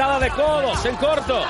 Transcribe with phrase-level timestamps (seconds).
[0.00, 1.44] De codos en corto.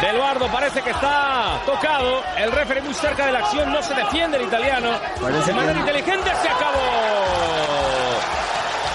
[0.00, 2.22] De Eduardo parece que está tocado.
[2.38, 3.70] El referee muy cerca de la acción.
[3.70, 4.92] No se defiende el italiano.
[5.46, 6.80] de manera inteligente se acabó.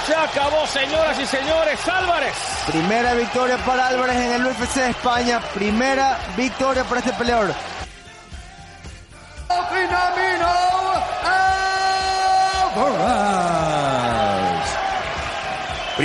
[0.07, 1.87] Se acabó, señoras y señores.
[1.87, 2.33] Álvarez.
[2.65, 5.39] Primera victoria para Álvarez en el UFC de España.
[5.53, 7.53] Primera victoria para este peleador.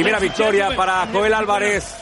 [0.01, 1.95] Primera victoria para Joel Álvarez.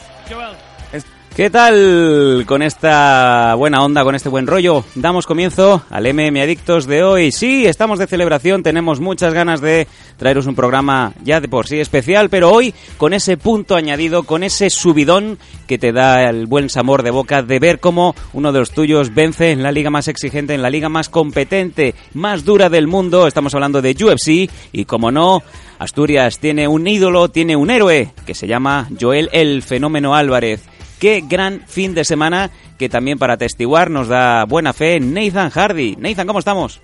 [1.39, 4.83] ¿Qué tal con esta buena onda, con este buen rollo?
[4.95, 7.31] Damos comienzo al MM Adictos de hoy.
[7.31, 11.79] Sí, estamos de celebración, tenemos muchas ganas de traeros un programa ya de por sí
[11.79, 16.69] especial, pero hoy con ese punto añadido, con ese subidón que te da el buen
[16.69, 20.09] sabor de boca de ver cómo uno de los tuyos vence en la liga más
[20.09, 23.27] exigente, en la liga más competente, más dura del mundo.
[23.27, 25.41] Estamos hablando de UFC y como no,
[25.77, 30.67] Asturias tiene un ídolo, tiene un héroe que se llama Joel el Fenómeno Álvarez.
[30.99, 35.95] Qué gran fin de semana que también para testiguar nos da buena fe Nathan Hardy.
[35.97, 36.81] Nathan, ¿cómo estamos?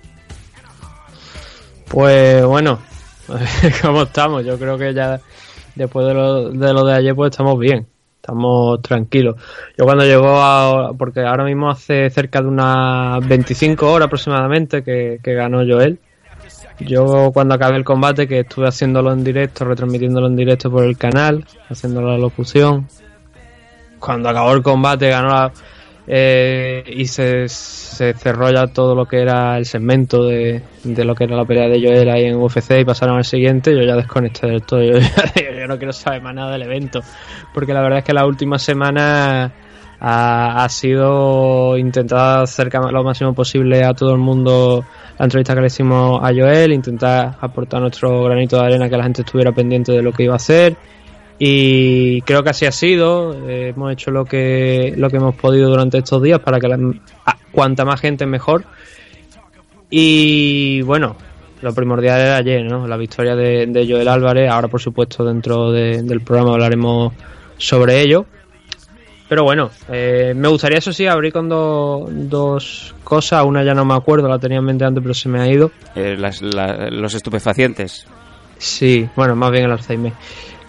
[1.88, 2.78] Pues bueno,
[3.82, 4.44] ¿cómo estamos?
[4.44, 5.20] Yo creo que ya
[5.74, 7.86] después de lo de, lo de ayer pues estamos bien,
[8.16, 9.36] estamos tranquilos.
[9.76, 10.94] Yo cuando llegó a...
[10.96, 16.00] porque ahora mismo hace cerca de unas 25 horas aproximadamente que, que ganó Joel.
[16.80, 20.96] Yo cuando acabé el combate, que estuve haciéndolo en directo, retransmitiéndolo en directo por el
[20.96, 22.86] canal, haciendo la locución,
[24.06, 25.50] cuando acabó el combate ganó
[26.06, 31.16] eh, y se, se cerró ya todo lo que era el segmento de, de, lo
[31.16, 33.96] que era la pelea de Joel ahí en UFC y pasaron al siguiente, yo ya
[33.96, 34.80] desconecté del todo.
[34.84, 34.98] Yo,
[35.58, 37.00] yo no quiero saber más nada del evento,
[37.52, 39.52] porque la verdad es que la última semana
[39.98, 44.84] ha, ha sido intentar acercar lo máximo posible a todo el mundo
[45.18, 49.02] la entrevista que le hicimos a Joel, intentar aportar nuestro granito de arena que la
[49.02, 50.76] gente estuviera pendiente de lo que iba a hacer
[51.38, 53.48] y creo que así ha sido.
[53.48, 56.78] Eh, hemos hecho lo que lo que hemos podido durante estos días para que la,
[57.24, 58.64] a, cuanta más gente mejor.
[59.90, 61.16] Y bueno
[61.62, 64.50] lo primordial era ayer no la victoria de, de Joel Álvarez.
[64.50, 67.12] Ahora por supuesto dentro de, del programa hablaremos
[67.58, 68.24] sobre ello.
[69.28, 73.44] Pero bueno eh, me gustaría eso sí abrir con do, dos cosas.
[73.44, 75.70] Una ya no me acuerdo la tenía en mente antes pero se me ha ido.
[75.94, 78.06] Eh, las, la, los estupefacientes.
[78.56, 80.14] Sí bueno más bien el Alzheimer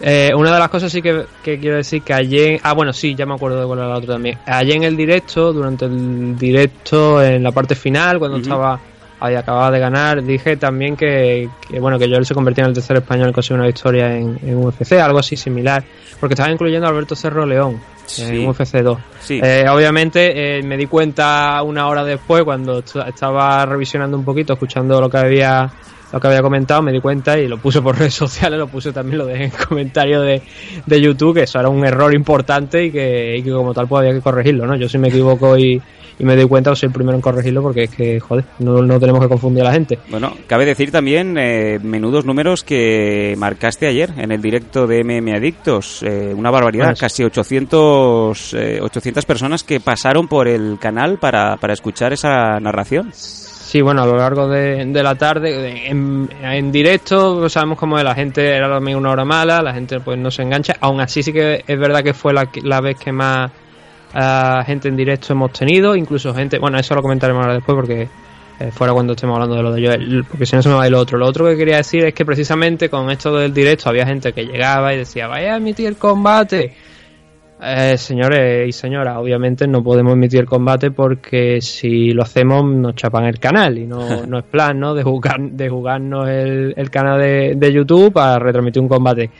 [0.00, 2.60] eh, una de las cosas sí que, que, quiero decir que ayer.
[2.62, 4.38] Ah, bueno, sí, ya me acuerdo de cuál era la otra también.
[4.46, 8.42] Ayer en el directo, durante el directo, en la parte final, cuando uh -huh.
[8.42, 8.80] estaba.
[9.20, 12.74] Ahí acababa de ganar, dije también que, que, bueno que Joel se convertía en el
[12.74, 15.82] tercer español que consiguió una victoria en, en, UFC, algo así similar,
[16.20, 18.22] porque estaba incluyendo a Alberto Cerro León sí.
[18.22, 18.98] en UFC 2.
[19.20, 19.40] Sí.
[19.42, 25.00] Eh, obviamente eh, me di cuenta una hora después cuando estaba revisionando un poquito, escuchando
[25.00, 25.68] lo que había
[26.12, 28.92] lo que había comentado, me di cuenta y lo puse por redes sociales, lo puse
[28.92, 30.42] también, lo dejé en comentarios de,
[30.86, 34.00] de YouTube, que eso era un error importante y que, y que como tal pues
[34.00, 34.76] había que corregirlo, ¿no?
[34.76, 35.80] Yo si me equivoco y,
[36.18, 38.98] y me doy cuenta, soy el primero en corregirlo porque es que, joder, no, no
[38.98, 39.98] tenemos que confundir a la gente.
[40.10, 45.34] Bueno, cabe decir también eh, menudos números que marcaste ayer en el directo de MM
[45.34, 46.02] Adictos.
[46.02, 51.56] Eh, una barbaridad, bueno, casi 800, eh, 800 personas que pasaron por el canal para,
[51.56, 53.12] para escuchar esa narración.
[53.68, 58.14] Sí, bueno, a lo largo de, de la tarde, en, en, directo, sabemos cómo la
[58.14, 60.76] gente era también una hora mala, la gente pues no se engancha.
[60.80, 63.50] Aún así sí que es verdad que fue la, la vez que más
[64.14, 68.08] uh, gente en directo hemos tenido, incluso gente, bueno, eso lo comentaremos ahora después porque
[68.58, 70.88] eh, fuera cuando estemos hablando de lo de Joel, porque si no se me va
[70.88, 71.18] lo otro.
[71.18, 74.46] Lo otro que quería decir es que precisamente con esto del directo había gente que
[74.46, 76.74] llegaba y decía, vaya a emitir combate
[77.60, 83.24] eh, señores y señoras, obviamente no podemos emitir combate porque si lo hacemos nos chapan
[83.24, 84.94] el canal y no, no es plan ¿no?
[84.94, 89.30] de, jugar, de jugarnos el, el canal de, de, YouTube para retransmitir un combate.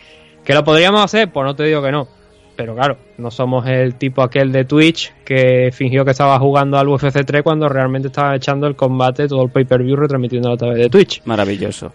[0.44, 1.30] ¿Que lo podríamos hacer?
[1.30, 2.08] Pues no te digo que no.
[2.56, 6.88] Pero claro, no somos el tipo aquel de Twitch que fingió que estaba jugando al
[6.88, 10.88] UFC 3 cuando realmente estaba echando el combate, todo el pay-per-view retransmitiendo a través de
[10.88, 11.22] Twitch.
[11.24, 11.92] Maravilloso.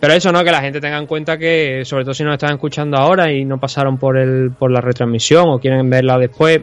[0.00, 0.44] Pero eso, ¿no?
[0.44, 3.44] Que la gente tenga en cuenta que, sobre todo si nos están escuchando ahora y
[3.44, 6.60] no pasaron por el, por la retransmisión o quieren verla después,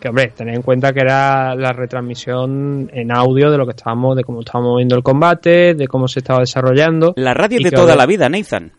[0.00, 4.16] que hombre, tened en cuenta que era la retransmisión en audio de lo que estábamos,
[4.16, 7.14] de cómo estábamos viendo el combate, de cómo se estaba desarrollando.
[7.16, 8.72] La radio de toda la vida, Nathan.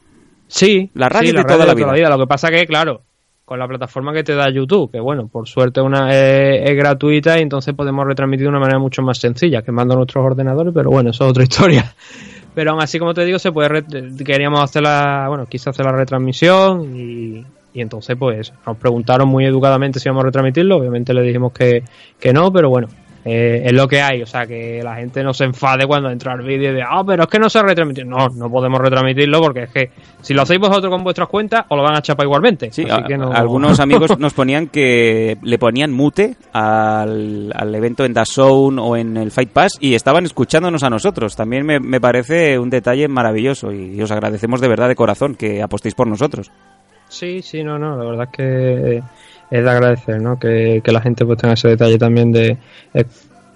[0.48, 2.10] Sí, la radio, de, toda la vida.
[2.10, 3.02] Lo que pasa que, claro,
[3.46, 7.42] con la plataforma que te da YouTube, que bueno, por suerte una es, gratuita y
[7.42, 11.24] entonces podemos retransmitir de una manera mucho más sencilla, quemando nuestros ordenadores, pero bueno, eso
[11.24, 11.96] es otra historia.
[12.56, 13.84] Pero aún así, como te digo, se puede
[14.24, 19.46] queríamos hacer la, bueno, quise hacer la retransmisión y, y entonces, pues, nos preguntaron muy
[19.46, 20.78] educadamente si íbamos a retransmitirlo.
[20.78, 21.84] Obviamente le dijimos que,
[22.20, 22.88] que no, pero bueno,
[23.26, 24.22] eh, es lo que hay.
[24.22, 27.24] O sea, que la gente no se enfade cuando entra el vídeo de, ah, pero
[27.24, 28.04] es que no se retransmite.
[28.04, 29.92] No, no podemos retransmitirlo porque es que
[30.22, 32.72] si lo hacéis vosotros con vuestras cuentas, os lo van a chapar igualmente.
[32.72, 38.96] Sí, algunos amigos nos ponían que le ponían mute al, al evento en Zone o
[38.96, 41.36] en el Fight Pass y estaban escuchándonos a nosotros.
[41.36, 45.62] También me, me parece un detalle maravilloso y os agradecemos de verdad de corazón que
[45.62, 46.52] apostéis por nosotros.
[47.10, 49.04] Sí, sí, no, no, la verdad es que
[49.54, 50.40] es de agradecer, ¿no?
[50.40, 52.58] Que, la gente pues tenga ese detalle también de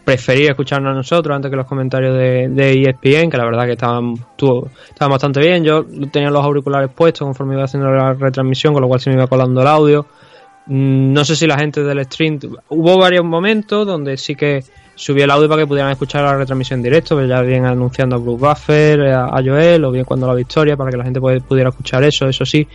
[0.05, 3.73] preferir escucharnos a nosotros antes que los comentarios de, de ESPN, que la verdad que
[3.73, 5.63] estaban, estaban bastante bien.
[5.63, 9.15] Yo tenía los auriculares puestos conforme iba haciendo la retransmisión, con lo cual se me
[9.15, 10.05] iba colando el audio.
[10.67, 12.39] Mm, no sé si la gente del stream.
[12.69, 14.63] Hubo varios momentos donde sí que
[14.93, 18.17] subí el audio para que pudieran escuchar la retransmisión en directo, pero ya bien anunciando
[18.17, 21.69] a Blue Buffer, a, Joel, o bien cuando la victoria, para que la gente pudiera
[21.69, 22.67] escuchar eso, eso sí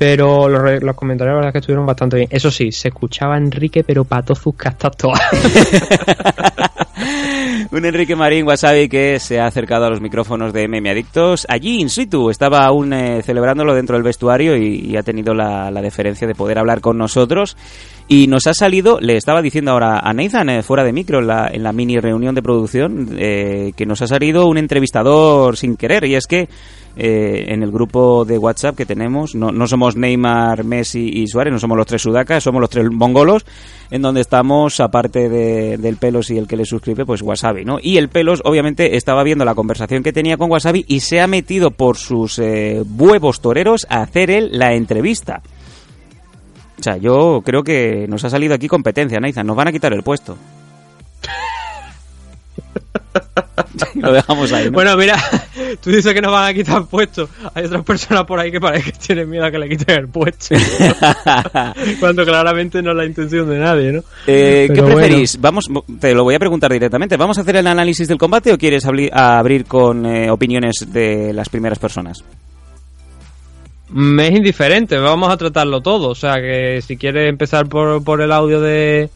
[0.00, 2.28] pero los, los, comentarios la verdad que estuvieron bastante bien.
[2.32, 5.20] Eso sí, se escuchaba Enrique, pero para sus castas todas.
[7.70, 11.44] un Enrique Marín Wasabi que se ha acercado a los micrófonos de Meme Adictos.
[11.50, 16.26] Allí, in situ, estaba aún eh, celebrándolo dentro del vestuario y, ha tenido la, deferencia
[16.26, 17.58] de poder hablar con nosotros.
[18.12, 21.28] Y nos ha salido, le estaba diciendo ahora a Nathan, eh, fuera de micro, en
[21.28, 25.76] la, en la mini reunión de producción, eh, que nos ha salido un entrevistador sin
[25.76, 26.04] querer.
[26.06, 26.48] Y es que
[26.96, 29.36] eh, en el grupo de WhatsApp que tenemos.
[29.36, 32.90] No, no, somos Neymar, Messi y Suárez, no somos los tres sudacas, somos los tres
[32.90, 33.46] mongolos,
[33.92, 37.78] en donde estamos, aparte de, del Pelos y el que le suscribe, pues Wasabi, ¿no?
[37.80, 41.28] Y el Pelos, obviamente, estaba viendo la conversación que tenía con Wasabi y se ha
[41.28, 45.42] metido por sus eh, huevos toreros a hacer él la entrevista.
[46.80, 49.46] O sea, yo creo que nos ha salido aquí competencia, Nathan.
[49.46, 50.38] Nos van a quitar el puesto.
[53.94, 54.68] Lo dejamos ahí.
[54.70, 55.16] Bueno, mira,
[55.82, 57.28] tú dices que nos van a quitar puestos.
[57.54, 60.08] Hay otras personas por ahí que parece que tienen miedo a que le quiten el
[60.08, 60.54] puesto.
[62.00, 64.02] Cuando claramente no es la intención de nadie, ¿no?
[64.26, 65.38] Eh, ¿Qué preferís?
[65.38, 65.68] Vamos,
[66.00, 67.18] te lo voy a preguntar directamente.
[67.18, 71.50] ¿Vamos a hacer el análisis del combate o quieres abrir con eh, opiniones de las
[71.50, 72.24] primeras personas?
[73.92, 76.10] Me es indiferente, vamos a tratarlo todo.
[76.10, 79.10] O sea que si quieres empezar por, por el audio de,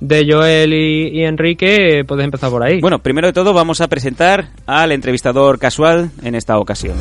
[0.00, 2.80] de Joel y, Enrique, puedes empezar por ahí.
[2.80, 6.96] Bueno, primero de todo vamos a presentar al entrevistador casual en esta ocasión.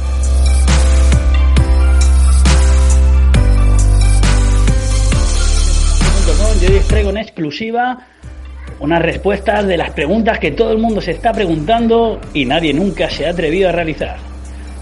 [6.62, 8.00] Yo hoy traigo en exclusiva
[8.79, 13.09] unas respuestas de las preguntas que todo el mundo se está preguntando y nadie nunca
[13.09, 14.35] se ha atrevido a realizar.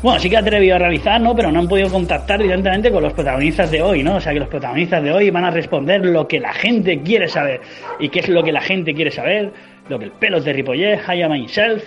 [0.04, 1.34] Bueno, sí que ha atrevido a realizar, ¿no?
[1.34, 4.18] Pero no han podido contactar directamente con los protagonistas de hoy, ¿no?
[4.18, 7.30] O sea, que los protagonistas de hoy van a responder lo que la gente quiere
[7.30, 7.62] saber.
[8.02, 9.54] ¿Y qué es lo que la gente quiere saber?
[9.88, 11.84] Lo que el pelos de Ripollet, I myself.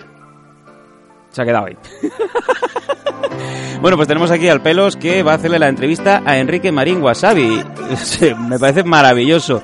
[1.28, 1.76] Se ha quedado ahí.
[3.82, 7.02] bueno, pues tenemos aquí al pelos que va a hacerle la entrevista a Enrique Marín
[7.02, 7.62] Wasabi.
[8.48, 9.62] Me parece maravilloso.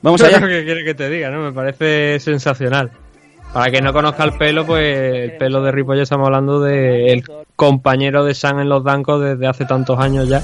[0.00, 0.38] Vamos allá.
[0.38, 1.42] ¿Qué quiere que te diga, no?
[1.42, 2.92] Me parece sensacional.
[3.52, 7.24] Para que no conozca el pelo, pues el pelo de Ripollet estamos hablando del
[7.56, 10.40] compañero de San en los Dancos desde hace tantos años ya.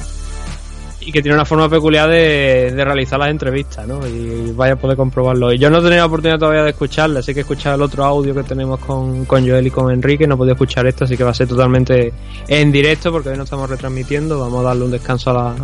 [1.01, 4.05] Y que tiene una forma peculiar de, realizar las entrevistas, ¿no?
[4.09, 5.53] Y vaya a poder comprobarlo.
[5.53, 7.83] Y yo no he tenido la oportunidad todavía de escucharle, así que he escuchado el
[7.83, 10.27] otro audio que tenemos con, con Joel y con Enrique.
[10.27, 12.13] No he podido escuchar esto, así que va a ser totalmente
[12.49, 14.41] en directo porque hoy no estamos retransmitiendo.
[14.41, 15.55] Vamos a darle un descanso a,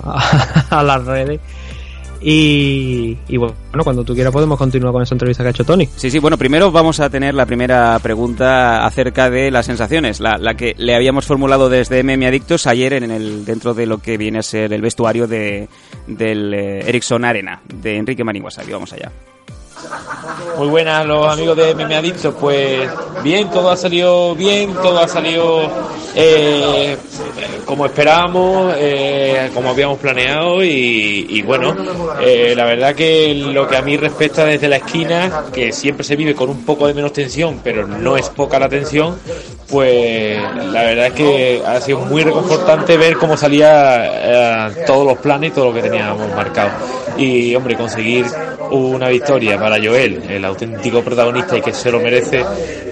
[0.71, 1.41] a las redes
[2.23, 5.89] y, bueno, cuando tú quieras podemos continuar con esa entrevista que ha hecho Tony.
[5.97, 10.55] Sí, sí, bueno, primero vamos a tener la primera pregunta acerca de las sensaciones, la,
[10.55, 14.39] que le habíamos formulado desde MM Adictos ayer en el dentro de lo que viene
[14.39, 15.69] a ser el vestuario de,
[16.07, 19.11] del eh, Ericsson Arena, de Enrique Marín Vamos allá.
[20.59, 22.89] Muy buenas los amigos de Meme Adictos, pues
[23.23, 25.63] bien, todo ha salido bien, todo ha salido
[26.15, 26.97] eh,
[27.65, 31.75] como esperábamos, eh, como habíamos planeado y, bueno,
[32.21, 36.17] eh, la verdad que lo que a mí respecta desde la esquina, que siempre se
[36.17, 39.17] vive con un poco de menos tensión, pero no es poca la tensión,
[39.71, 45.51] pues la verdad es que ha sido muy reconfortante ver cómo salía todos los planes
[45.51, 46.71] y todo lo que teníamos marcado.
[47.17, 48.27] Y hombre, conseguir
[48.71, 52.45] una victoria para Joel, el auténtico protagonista y que se lo merece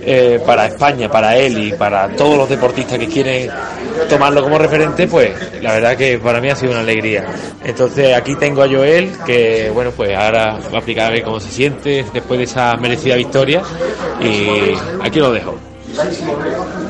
[0.02, 3.50] eh, para España, para él y para todos los deportistas que quieren
[4.08, 5.32] tomarlo como referente, pues
[5.62, 7.25] la verdad que para mí ha sido una alegría.
[7.64, 11.40] Entonces aquí tengo a Joel, que bueno, pues ahora va a explicar a ver cómo
[11.40, 13.62] se siente después de esa merecida victoria
[14.20, 15.56] y aquí lo dejo.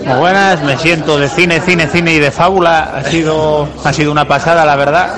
[0.04, 2.96] Muy buenas, me siento de cine, cine, cine y de fábula.
[2.96, 5.16] Ha sido, ha sido una pasada, la verdad.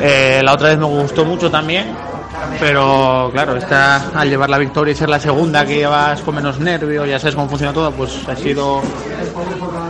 [0.00, 2.09] Eh, la otra vez me gustó mucho también.
[2.58, 6.58] Pero claro, esta, al llevar la victoria y ser la segunda, que llevas con menos
[6.58, 8.82] nervios, ya sabes cómo funciona todo, pues ha sido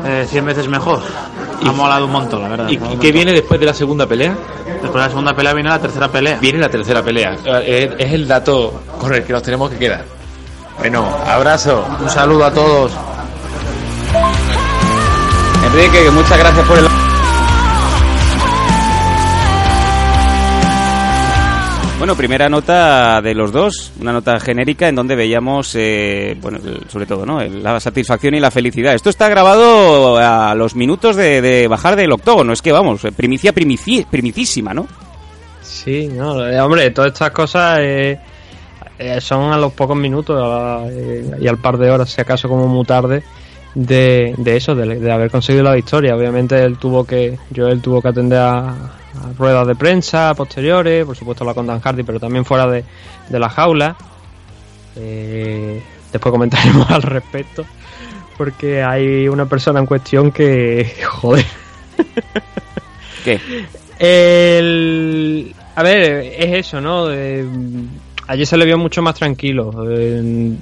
[0.07, 1.01] eh, 100 veces mejor.
[1.67, 2.69] Ha molado un montón, la verdad.
[2.69, 4.35] ¿Y, y qué viene después de la segunda pelea?
[4.67, 6.39] Después de la segunda pelea viene la tercera pelea.
[6.41, 7.37] Viene la tercera pelea.
[7.45, 10.05] Eh, Es el dato con el que nos tenemos que quedar.
[10.79, 11.85] Bueno, abrazo.
[12.01, 12.93] Un saludo a todos.
[15.67, 16.87] Enrique, que muchas gracias por el...
[22.01, 27.05] Bueno, primera nota de los dos, una nota genérica en donde veíamos, eh, bueno, sobre
[27.05, 27.43] todo, ¿no?
[27.43, 28.95] La satisfacción y la felicidad.
[28.95, 33.53] Esto está grabado a los minutos de, de bajar del octógono, es que vamos, primicia
[33.55, 34.87] primici- primicísima, ¿no?
[35.61, 38.19] Sí, no, eh, hombre, todas estas cosas eh,
[38.99, 42.49] eh, son a los pocos minutos a- eh, y al par de horas, si acaso
[42.49, 43.23] como muy tarde,
[43.75, 46.17] de, de eso, de, de haber conseguido la victoria.
[46.17, 48.75] Obviamente él tuvo que, Joel tuvo que atender a
[49.37, 52.85] ruedas de prensa posteriores, por supuesto la con Dan Hardy, pero también fuera de,
[53.29, 53.97] de la jaula.
[54.97, 57.65] Eh, después comentaremos al respecto,
[58.37, 61.47] porque hay una persona en cuestión que, joder.
[63.25, 63.41] ¿Qué?
[63.99, 65.55] El...
[65.77, 67.11] A ver, es eso, ¿no?
[67.11, 67.45] Eh,
[68.27, 69.87] ayer se le vio mucho más tranquilo.
[69.89, 70.55] Eh,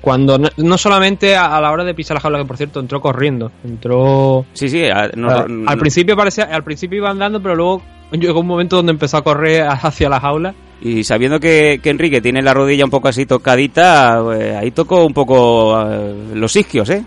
[0.00, 2.80] cuando no, no solamente a, a la hora de pisar la jaula, que por cierto
[2.80, 4.44] entró corriendo, entró.
[4.52, 8.40] Sí, sí, a- no- a- al principio parecía, al principio iba andando, pero luego llegó
[8.40, 10.54] un momento donde empezó a correr hacia la jaula.
[10.82, 15.04] Y sabiendo que, que Enrique tiene la rodilla un poco así tocadita, eh, ahí tocó
[15.04, 17.04] un poco eh, los isquios, ¿eh?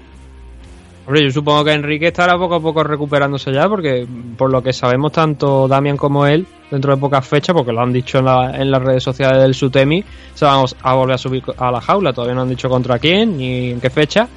[1.05, 4.07] Hombre, yo supongo que Enrique estará poco a poco recuperándose ya, porque
[4.37, 7.93] por lo que sabemos tanto Damian como él, dentro de pocas fechas, porque lo han
[7.93, 10.03] dicho en, la- en las redes sociales del Sutemi,
[10.33, 12.11] se van a volver a subir a la jaula.
[12.13, 14.27] Todavía no han dicho contra quién ni en qué fecha,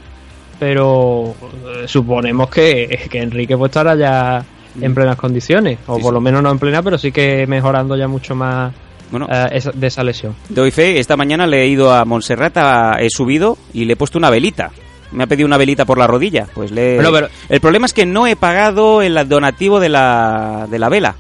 [0.59, 1.35] pero
[1.67, 4.45] eh, suponemos que, que Enrique pues estará ya
[4.81, 7.97] en plenas condiciones, o Sí, por lo menos no en plena, pero sí que mejorando
[7.97, 8.73] ya mucho más
[9.11, 10.35] Bueno, eh, esa- de esa lesión.
[10.49, 13.97] Doy fe, esta mañana le he ido a Montserrat, a- he subido y le he
[13.97, 14.71] puesto una velita.
[15.13, 16.47] Me ha pedido una velita por la rodilla.
[16.53, 16.97] Pues le...
[16.97, 20.89] Bueno, pero- El problema es que no he pagado el donativo de la, de la
[20.89, 21.15] vela.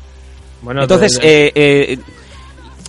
[0.63, 1.99] Bueno, Entonces, eh, eh,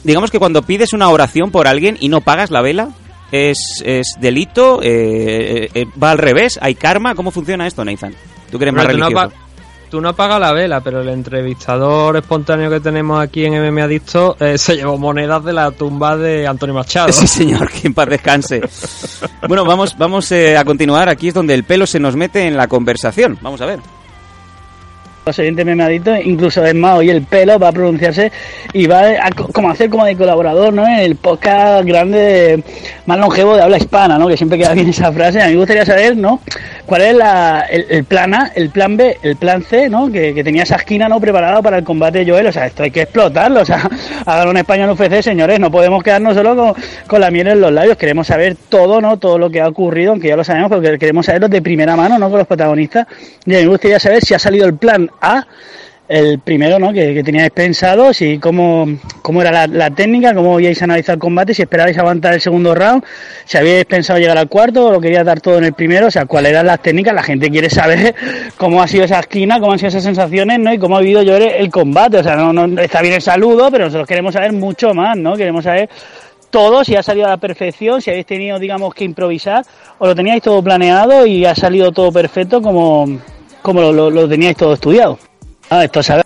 [0.03, 2.89] digamos que cuando pides una oración por alguien y no pagas la vela,
[3.31, 7.15] es, es delito, eh, eh, va al revés, hay karma.
[7.15, 8.13] ¿Cómo funciona esto, Nathan?
[8.51, 9.31] Tú que eres más tú, no religioso.
[9.89, 14.37] tú no apagas la vela, pero el entrevistador espontáneo que tenemos aquí en MMA Adicto
[14.39, 17.11] eh, se llevó monedas de la tumba de Antonio Machado.
[17.11, 18.61] Sí, señor, que en paz descanse.
[19.47, 21.09] bueno, vamos, vamos eh, a continuar.
[21.09, 23.37] Aquí es donde el pelo se nos mete en la conversación.
[23.41, 23.79] Vamos a ver.
[25.27, 28.31] Los oyentes memaditos, incluso es más, hoy el pelo va a pronunciarse
[28.73, 30.85] y va a co- como hacer como de colaborador, ¿no?
[30.87, 32.63] En el podcast grande
[33.05, 34.27] más longevo de habla hispana, ¿no?
[34.27, 35.41] Que siempre queda bien esa frase.
[35.41, 36.39] A mí me gustaría saber, ¿no?
[36.85, 37.15] ¿Cuál es
[37.89, 40.09] el, plan A, el plan B, el plan C, ¿no?
[40.11, 41.19] Que, tenía esa esquina, ¿no?
[41.19, 42.47] Preparada para el combate de Joel.
[42.47, 43.61] O sea, esto hay que explotarlo.
[43.61, 43.89] O sea,
[44.25, 45.59] hagan un español UFC, señores.
[45.59, 46.73] No podemos quedarnos solo con,
[47.07, 47.97] con la miel en los labios.
[47.97, 49.17] Queremos saber todo, ¿no?
[49.17, 52.17] Todo lo que ha ocurrido, aunque ya lo sabemos, pero queremos saberlo de primera mano,
[52.17, 52.29] ¿no?
[52.29, 53.05] Con los protagonistas.
[53.45, 55.45] Y a mí me gustaría saber si ha salido el plan A,
[56.07, 56.93] el primero, ¿no?
[56.93, 58.87] Que, teníais pensado, si cómo,
[59.21, 63.03] cómo era la, técnica, cómo habíais analizado el combate, si esperabais aguantar el segundo round,
[63.45, 66.11] si habíais pensado llegar al cuarto o lo queríais dar todo en el primero, o
[66.11, 68.15] sea, cuáles eran las técnicas, la gente quiere saber
[68.57, 70.73] cómo ha sido esa esquina, cómo han sido esas sensaciones, ¿no?
[70.73, 73.21] Y cómo ha vivido yo el, el combate, o sea, no, no está bien el
[73.21, 75.35] saludo, pero nosotros queremos saber mucho más, ¿no?
[75.35, 75.89] Queremos saber
[76.49, 79.65] todo, si ha salido a la perfección, si habéis tenido, digamos, que improvisar,
[79.97, 83.19] o lo teníais todo planeado y ha salido todo perfecto como,
[83.67, 85.19] como lo, lo- lo teníais todo estudiado.
[85.69, 86.23] Ah, esto sabe.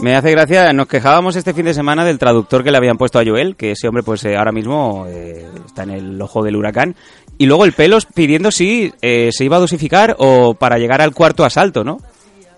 [0.00, 3.18] Me hace gracia, nos quejábamos este fin de semana del traductor que le habían puesto
[3.18, 6.56] a Joel, que ese hombre pues eh, ahora mismo eh, está en el ojo del
[6.56, 6.96] huracán.
[7.38, 11.14] Y luego el pelos pidiendo si eh, se iba a dosificar o para llegar al
[11.14, 11.98] cuarto asalto, ¿no?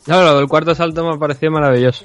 [0.06, 2.04] No, lo del cuarto salto me ha parecido maravilloso.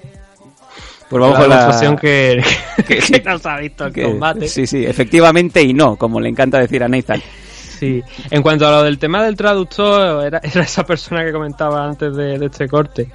[1.10, 1.56] Pues vamos la con la...
[1.60, 2.44] demostración que,
[2.88, 4.48] que- que no se ha visto el que- combate.
[4.48, 7.22] Sí, sí, efectivamente y no, como le encanta decir a Nathan.
[7.80, 11.86] Sí, en cuanto a lo del tema del traductor, era, era esa persona que comentaba
[11.86, 13.10] antes de, de este corte.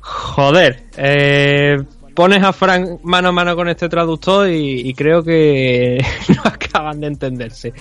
[0.00, 1.76] Joder, eh,
[2.14, 7.00] pones a Frank mano a mano con este traductor y, y creo que no acaban
[7.00, 7.72] de entenderse.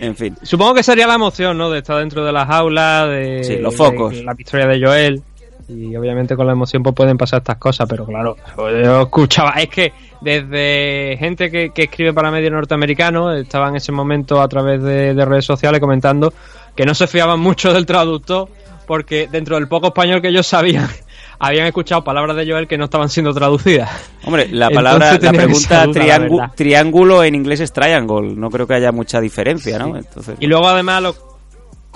[0.00, 0.36] En fin.
[0.42, 1.68] Supongo que sería la emoción, ¿no?
[1.70, 4.14] De estar dentro de las aulas, de, Sí, los focos.
[4.14, 5.22] de la victoria de Joel.
[5.68, 9.68] Y obviamente con la emoción pues pueden pasar estas cosas, pero claro, yo escuchaba, es
[9.68, 14.82] que desde gente que, que escribe para medios norteamericanos estaba en ese momento a través
[14.82, 16.32] de, de redes sociales comentando
[16.74, 18.48] que no se fiaban mucho del traductor
[18.86, 20.88] porque dentro del poco español que ellos sabían
[21.38, 23.90] habían escuchado palabras de Joel que no estaban siendo traducidas.
[24.24, 26.52] Hombre, la Entonces palabra, la pregunta duda, la triángu- verdad.
[26.56, 28.34] triángulo en inglés es triangle.
[28.34, 29.96] No creo que haya mucha diferencia, ¿no?
[29.96, 31.14] Entonces, Y luego además lo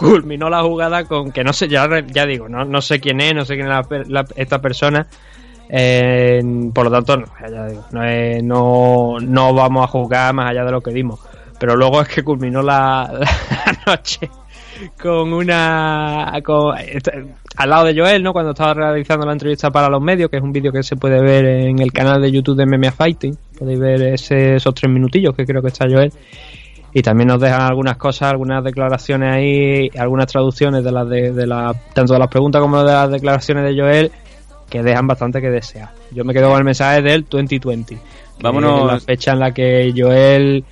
[0.02, 3.34] culminó la jugada con que no sé, ya, ya digo, no, no sé quién es,
[3.34, 5.06] no sé quién es la la- esta persona.
[5.68, 6.42] eh,
[6.74, 10.64] por lo tanto, no, ya digo, no, es- no, no vamos a jugar más allá
[10.64, 11.20] de lo que dimos.
[11.58, 13.20] Pero luego es que culminó la,
[13.86, 14.28] noche
[15.00, 16.32] con una.
[16.86, 17.24] Este,
[17.56, 18.32] al lado de Joel, ¿no?
[18.32, 21.20] Cuando estaba realizando la entrevista para los medios, que es un vídeo que se puede
[21.20, 23.36] ver en el canal de YouTube de MMA Fighting.
[23.58, 26.12] Podéis ver ese- esos tres minutillos que creo que está Joel.
[26.94, 31.46] Y también nos dejan algunas cosas, algunas declaraciones ahí, algunas traducciones de las de, de
[31.46, 34.12] la, tanto de las preguntas como de las declaraciones de Joel,
[34.68, 35.90] que dejan bastante que desear.
[36.10, 37.94] Yo me quedo con el mensaje del 2020.
[37.94, 38.00] que
[38.42, 38.80] Vámonos.
[38.80, 40.64] es la fecha en la que Joel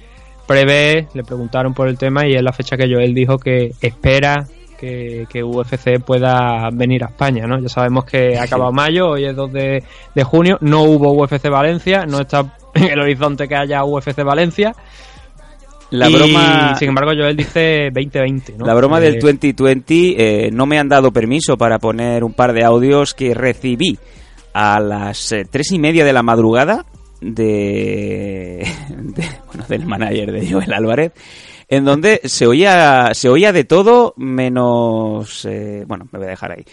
[0.46, 4.46] prevé, le preguntaron por el tema y es la fecha que Joel dijo que espera
[4.80, 7.60] que, que UFC pueda venir a España, ¿no?
[7.60, 9.84] Ya sabemos que ha acabado mayo, hoy es 2 de,
[10.14, 14.74] de junio, no hubo UFC Valencia, no está en el horizonte que haya UFC Valencia.
[15.90, 18.66] La Y, broma- Sin embargo, Joel dice 2020, ¿no?
[18.66, 22.52] La broma Eh, del 2020 eh, no me han dado permiso para poner un par
[22.52, 23.98] de audios que recibí
[24.52, 26.86] a las eh, tres y media de la madrugada
[27.20, 31.12] de, de- bueno, del manager de Joel Álvarez
[31.68, 36.52] en donde se oía se oía de todo menos eh, bueno me voy a dejar
[36.52, 36.64] ahí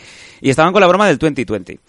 [0.42, 1.80] y estaban con la broma del 2020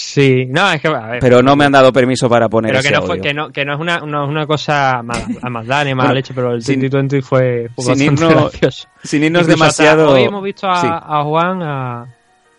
[0.00, 0.86] Sí, no, es que...
[0.86, 3.16] a ver, pero no me han dado permiso para poner pero que ese no, fue,
[3.16, 3.22] audio.
[3.24, 6.10] que, no, que no es una, no es una cosa mala, a maldad ni mala
[6.10, 8.86] Bueno, leche, pero el sin- 2020 fue, fue sin irnos- gracioso.
[9.02, 10.86] sin irnos Incluso demasiado- Hoy hemos visto a, Sí.
[10.88, 12.02] a Juan, a,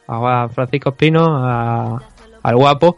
[0.08, 2.02] a Juan Francisco Espino, a-
[2.44, 2.98] al guapo.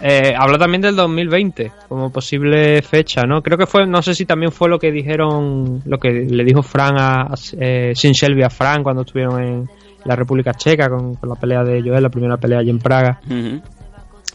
[0.00, 3.40] Eh, habló también del 2020 como posible fecha, ¿no?
[3.40, 6.62] Creo que fue, no sé si también fue lo que dijeron, lo que le dijo
[6.64, 9.70] Fran a, a eh, Sin Shelby a Fran cuando estuvieron en
[10.04, 13.20] la República Checa con, con la pelea de Joel, la primera pelea allí en Praga.
[13.26, 13.60] Ujú.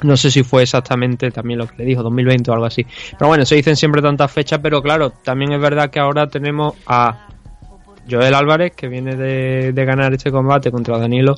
[0.03, 2.85] No sé si fue exactamente también lo que le dijo, 2020 o algo así.
[3.17, 6.73] Pero bueno, se dicen siempre tantas fechas, pero claro, también es verdad que ahora tenemos
[6.87, 7.27] a
[8.09, 11.35] Joel Álvarez, que viene de, de ganar este combate contra Danilo,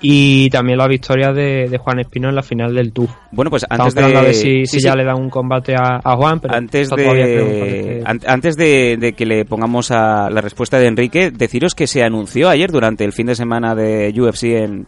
[0.00, 3.08] y también la victoria de, de Juan Espino en la final del Tour.
[3.32, 4.98] bueno pues Estamos antes de esperando a ver si, sí, si ya sí.
[4.98, 9.24] le dan un combate a, a Juan, pero antes de an- antes de, de que
[9.24, 13.26] le pongamos a la respuesta de Enrique deciros que se anunció ayer durante el fin
[13.26, 14.86] de semana de UFC en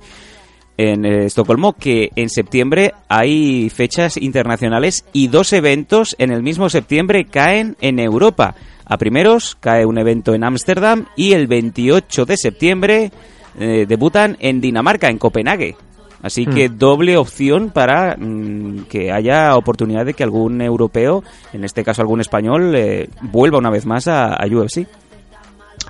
[0.79, 6.71] en eh, Estocolmo que en septiembre hay fechas internacionales y dos eventos en el mismo
[6.71, 8.55] septiembre caen en Europa.
[8.87, 13.12] A primeros cae un evento en Ámsterdam y el 28 de septiembre
[13.59, 15.77] eh, debutan en Dinamarca, en Copenhague.
[16.23, 16.55] Así Hmm.
[16.55, 22.03] que doble opción para mm, que haya oportunidad de que algún europeo, en este caso
[22.03, 24.87] algún español, eh, vuelva una vez más a, a UFC.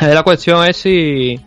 [0.01, 1.41] La cuestión es si,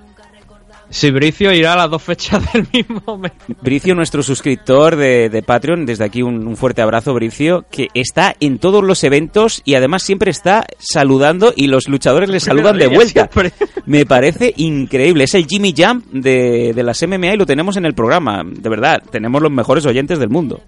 [0.91, 3.31] si Bricio irá a las dos fechas del mismo mes.
[3.61, 8.35] Bricio, nuestro suscriptor de, de Patreon, desde aquí un, un fuerte abrazo, Bricio, que está
[8.39, 12.87] en todos los eventos y además siempre está saludando y los luchadores le saludan de
[12.87, 13.29] vuelta.
[13.31, 13.53] siempre.
[13.85, 15.23] Me parece increíble.
[15.23, 18.43] Es el Jimmy Jump de, de las MMA y lo tenemos en el programa.
[18.45, 20.61] De verdad, tenemos los mejores oyentes del mundo.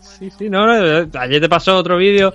[0.00, 2.32] Sí, sí, no, no, ayer te pasó otro vídeo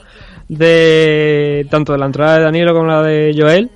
[0.50, 3.72] de tanto de la entrada de Danilo como la de Joel.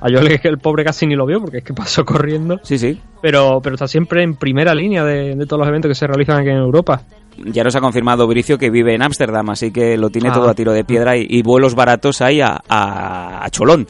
[0.00, 2.58] A Joel es que el pobre casi ni lo vio porque es que pasó corriendo.
[2.62, 3.00] Sí, sí.
[3.22, 6.38] Pero, pero está siempre en primera línea de, de todos los eventos que se realizan
[6.40, 7.00] aquí en Europa.
[7.44, 10.32] Ya nos ha confirmado Bricio que vive en Ámsterdam, así que lo tiene Ah.
[10.32, 13.86] todo a tiro de piedra y, y vuelos baratos ahí a, a- a cholón.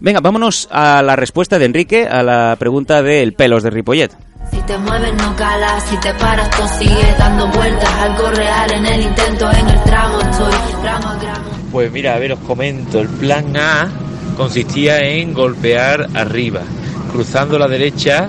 [0.00, 4.10] Venga, vámonos a la respuesta de Enrique a la pregunta del pelos de Ripollet.
[4.50, 8.86] Si te mueves no calas, si te paras tú sigues dando vueltas, algo real en
[8.86, 11.44] el intento, en el trago estoy, gramo a gramo.
[11.70, 13.00] Pues mira, a ver, os comento.
[13.00, 13.88] El plan A
[14.36, 16.62] consistía en golpear arriba,
[17.10, 18.28] cruzando la derecha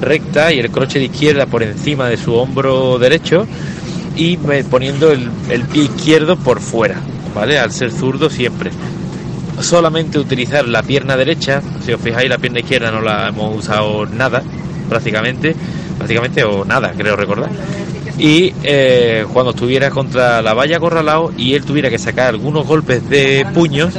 [0.00, 3.46] recta y el croche de izquierda por encima de su hombro derecho
[4.16, 7.00] y poniendo el, el pie izquierdo por fuera,
[7.34, 7.58] ¿vale?
[7.58, 8.70] Al ser zurdo siempre.
[9.60, 14.06] Solamente utilizar la pierna derecha, si os fijáis la pierna izquierda no la hemos usado
[14.06, 14.42] nada,
[14.88, 15.54] prácticamente,
[15.98, 17.50] prácticamente o nada, creo recordar.
[18.18, 23.08] Y eh, cuando estuviera contra la valla acorralado y él tuviera que sacar algunos golpes
[23.08, 23.94] de puños,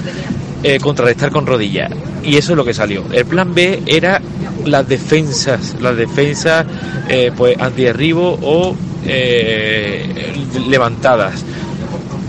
[0.63, 1.91] eh, contrarrestar con rodillas.
[2.24, 3.04] Y eso es lo que salió.
[3.12, 4.21] El plan B era
[4.65, 6.65] las defensas, las defensas
[7.10, 10.34] eh, pues antiderribo o eh,
[10.67, 11.43] levantadas.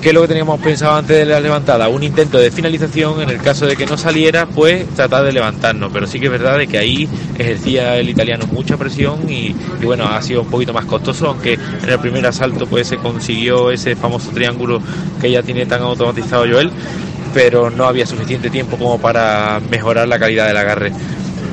[0.00, 1.88] ¿Qué es lo que teníamos pensado antes de la levantada?
[1.88, 5.92] Un intento de finalización, en el caso de que no saliera, pues tratar de levantarnos.
[5.92, 9.84] Pero sí que es verdad de que ahí ejercía el italiano mucha presión y, y
[9.84, 13.70] bueno, ha sido un poquito más costoso, aunque en el primer asalto pues se consiguió
[13.70, 14.82] ese famoso triángulo
[15.20, 16.72] que ya tiene tan automatizado Joel,
[17.32, 20.92] pero no había suficiente tiempo como para mejorar la calidad del agarre.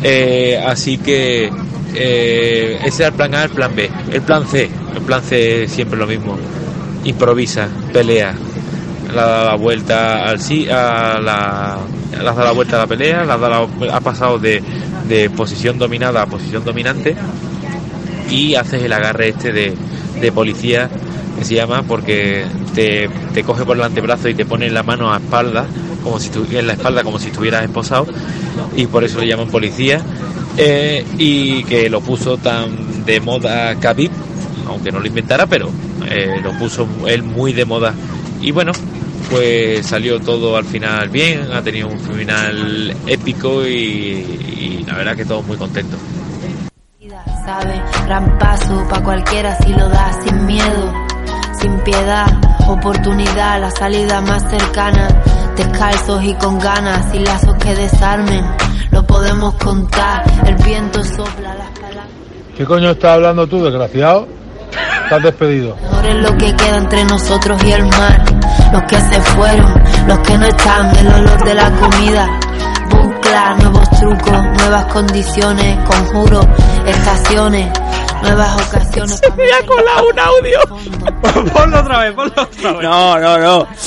[0.04, 1.50] Eh, así que
[1.96, 3.90] eh, ese era el plan A, el plan B.
[4.12, 6.38] El plan C, el plan C es siempre lo mismo.
[7.06, 8.34] Improvisa, pelea.
[9.14, 13.32] Dado la vuelta al sí, a la, has dado la vuelta a la pelea, le
[13.34, 14.62] has dado la- ha pasado de,
[15.08, 17.16] de posición dominada a posición dominante
[18.30, 20.90] y haces el agarre este de policía
[21.40, 25.12] que se llama porque te, te coge por el antebrazo y te pone la mano
[25.14, 25.66] a espalda
[26.04, 28.08] como si tu- en la espalda como si estuvieras esposado
[28.76, 30.02] y por eso le llaman policía.
[30.58, 34.12] Eh, y que lo puso tan de moda Khabib
[34.68, 35.70] aunque no lo inventara pero
[36.10, 37.94] eh, lo puso él muy de moda.
[38.42, 38.72] Y bueno
[39.30, 45.26] pues salió todo al final bien ha tenido un final épico y, la verdad que
[45.26, 46.00] todos muy contentos
[51.60, 52.28] sin piedad,
[52.68, 55.08] oportunidad, la salida más cercana,
[55.56, 58.46] descalzos y con ganas, y lazos que desarmen,
[58.92, 62.08] lo podemos contar, el viento sopla las palabras,
[62.56, 64.28] ¿Qué coño estás hablando tú, desgraciado?
[65.04, 65.76] Estás despedido.
[65.76, 68.24] mejor es lo que queda entre nosotros y el mar,
[68.72, 69.74] los que se fueron,
[70.08, 72.40] los que no están, el olor de la comida,
[73.60, 76.46] nuevos trucos, nuevas condiciones, conjuros,
[76.86, 77.68] estaciones,
[78.22, 79.22] nuevas ocasiones.
[79.38, 80.60] Me ha colado un audio.
[81.54, 82.84] ponlo otra vez, ponlo otra vez.
[82.84, 83.68] No, no, no.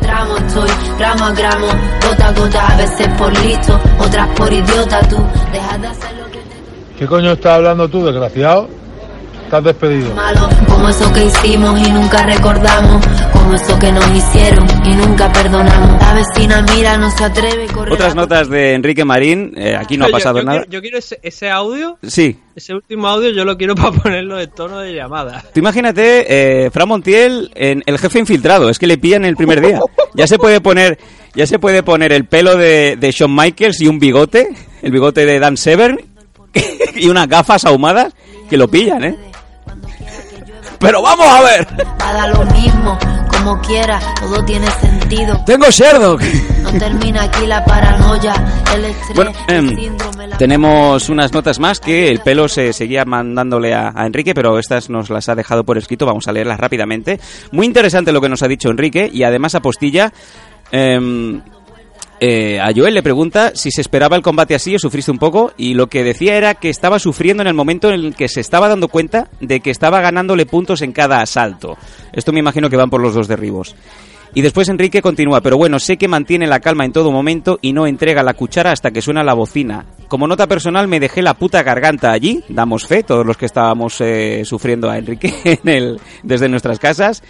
[0.00, 1.66] Tramo estoy, gramo a gramo,
[2.02, 5.16] gota a gota, a veces por listo, otras por idiota tú.
[5.52, 6.38] Deja de hacer lo que
[6.98, 8.68] ¿Qué coño estás hablando tú, desgraciado?
[9.46, 10.12] Estás despedido.
[10.14, 15.32] malo, como eso que hicimos y nunca recordamos, como eso que nos hicieron y nunca
[15.32, 16.02] perdonamos.
[16.02, 17.92] La vecina mira, no se atreve, corre.
[17.94, 19.52] Otras notas de Enrique Marín.
[19.56, 20.58] eh, aquí no ha Yo- pasado yo nada.
[20.58, 22.36] Quiero, yo quiero ese, ese audio, Sí.
[22.56, 25.44] ese último audio, yo lo quiero para ponerlo de tono de llamada.
[25.54, 29.60] Tú imagínate, eh, Fran Montiel en el jefe infiltrado, es que le pillan el primer
[29.64, 29.78] día.
[30.14, 30.98] Ya se puede poner,
[31.36, 34.48] ya se puede poner el pelo de, de Shawn Michaels y un bigote,
[34.82, 36.00] el bigote de Dan Severn
[36.96, 38.12] y unas gafas ahumadas
[38.50, 39.16] que lo pillan, ¿eh?
[40.78, 41.66] Pero vamos a ver.
[42.00, 42.98] Va a dar lo mismo,
[43.30, 45.42] como quiera, todo tiene sentido.
[45.46, 46.22] Tengo Sherlock.
[46.62, 48.34] No termina aquí la paranoia,
[48.74, 50.36] el estrés, Bueno, el em, síndrome, la...
[50.36, 54.90] Tenemos unas notas más que el pelo se seguía mandándole a, a Enrique, pero estas
[54.90, 57.20] nos las ha dejado por escrito, vamos a leerlas rápidamente.
[57.52, 60.12] Muy interesante lo que nos ha dicho Enrique y además apostilla...
[60.72, 61.40] em,
[62.18, 65.52] eh, a Joel le pregunta si se esperaba el combate así o sufriste un poco
[65.58, 68.40] y lo que decía era que estaba sufriendo en el momento en el que se
[68.40, 71.76] estaba dando cuenta de que estaba ganándole puntos en cada asalto.
[72.12, 73.76] Esto me imagino que van por los dos derribos.
[74.34, 77.72] Y después Enrique continúa, pero bueno, sé que mantiene la calma en todo momento y
[77.72, 79.86] no entrega la cuchara hasta que suena la bocina.
[80.08, 83.98] Como nota personal me dejé la puta garganta allí, damos fe, todos los que estábamos
[84.00, 87.22] eh, sufriendo a Enrique en el, desde nuestras casas.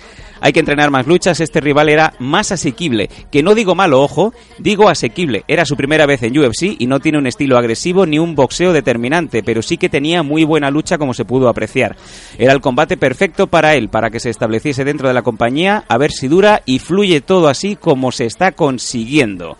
[0.47, 4.33] Hay que entrenar más luchas, este rival era más asequible, que no digo malo, ojo,
[4.61, 5.43] digo asequible.
[5.49, 8.73] Era su primera vez en UFC y no tiene un estilo agresivo ni un boxeo
[8.73, 11.97] determinante, pero sí que tenía muy buena lucha como se pudo apreciar.
[12.39, 15.99] Era el combate perfecto para él, para que se estableciese dentro de la compañía, a
[15.99, 19.59] ver si dura y fluye todo así como se está consiguiendo.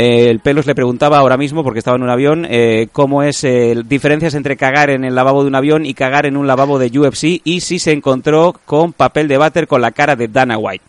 [0.00, 3.42] Eh, el Pelos le preguntaba ahora mismo, porque estaba en un avión, eh, cómo es
[3.42, 6.78] eh, diferencias entre cagar en el lavabo de un avión y cagar en un lavabo
[6.78, 10.56] de UFC y si se encontró con papel de váter con la cara de Dana
[10.56, 10.84] White.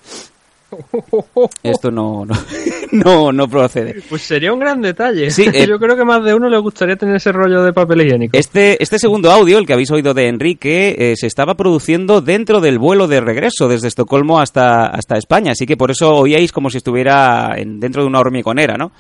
[1.64, 2.36] Esto no, no,
[2.92, 4.02] no, no procede.
[4.10, 5.32] Pues sería un gran detalle.
[5.32, 8.02] Sí, eh, Yo creo que más de uno le gustaría tener ese rollo de papel
[8.02, 8.38] higiénico.
[8.38, 12.62] Este, este segundo audio, el que habéis oído de Enrique, eh, se estaba produciendo dentro
[12.62, 16.70] del vuelo de regreso desde Estocolmo hasta, hasta España, así que por eso oíais como
[16.70, 18.92] si estuviera en- dentro de una hormigonera, ¿no?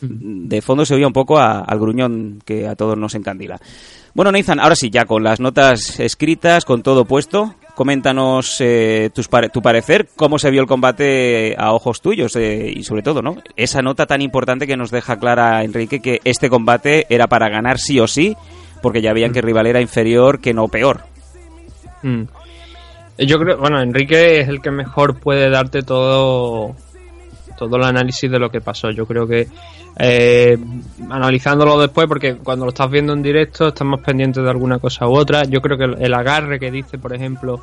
[0.00, 3.58] De fondo se oía un poco a- al gruñón que a todos nos encandila.
[4.12, 9.28] Bueno, Nathan, ahora sí, ya con las notas escritas, con todo puesto, coméntanos eh, tus
[9.52, 13.36] tu parecer, cómo se vio el combate a ojos tuyos eh, y sobre todo, ¿no?
[13.56, 17.78] Esa nota tan importante que nos deja clara Enrique que este combate era para ganar
[17.78, 18.36] sí o sí,
[18.80, 21.00] porque ya veían que el rival era inferior que no peor.
[22.02, 22.22] Mm.
[23.18, 26.74] Yo creo, bueno, Enrique es el que mejor puede darte todo
[27.56, 28.90] todo el análisis de lo que pasó.
[28.90, 29.46] Yo creo que
[29.96, 30.58] eh,
[31.08, 35.06] analizándolo después, porque cuando lo estás viendo en directo estás más pendiente de alguna cosa
[35.06, 35.44] u otra.
[35.44, 37.60] Yo creo que el, agarre que dice, por ejemplo,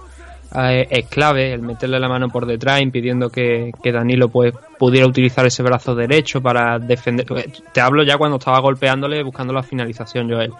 [0.55, 5.07] eh, es clave, el meterle la mano por detrás, impidiendo que, que Danilo pues, pudiera
[5.07, 7.25] utilizar ese brazo derecho para defender.
[7.73, 10.53] Te hablo ya cuando estaba golpeándole, buscando la finalización, Joel.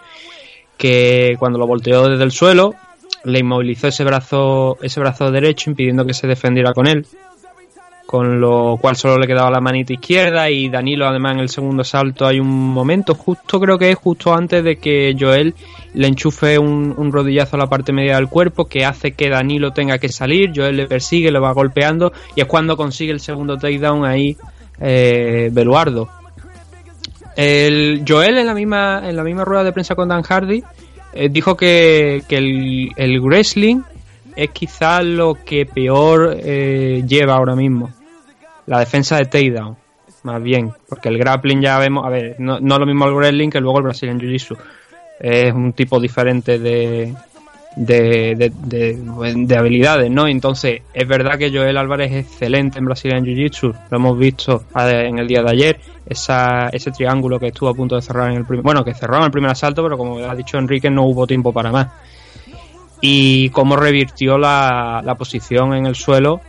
[0.78, 2.74] Que cuando lo volteó desde el suelo,
[3.24, 7.06] le inmovilizó ese brazo, ese brazo derecho, impidiendo que se defendiera con él.
[8.12, 11.82] Con lo cual solo le quedaba la manita izquierda y Danilo además en el segundo
[11.86, 15.56] salto hay un momento, justo creo que es justo antes de que Joel
[15.94, 19.98] le enchufe un, rodillazo a la parte media del cuerpo que hace que Danilo tenga
[19.98, 24.04] que salir, Joel le persigue, le va golpeando y es cuando consigue el segundo takedown
[24.04, 24.36] ahí
[24.82, 26.10] eh, Beluardo.
[27.38, 30.62] El Joel en la misma en la misma rueda de prensa con Dan Hardy
[31.14, 33.84] eh, dijo que, que el, el wrestling
[34.36, 37.90] es quizás lo que peor eh, lleva ahora mismo.
[38.72, 39.76] La defensa de takedown,
[40.24, 40.72] más bien.
[40.88, 43.80] Porque el grappling ya vemos, a ver, no, no lo mismo el wrestling que luego
[43.80, 44.58] el Brazilian Jiu-Jitsu.
[45.20, 47.14] Es un tipo diferente de,
[47.76, 50.26] de, de, de- de habilidades, ¿no?
[50.28, 55.20] Entonces, es verdad que Joel Álvarez es excelente en Brazilian Jiu-Jitsu, lo hemos visto en
[55.20, 58.46] el día de ayer, esa, ese triángulo que estuvo a punto de cerrar en el
[58.46, 61.28] primer, bueno, que cerró en el primer asalto, pero como ha dicho Enrique, no hubo
[61.28, 61.88] tiempo para más.
[63.02, 66.40] Y cómo revirtió la, la posición en el suelo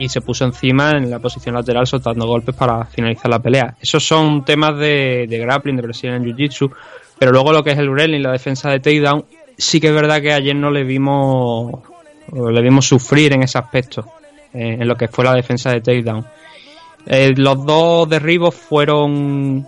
[0.00, 3.76] y se puso encima en la posición lateral soltando golpes para finalizar la pelea.
[3.80, 6.72] Esos son temas de, de grappling, de Brazilian Jiu-Jitsu,
[7.18, 9.26] pero luego lo que es el wrestling, la defensa de takedown,
[9.58, 11.82] sí que es verdad que ayer no le vimos
[12.32, 14.06] le vimos sufrir en ese aspecto,
[14.54, 16.24] eh, en lo que fue la defensa de takedown.
[17.06, 19.66] Eh, los dos derribos fueron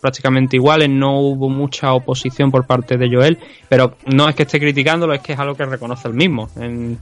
[0.00, 4.58] prácticamente iguales, no hubo mucha oposición por parte de Joel, pero no es que esté
[4.58, 6.98] criticándolo, es que es algo que reconoce él mismo en,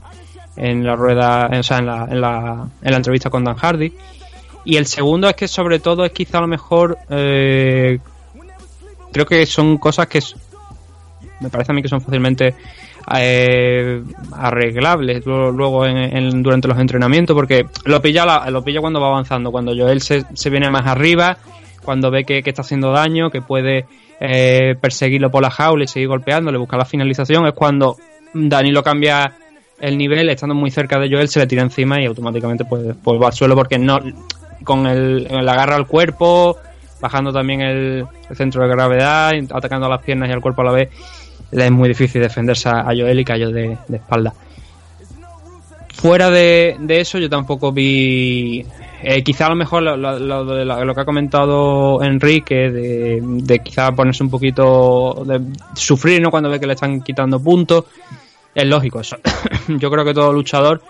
[0.57, 3.93] en la rueda, o sea, en la, en la, en la entrevista con Dan Hardy.
[4.63, 7.99] Y el segundo es que sobre todo es quizá a lo mejor eh,
[9.11, 10.19] creo que son cosas que
[11.39, 12.55] me parece a mí que son fácilmente
[13.15, 18.81] eh, arreglables luego, luego en- en- durante los entrenamientos porque lo pilla la- lo pilla
[18.81, 21.37] cuando va avanzando cuando Joel se, se viene más arriba
[21.83, 23.85] cuando ve que, que está haciendo daño que puede
[24.19, 27.97] eh, perseguirlo por la jaula y seguir golpeándole buscar la finalización es cuando
[28.33, 29.33] Danilo cambia
[29.79, 33.21] el nivel estando muy cerca de Joel se le tira encima y automáticamente pues, pues
[33.21, 33.99] va al suelo porque no
[34.63, 36.57] con el, agarra al cuerpo
[36.99, 40.71] bajando también el, centro de gravedad, atacando a las piernas y al cuerpo a la
[40.71, 40.89] vez,
[41.51, 44.33] le es muy difícil defenderse a Joel y cayó de, espalda.
[45.93, 48.65] Fuera de, de eso, yo tampoco vi.
[49.01, 54.23] eh, quizá a lo mejor lo, lo que ha comentado Enrique, de, de quizá ponerse
[54.23, 55.23] un poquito.
[55.25, 55.41] de
[55.75, 56.31] sufrir ¿no?
[56.31, 57.85] cuando ve que le están quitando puntos,
[58.55, 59.17] es lógico eso.
[59.67, 60.81] yo creo que todo luchador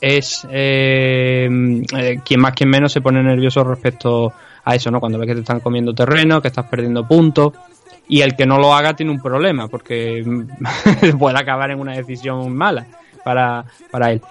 [0.00, 1.48] es eh,
[1.96, 4.32] eh, quien más quien menos se pone nervioso respecto
[4.64, 5.00] a eso, ¿no?
[5.00, 7.54] Cuando ve que te están comiendo terreno, que estás perdiendo puntos
[8.08, 10.24] y el que no lo haga tiene un problema porque
[11.18, 12.86] puede acabar en una decisión mala
[13.24, 14.22] para, para él.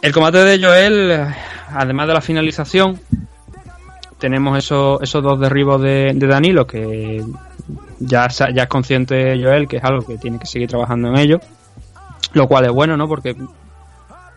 [0.00, 1.26] El combate de Joel,
[1.70, 3.00] además de la finalización,
[4.18, 7.22] tenemos esos, esos dos derribos de, de Danilo que
[8.06, 11.40] ya, ya es consciente Joel que es algo que tiene que seguir trabajando en ello,
[12.32, 13.08] lo cual es bueno, ¿no?
[13.08, 13.36] Porque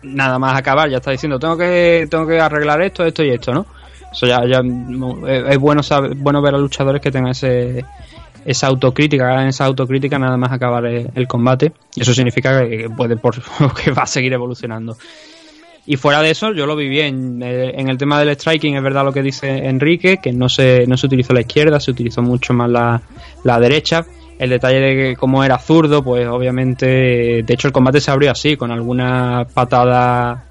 [0.02, 3.52] nada más acabar ya está diciendo tengo que tengo que arreglar esto, esto y esto,
[3.52, 3.66] ¿no?
[4.12, 4.62] Eso ya, ya
[5.50, 7.84] es, bueno saber, bueno ver a luchadores que tengan ese
[8.44, 11.72] esa autocrítica, hagan esa autocrítica nada más acabar el, el combate.
[11.94, 13.34] Eso significa que puede por,
[13.84, 14.96] que va a seguir evolucionando.
[15.90, 17.42] Y fuera de eso, yo lo vi bien.
[17.42, 20.86] Eh, en el tema del striking, es verdad lo que dice Enrique, que no se,
[20.86, 23.00] no se utilizó la izquierda, se utilizó mucho más la,
[23.42, 24.04] la derecha.
[24.38, 28.58] El detalle de como era zurdo, pues obviamente, de hecho el combate se abrió así,
[28.58, 30.44] con alguna patada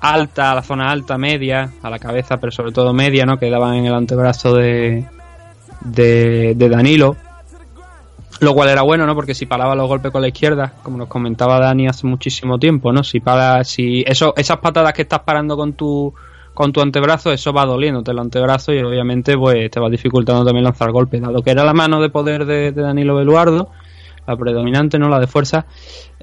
[0.00, 3.38] alta, a la zona alta, media, a la cabeza, pero sobre todo media, ¿no?
[3.38, 5.04] Que daban en el antebrazo de,
[5.82, 7.18] de, de Danilo.
[8.40, 9.14] Lo cual era bueno, ¿no?
[9.14, 12.92] Porque si paraba los golpes con la izquierda, como nos comentaba Dani hace muchísimo tiempo,
[12.92, 13.04] ¿no?
[13.04, 16.12] Si para, si eso, esas patadas que estás parando con tu
[16.54, 20.64] con tu antebrazo, eso va doliéndote el antebrazo y obviamente pues te va dificultando también
[20.64, 21.20] lanzar golpes.
[21.20, 23.70] Dado que era la mano de poder de, de Danilo Beluardo,
[24.26, 25.08] la predominante, ¿no?
[25.08, 25.66] La de fuerza,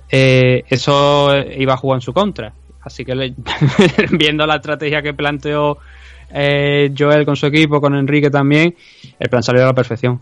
[0.09, 2.53] eh, eso iba a jugar en su contra.
[2.81, 3.33] Así que
[4.11, 5.77] viendo la estrategia que planteó
[6.31, 8.75] eh, Joel con su equipo, con Enrique también,
[9.19, 10.21] el plan salió a la perfección.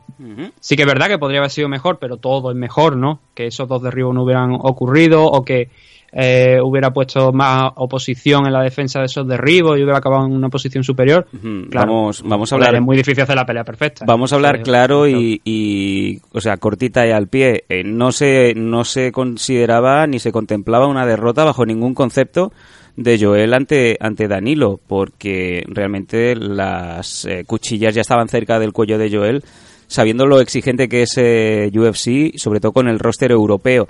[0.60, 3.20] Sí que es verdad que podría haber sido mejor, pero todo es mejor, ¿no?
[3.34, 5.70] Que esos dos derribos no hubieran ocurrido o que
[6.12, 10.34] eh, hubiera puesto más oposición en la defensa de esos derribos y hubiera acabado en
[10.34, 11.28] una posición superior.
[11.70, 12.82] Claro, Vamos, vamos a Hombre, hablar.
[12.82, 14.06] Es muy difícil hacer la pelea perfecta.
[14.08, 17.66] Vamos a hablar claro y, y, o sea, cortita y al pie.
[17.68, 22.52] Eh, no se no se consideraba ni se contemplaba una derrota bajo ningún concepto
[22.98, 28.98] de Joel ante ante Danilo, porque realmente las eh, cuchillas ya estaban cerca del cuello
[28.98, 29.44] de Joel,
[29.88, 33.88] sabiendo lo exigente que es eh, UFC, sobre todo con el roster europeo.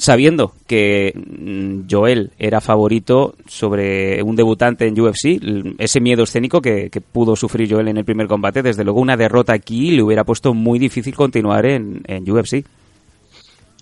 [0.00, 6.60] Sabiendo que mm, Joel era favorito sobre un debutante en UFC, l- ese miedo escénico
[6.62, 10.04] que, que pudo sufrir Joel en el primer combate, desde luego una derrota aquí le
[10.04, 12.64] hubiera puesto muy difícil continuar en, en UFC.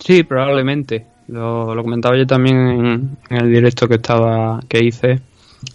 [0.00, 1.04] Sí, probablemente.
[1.28, 5.20] Lo, lo comentaba yo también en, el directo que estaba que hice.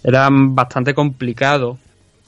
[0.04, 1.78] Era bastante complicado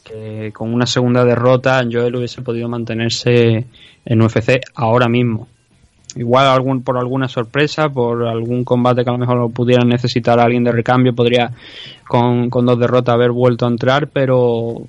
[0.03, 3.65] que con una segunda derrota Joel hubiese podido mantenerse
[4.05, 5.47] en UFC ahora mismo.
[6.15, 10.39] Igual algún, por alguna sorpresa, por algún combate que a lo mejor lo pudieran necesitar
[10.39, 11.51] alguien de recambio, podría
[12.07, 14.87] con dos derrotas haber vuelto a entrar, pero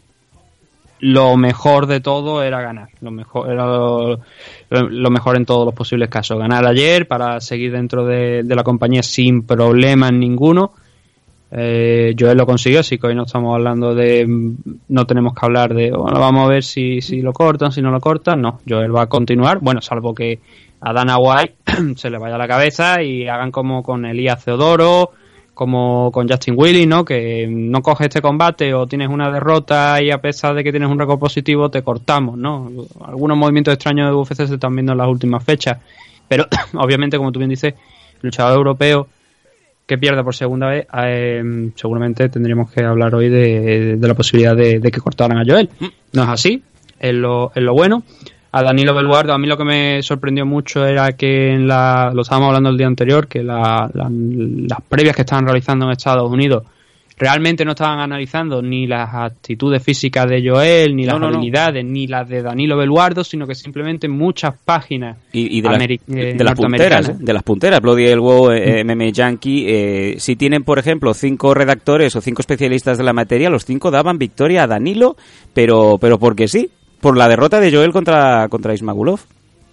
[1.00, 2.88] lo mejor de todo era ganar.
[3.00, 6.38] Lo mejor era lo, mejor en todos los posibles casos.
[6.38, 10.72] Ganar ayer para seguir dentro de, de la compañía sin problemas ninguno.
[11.56, 14.26] Eh, Joel lo consiguió, así que hoy no estamos hablando de.
[14.88, 15.92] No tenemos que hablar de.
[15.92, 18.40] Bueno, vamos a ver si, si lo cortan, si no lo cortan.
[18.40, 19.60] No, Joel va a continuar.
[19.60, 20.40] Bueno, salvo que
[20.80, 21.54] a Dana White
[21.96, 25.12] se le vaya la cabeza y hagan como con Elías Teodoro,
[25.54, 27.04] como con Justin Willis, ¿no?
[27.04, 30.90] Que no coges este combate o tienes una derrota y a pesar de que tienes
[30.90, 32.70] un récord positivo te cortamos, ¿no?
[33.04, 35.78] Algunos movimientos extraños de UFC se están viendo en las últimas fechas.
[36.28, 37.74] Pero obviamente, como tú bien dices,
[38.20, 39.06] luchador europeo
[39.86, 44.56] que pierda por segunda vez, eh, seguramente tendríamos que hablar hoy de, de la posibilidad
[44.56, 45.68] de, de, que cortaran a Joel.
[46.12, 46.62] No es así,
[46.98, 48.02] es lo, es lo bueno.
[48.56, 52.22] A Danilo Belguardo, a mí lo que me sorprendió mucho era que en la, lo
[52.22, 56.30] estábamos hablando el día anterior, que la, la, las previas que estaban realizando en Estados
[56.30, 56.62] Unidos
[57.16, 61.84] realmente no estaban analizando ni las actitudes físicas de Joel, ni las no, no, habilidades,
[61.84, 61.90] no.
[61.90, 66.34] ni las de Danilo Beluardo, sino que simplemente muchas páginas y, y de, la, de,
[66.34, 67.16] de las punteras, ¿eh?
[67.18, 68.86] de las punteras, Bloody Elbow, eh, mm.
[68.88, 73.50] MMA Yankee, eh, si tienen, por ejemplo, cinco redactores o cinco especialistas de la materia,
[73.50, 75.16] los cinco daban victoria a Danilo,
[75.52, 76.70] pero, pero porque sí,
[77.04, 79.20] por la derrota de Joel contra, contra Ismagulov.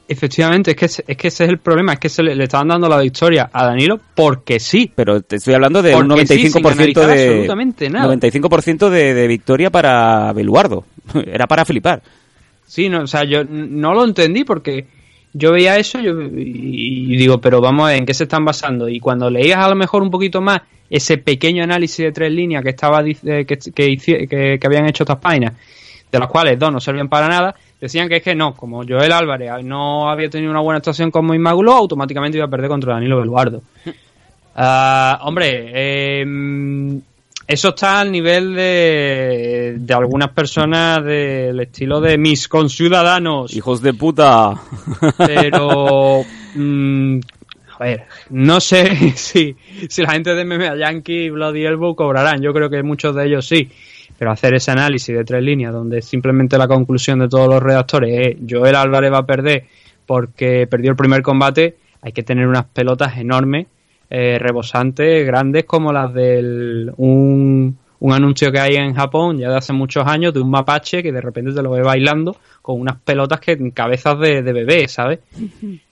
[0.06, 2.68] Efectivamente, es que, es que ese es el problema, es que se le, le estaban
[2.68, 4.92] dando la victoria a Danilo porque sí.
[4.94, 8.14] Pero te estoy hablando de porque un 95% sí, de absolutamente nada.
[8.14, 10.84] 95% de, de, victoria para Beluardo.
[11.26, 12.02] Era para flipar.
[12.68, 14.88] Sí, no, o sea, yo no lo entendí porque
[15.32, 18.44] yo veía eso yo, y, y digo, pero vamos a ver, ¿en qué se están
[18.44, 18.90] basando?
[18.90, 22.62] Y cuando leías a lo mejor un poquito más ese pequeño análisis de tres líneas
[22.62, 23.58] que estaba que, que,
[23.98, 25.54] que, que habían hecho estas páginas,
[26.12, 29.12] de las cuales dos no servían para nada, decían que es que no, como Joel
[29.12, 33.20] Álvarez no había tenido una buena actuación como Inmagulo, automáticamente iba a perder contra Danilo
[33.20, 33.62] Beluardo.
[34.56, 36.26] Uh, hombre, eh,
[37.48, 43.54] eso está al nivel de, de algunas personas del estilo de mis conciudadanos.
[43.56, 44.54] Hijos de puta.
[45.18, 46.24] Pero...
[46.56, 47.20] mmm,
[47.80, 49.56] a ver, no sé si,
[49.90, 52.42] si la gente de MMA Yankee y Bloody Elbow cobrarán.
[52.42, 53.70] Yo creo que muchos de ellos sí
[54.22, 58.28] pero hacer ese análisis de tres líneas donde simplemente la conclusión de todos los redactores
[58.28, 59.66] es Joel Álvarez va a perder
[60.06, 63.66] porque perdió el primer combate, hay que tener unas pelotas enormes,
[64.12, 69.58] eh, rebosantes, grandes como las de un, un anuncio que hay en Japón ya de
[69.58, 72.98] hace muchos años de un mapache que de repente te lo ve bailando con unas
[72.98, 75.18] pelotas que cabezas de, de bebé, ¿sabes?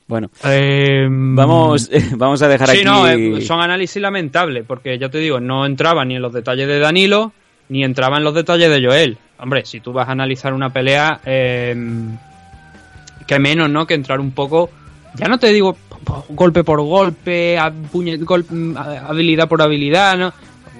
[0.07, 2.85] Bueno, eh, vamos, vamos a dejar sí, aquí.
[2.85, 6.67] No, eh, son análisis lamentables, porque ya te digo, no entraba ni en los detalles
[6.67, 7.33] de Danilo,
[7.69, 9.17] ni entraba en los detalles de Joel.
[9.39, 11.75] Hombre, si tú vas a analizar una pelea, eh,
[13.25, 13.87] que menos, ¿no?
[13.87, 14.69] Que entrar un poco,
[15.15, 15.77] ya no te digo
[16.29, 17.57] golpe por golpe,
[18.21, 18.75] golpe
[19.07, 20.33] habilidad por habilidad, ¿no?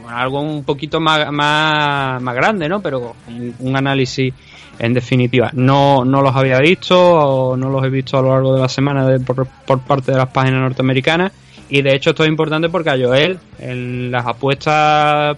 [0.09, 2.81] Algo un poquito más, más, más grande, ¿no?
[2.81, 4.33] Pero un, un, análisis
[4.79, 5.51] en definitiva.
[5.53, 8.69] No, no los había visto, o no los he visto a lo largo de la
[8.69, 11.31] semana de, por, por parte de las páginas norteamericanas.
[11.69, 15.37] Y de hecho esto es importante porque a Joel, en las apuestas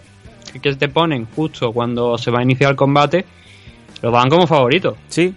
[0.59, 3.25] que te ponen justo cuando se va a iniciar el combate,
[4.01, 4.97] lo van como favorito.
[5.07, 5.33] Sí,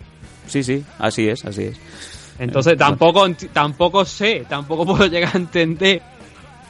[0.46, 1.80] sí, sí, así es, así es.
[2.38, 6.02] Entonces tampoco tampoco sé, tampoco puedo llegar a entender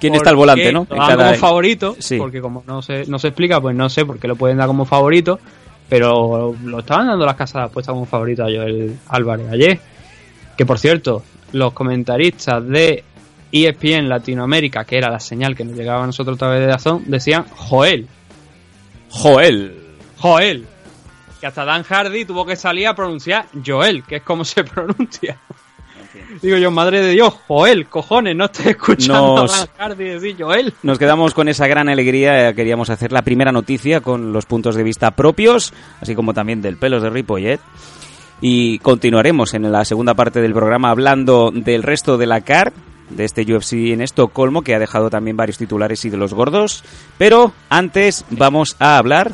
[0.01, 0.87] quién está al volante, ¿no?
[0.89, 2.19] Lo dan como favorito, sí.
[2.19, 4.67] porque como no se, no se explica, pues no sé por qué lo pueden dar
[4.67, 5.39] como favorito,
[5.89, 9.81] pero lo estaban dando las casas de apuestas como favorito a Joel Álvarez ayer.
[10.57, 13.03] Que por cierto, los comentaristas de
[13.51, 17.05] ESPN Latinoamérica, que era la señal que nos llegaba a nosotros a través de Dazón,
[17.07, 18.09] decían Joel.
[19.15, 19.81] Joel.
[20.19, 20.67] Joel.
[21.41, 25.39] Que hasta Dan Hardy tuvo que salir a pronunciar Joel, que es como se pronuncia.
[26.43, 30.37] Digo yo, madre de Dios, Joel, cojones, no estoy escuchando nos, a Dan Hardy decir
[30.39, 30.75] Joel.
[30.83, 32.53] Nos quedamos con esa gran alegría.
[32.55, 36.77] Queríamos hacer la primera noticia con los puntos de vista propios, así como también del
[36.77, 37.61] pelos de Ripollet.
[38.41, 42.73] Y continuaremos en la segunda parte del programa hablando del resto de la CAR,
[43.11, 46.85] de este UFC en Estocolmo, que ha dejado también varios titulares y de los gordos.
[47.19, 49.33] Pero antes vamos a hablar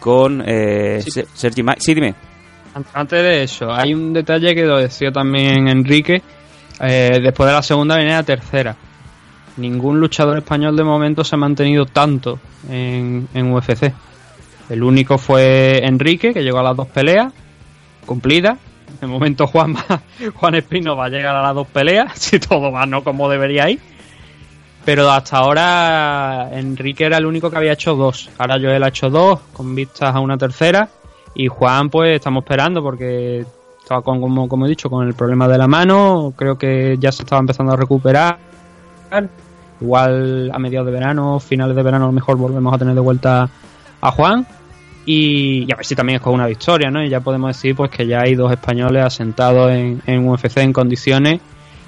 [0.00, 1.22] con eh, sí.
[1.34, 2.14] Sergi Ma Sí, dime.
[2.94, 6.22] Antes de eso, hay un detalle que lo decía también Enrique.
[6.80, 8.74] Eh, después de la segunda viene la tercera.
[9.58, 13.92] Ningún luchador español de momento se ha mantenido tanto en, en UFC.
[14.70, 17.32] El único fue Enrique, que llegó a las dos peleas
[18.06, 18.58] cumplidas.
[19.02, 20.00] De momento Juan va-
[20.36, 23.68] Juan Espino va a llegar a las dos peleas, si todo va no como debería
[23.68, 23.80] ir.
[24.84, 28.30] Pero hasta ahora Enrique era el único que había hecho dos.
[28.38, 30.88] Ahora Joel ha hecho dos, con vistas a una tercera.
[31.34, 33.44] Y Juan, pues estamos esperando porque
[33.80, 36.32] estaba con, como, como he dicho, con el problema de la mano.
[36.36, 38.38] Creo que ya se estaba empezando a recuperar.
[39.80, 43.00] Igual a mediados de verano, finales de verano, a lo mejor volvemos a tener de
[43.00, 43.48] vuelta
[44.00, 44.46] a Juan.
[45.04, 47.02] Y, y a ver si también es con una victoria, ¿no?
[47.02, 50.72] Y ya podemos decir pues que ya hay dos españoles asentados en, en UFC en
[50.72, 51.40] condiciones,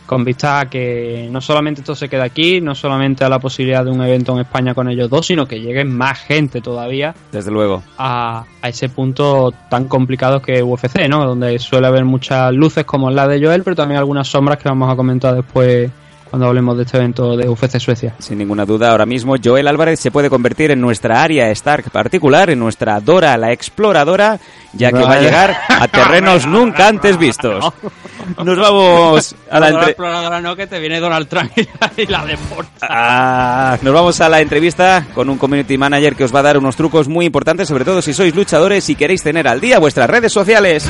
[0.07, 3.85] con vista a que no solamente esto se queda aquí, no solamente a la posibilidad
[3.85, 7.51] de un evento en España con ellos dos, sino que lleguen más gente todavía Desde
[7.51, 7.83] luego.
[7.97, 11.25] a, a ese punto tan complicado que UFC, ¿no?
[11.25, 14.93] Donde suele haber muchas luces como la de Joel, pero también algunas sombras que vamos
[14.93, 15.91] a comentar después
[16.35, 18.17] cuando hablemos de este evento de UFC Suecia.
[18.19, 22.51] Sin ninguna duda, ahora mismo Joel Álvarez se puede convertir en nuestra área Stark particular,
[22.51, 24.41] en nuestra Dora la exploradora,
[24.73, 27.65] ya que va a llegar a terrenos nunca antes vistos.
[28.45, 31.53] Nos vamos a la entre- exploradora no, que te viene Donald Trump
[31.97, 32.89] y la deporta.
[32.91, 36.59] Ah, nos vamos a la entrevista con un community manager que os va a dar
[36.59, 40.11] unos trucos muy importantes, sobre todo si sois luchadores y queréis tener al día vuestras
[40.11, 40.89] redes sociales.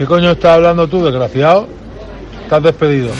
[0.00, 1.68] ¿Qué coño estás hablando tú, desgraciado?
[2.44, 3.10] Estás despedido.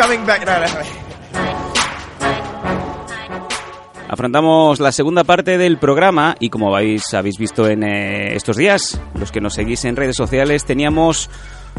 [0.00, 0.46] Coming back.
[0.46, 1.10] No, no.
[4.08, 9.00] Afrontamos la segunda parte del programa y como habéis, habéis visto en eh, estos días,
[9.14, 11.30] los que nos seguís en redes sociales, teníamos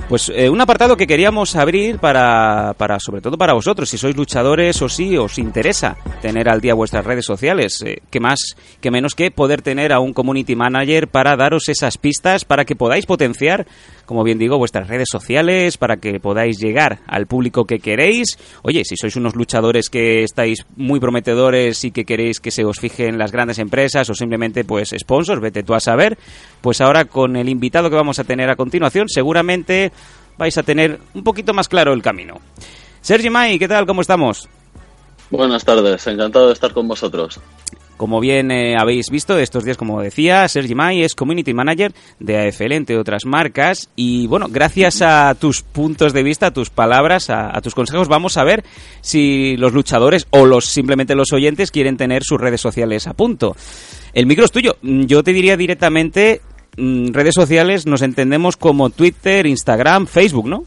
[0.08, 4.16] pues eh, un apartado que queríamos abrir para, para, sobre todo para vosotros, si sois
[4.16, 7.82] luchadores o si os interesa tener al día vuestras redes sociales.
[7.86, 11.98] Eh, ¿Qué más, que menos que poder tener a un community manager para daros esas
[11.98, 13.68] pistas para que podáis potenciar,
[14.12, 18.38] como bien digo, vuestras redes sociales, para que podáis llegar al público que queréis.
[18.62, 22.78] Oye, si sois unos luchadores que estáis muy prometedores y que queréis que se os
[22.78, 26.18] fijen las grandes empresas o simplemente pues sponsors, vete tú a saber,
[26.59, 29.93] pues ahora con el invitado que vamos a tener a continuación, seguramente
[30.38, 32.41] vais a tener un poquito más claro el camino.
[32.99, 33.86] Sergi May, ¿qué tal?
[33.86, 34.49] ¿Cómo estamos?
[35.30, 37.39] Buenas tardes, encantado de estar con vosotros.
[38.02, 42.47] Como bien eh, habéis visto estos días, como decía, Sergi May es Community Manager de
[42.47, 43.91] AFL, entre otras marcas.
[43.95, 48.08] Y bueno, gracias a tus puntos de vista, a tus palabras, a, a tus consejos,
[48.08, 48.64] vamos a ver
[49.02, 53.56] si los luchadores o los simplemente los oyentes quieren tener sus redes sociales a punto.
[54.14, 54.78] El micro es tuyo.
[54.82, 56.41] Mm, Yo te diría directamente,
[56.78, 60.64] mm, redes sociales nos entendemos como Twitter, Instagram, Facebook, ¿no?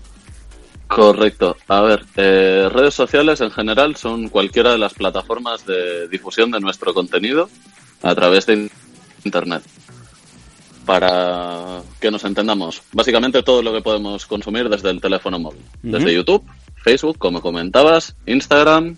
[0.95, 1.57] Correcto.
[1.67, 6.61] A ver, eh, redes sociales en general son cualquiera de las plataformas de difusión de
[6.61, 7.49] nuestro contenido
[8.03, 8.71] a través de
[9.25, 9.63] Internet.
[10.87, 15.63] Para que nos entendamos, básicamente todo lo que podemos consumir desde el teléfono móvil.
[15.83, 16.15] Desde.
[16.15, 16.45] YouTube,
[16.77, 18.97] Facebook, como comentabas, Instagram,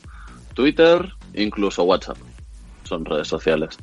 [0.52, 2.18] Twitter, incluso WhatsApp.
[2.84, 3.78] Son redes sociales.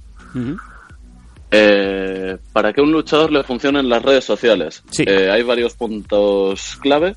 [1.50, 7.16] Eh, para que un luchador le funcionen las redes sociales, eh, hay varios puntos clave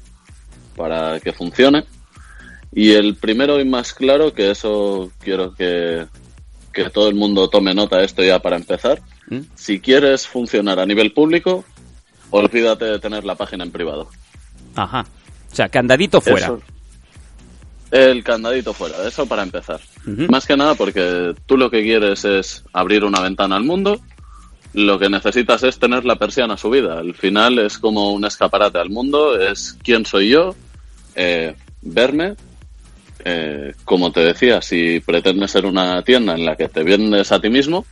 [0.76, 1.84] para que funcione.
[2.72, 6.06] Y el primero y más claro, que eso quiero que,
[6.72, 9.00] que todo el mundo tome nota de esto ya para empezar.
[9.28, 9.40] ¿Mm?
[9.54, 11.64] Si quieres funcionar a nivel público,
[12.30, 14.08] olvídate de tener la página en privado.
[14.74, 15.06] Ajá.
[15.50, 16.46] O sea, candadito fuera.
[16.46, 16.62] Eso.
[17.90, 19.80] El candadito fuera, eso para empezar.
[20.04, 24.00] Más que nada porque tú lo que quieres es abrir una ventana al mundo,
[24.72, 26.98] lo que necesitas es tener la persiana subida.
[26.98, 30.54] Al final es como un escaparate al mundo, es quién soy yo,
[31.16, 32.34] eh, verme.
[33.24, 37.40] eh, como te decía, si pretendes ser una tienda en la que te vendes a
[37.40, 37.84] ti mismo,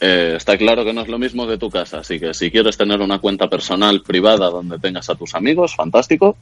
[0.00, 1.98] eh, está claro que no es lo mismo que tu casa.
[1.98, 6.36] Así que si quieres tener una cuenta personal privada donde tengas a tus amigos, fantástico.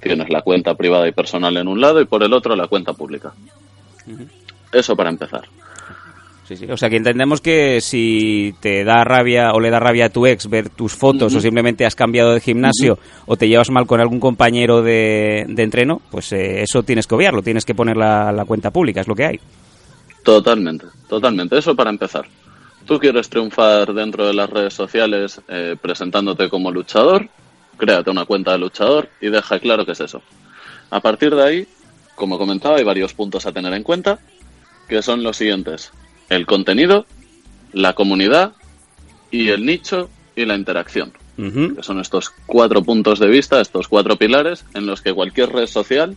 [0.00, 2.92] Tienes la cuenta privada y personal en un lado y por el otro la cuenta
[2.92, 3.32] pública.
[4.72, 5.44] Eso para empezar.
[6.56, 6.70] Sí, sí.
[6.70, 10.26] O sea, que entendemos que si te da rabia o le da rabia a tu
[10.26, 14.00] ex ver tus fotos o simplemente has cambiado de gimnasio o te llevas mal con
[14.00, 18.32] algún compañero de, de entreno, pues eh, eso tienes que obviarlo, tienes que poner la,
[18.32, 19.40] la cuenta pública, es lo que hay.
[20.22, 21.58] Totalmente, totalmente.
[21.58, 22.26] Eso para empezar.
[22.86, 27.28] Tú quieres triunfar dentro de las redes sociales eh, presentándote como luchador,
[27.78, 30.20] créate una cuenta de luchador y deja claro qué es eso.
[30.90, 31.68] A partir de ahí,
[32.14, 34.18] como comentaba, hay varios puntos a tener en cuenta,
[34.88, 35.92] que son los siguientes.
[36.36, 37.06] El contenido,
[37.72, 38.52] la comunidad
[39.30, 41.12] y el nicho y la interacción.
[41.36, 45.66] Que son estos cuatro puntos de vista, estos cuatro pilares en los que cualquier red
[45.66, 46.16] social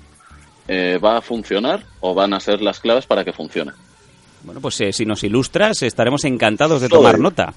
[0.67, 3.71] eh, va a funcionar o van a ser las claves para que funcione.
[4.43, 7.53] Bueno, pues eh, si nos ilustras, estaremos encantados de tomar nota.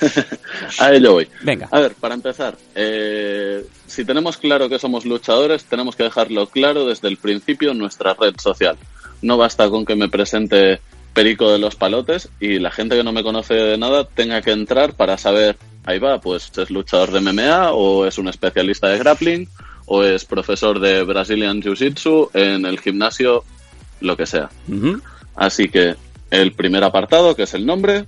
[0.78, 1.28] A ello voy.
[1.42, 1.68] Venga.
[1.70, 6.84] A ver, para empezar, eh, si tenemos claro que somos luchadores, tenemos que dejarlo claro
[6.84, 8.76] desde el principio en nuestra red social.
[9.22, 10.80] No basta con que me presente
[11.14, 14.50] Perico de los Palotes y la gente que no me conoce de nada tenga que
[14.50, 18.98] entrar para saber, ahí va, pues es luchador de MMA o es un especialista de
[18.98, 19.48] grappling
[19.86, 23.44] o es profesor de Brazilian Jiu-Jitsu en el gimnasio,
[24.00, 24.50] lo que sea.
[25.36, 25.94] Así que
[26.30, 28.06] el primer apartado, que es el nombre,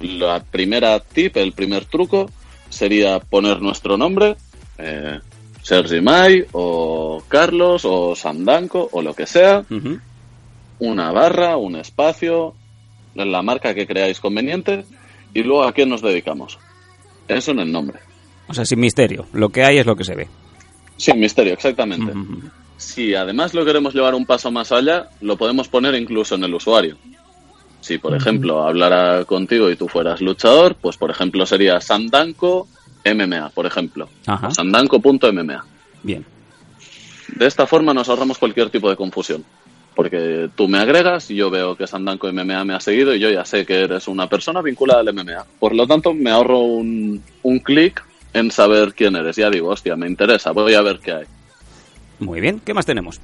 [0.00, 2.30] la primera tip, el primer truco,
[2.68, 4.36] sería poner nuestro nombre,
[4.78, 5.20] eh,
[5.62, 9.64] Sergi May, o Carlos, o Sandanco, o lo que sea,
[10.78, 12.54] una barra, un espacio,
[13.14, 14.84] la marca que creáis conveniente,
[15.34, 16.58] y luego a qué nos dedicamos.
[17.26, 17.98] Eso en el nombre.
[18.48, 19.26] O sea, sin misterio.
[19.32, 20.28] Lo que hay es lo que se ve.
[20.96, 22.12] Sin misterio, exactamente.
[22.76, 26.54] Si además lo queremos llevar un paso más allá, lo podemos poner incluso en el
[26.54, 26.96] usuario.
[27.80, 32.66] Si, por ejemplo, hablara contigo y tú fueras luchador, pues, por ejemplo, sería Sandanco
[33.04, 34.08] MMA, por ejemplo.
[34.50, 35.64] Sandanco.mma.
[36.02, 36.24] Bien.
[37.36, 39.44] De esta forma nos ahorramos cualquier tipo de confusión.
[39.98, 43.44] Porque tú me agregas, yo veo que Sandanco MMA me ha seguido y yo ya
[43.44, 45.44] sé que eres una persona vinculada al MMA.
[45.58, 49.34] Por lo tanto, me ahorro un, un clic en saber quién eres.
[49.34, 51.24] Ya digo, hostia, me interesa, voy a ver qué hay.
[52.20, 52.60] Muy bien.
[52.64, 53.20] ¿Qué más tenemos?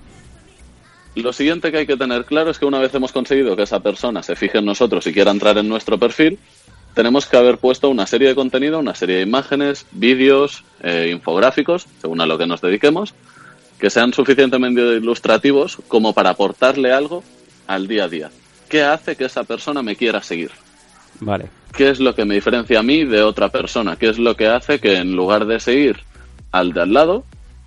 [1.14, 3.78] Lo siguiente que hay que tener claro es que una vez hemos conseguido que esa
[3.78, 6.40] persona se fije en nosotros y quiera entrar en nuestro perfil,
[6.94, 11.86] tenemos que haber puesto una serie de contenido, una serie de imágenes, vídeos, eh, infográficos,
[12.00, 13.14] según a lo que nos dediquemos,
[13.78, 17.22] que sean suficientemente ilustrativos como para aportarle algo
[17.66, 18.30] al día a día.
[18.68, 20.50] ¿Qué hace que esa persona me quiera seguir?
[21.20, 21.48] Vale.
[21.72, 23.96] ¿Qué es lo que me diferencia a mí de otra persona?
[23.96, 26.00] ¿Qué es lo que hace que en lugar de seguir
[26.52, 27.24] al de al lado,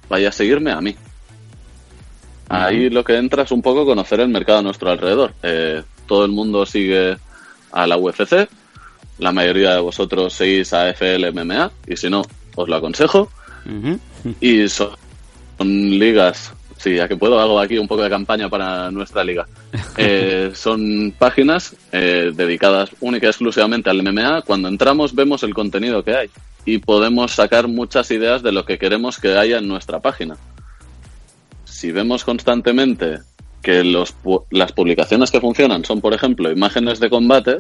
[0.10, 0.96] vaya a seguirme a mí?
[2.50, 5.34] Ahí lo que entra es un poco conocer el mercado a nuestro alrededor.
[5.44, 7.18] Eh, todo el mundo sigue
[7.72, 8.48] a la UFC,
[9.20, 12.22] la mayoría de vosotros seguís a FLMMA, y si no,
[12.56, 13.30] os lo aconsejo.
[14.40, 14.92] Y son,
[15.58, 15.68] son
[16.00, 19.48] ligas, sí, ya que puedo, hago aquí un poco de campaña para nuestra liga.
[20.00, 24.44] Eh, son páginas eh, dedicadas única y exclusivamente al MMA.
[24.44, 26.30] Cuando entramos vemos el contenido que hay
[26.66, 30.38] y podemos sacar muchas ideas de lo que queremos que haya en nuestra página.
[31.66, 33.22] Si vemos constantemente
[33.64, 34.14] que los,
[34.52, 37.58] las publicaciones que funcionan son, por ejemplo, imágenes de combate,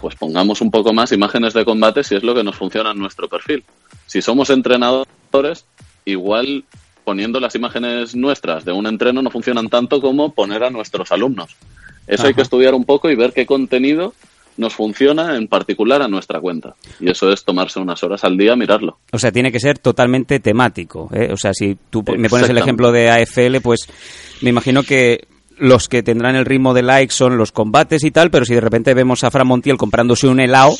[0.00, 2.98] pues pongamos un poco más imágenes de combate si es lo que nos funciona en
[2.98, 3.64] nuestro perfil.
[4.06, 5.66] Si somos entrenadores,
[6.04, 6.64] igual
[7.10, 11.56] poniendo las imágenes nuestras de un entreno no funcionan tanto como poner a nuestros alumnos.
[12.06, 14.14] Eso hay que estudiar un poco y ver qué contenido
[14.56, 16.76] nos funciona en particular a nuestra cuenta.
[17.00, 18.98] Y eso es tomarse unas horas al día a mirarlo.
[19.10, 21.10] O sea, tiene que ser totalmente temático.
[21.12, 21.30] ¿eh?
[21.32, 23.88] O sea, si tú me pones el ejemplo de AFL, pues
[24.40, 25.26] me imagino que
[25.58, 28.60] los que tendrán el ritmo de likes son los combates y tal, pero si de
[28.60, 30.76] repente vemos a Fran Montiel comprándose un helado,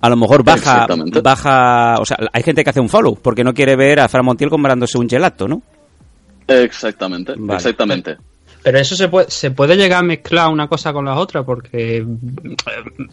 [0.00, 1.20] a lo mejor baja, Exactamente.
[1.20, 4.24] baja, o sea, hay gente que hace un follow porque no quiere ver a Fran
[4.24, 5.62] Montiel comprándose un gelato, ¿no?
[6.46, 7.56] Exactamente, Vale.
[7.56, 8.16] exactamente.
[8.62, 11.98] Pero eso se puede, se puede llegar a mezclar una cosa con la otra, porque
[11.98, 12.06] eh,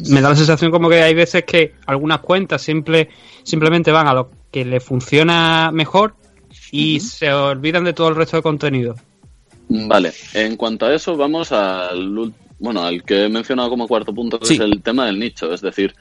[0.10, 3.10] me da la sensación como que hay veces que algunas cuentas simple,
[3.44, 6.16] simplemente van a lo que le funciona mejor
[6.72, 8.96] y se olvidan de todo el resto de contenido.
[9.70, 14.40] Vale, en cuanto a eso, vamos al, bueno, al que he mencionado como cuarto punto,
[14.40, 14.54] que Sí.
[14.56, 15.54] es el tema del nicho.
[15.54, 15.94] Es decir,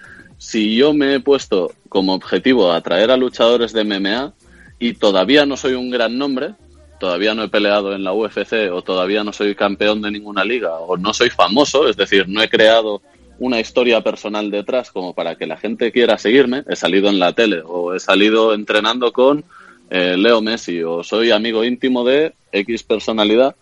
[0.44, 4.34] si yo me he puesto como objetivo atraer a luchadores de MMA
[4.78, 6.52] y todavía no soy un gran nombre,
[7.00, 10.74] todavía no he peleado en la UFC o todavía no soy campeón de ninguna liga
[10.78, 13.00] o no soy famoso, es decir, no he creado
[13.38, 17.32] una historia personal detrás como para que la gente quiera seguirme, he salido en la
[17.32, 19.44] tele o he salido entrenando con
[19.88, 23.56] eh, Leo Messi o soy amigo íntimo de X personalidad,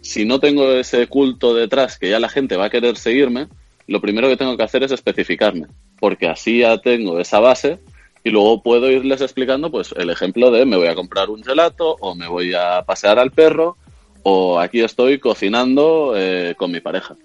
[0.00, 3.48] si no tengo ese culto detrás que ya la gente va a querer seguirme,
[3.88, 5.66] lo primero que tengo que hacer es especificarme,
[5.98, 7.78] porque así ya tengo esa base
[8.24, 11.96] y luego puedo irles explicando pues el ejemplo de me voy a comprar un gelato
[12.00, 13.76] o me voy a pasear al perro
[14.22, 17.16] o aquí estoy cocinando eh, con mi pareja.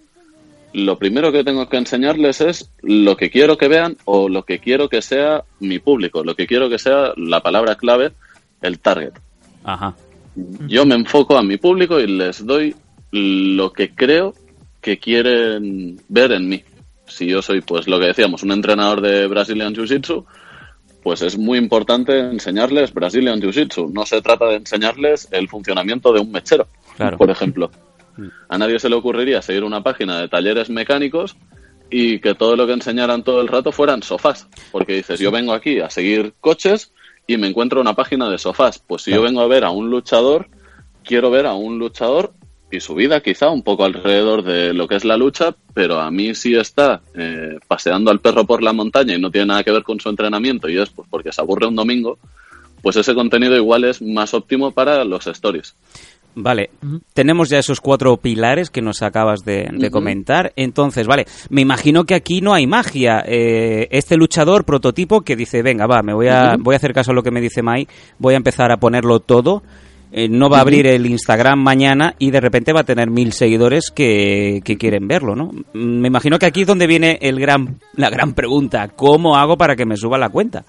[0.74, 4.60] Lo primero que tengo que enseñarles es lo que quiero que vean o lo que
[4.60, 8.14] quiero que sea mi público, lo que quiero que sea la palabra clave,
[8.62, 9.14] el target.
[9.64, 9.96] Ajá.
[10.68, 12.76] Yo me enfoco a mi público y les doy
[13.12, 14.34] lo que creo
[14.82, 16.64] que quieren ver en mí.
[17.08, 20.26] Si yo soy, pues lo que decíamos, un entrenador de Brazilian Jiu-Jitsu,
[21.04, 23.92] pues es muy importante enseñarles Brazilian Jiu-Jitsu.
[23.92, 27.18] No se trata de enseñarles el funcionamiento de un mechero, Claro.
[27.18, 27.70] por ejemplo.
[28.48, 31.36] A nadie se le ocurriría seguir una página de talleres mecánicos
[31.90, 34.48] y que todo lo que enseñaran todo el rato fueran sofás.
[34.72, 36.94] Porque dices, yo vengo aquí a seguir coches
[37.28, 38.80] y me encuentro una página de sofás.
[38.80, 40.48] Pues si yo vengo a ver a un luchador,
[41.04, 42.34] quiero ver a un luchador
[42.74, 46.10] y su vida quizá un poco alrededor de lo que es la lucha, pero a
[46.10, 49.72] mí si está eh, paseando al perro por la montaña y no tiene nada que
[49.72, 52.18] ver con su entrenamiento y es pues, porque se aburre un domingo,
[52.82, 55.76] pues ese contenido igual es más óptimo para los stories.
[56.36, 56.72] Vale,
[57.14, 60.52] tenemos ya esos cuatro pilares que nos acabas de, de comentar.
[60.56, 63.24] Entonces, vale, me imagino que aquí no hay magia.
[63.28, 67.12] Eh, este luchador prototipo que dice, venga, va, me voy a, voy a hacer caso
[67.12, 69.62] a lo que me dice Mai, voy a empezar a ponerlo todo.
[70.16, 73.34] Eh, no va a abrir el Instagram mañana y de repente va a tener mil
[73.34, 75.46] seguidores que, que quieren verlo, ¿no?
[75.74, 78.90] Mm, Me imagino que aquí es donde viene el gran, la gran pregunta.
[78.90, 80.66] ¿Cómo hago para que me suba la cuenta?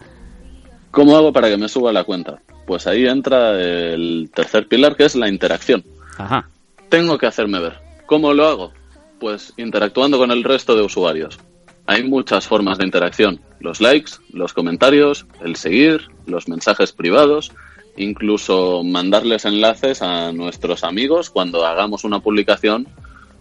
[0.90, 2.40] ¿Cómo hago para que me suba la cuenta?
[2.66, 5.84] Pues ahí entra el tercer pilar, que es la interacción.
[6.16, 6.48] Ajá.
[6.88, 7.74] Tengo que hacerme ver.
[8.06, 8.72] ¿Cómo lo hago?
[9.20, 11.38] Pues interactuando con el resto de usuarios.
[11.86, 13.40] Hay muchas formas de interacción.
[13.60, 17.52] Los likes, los comentarios, el seguir, los mensajes privados,
[17.96, 22.88] incluso mandarles enlaces a nuestros amigos cuando hagamos una publicación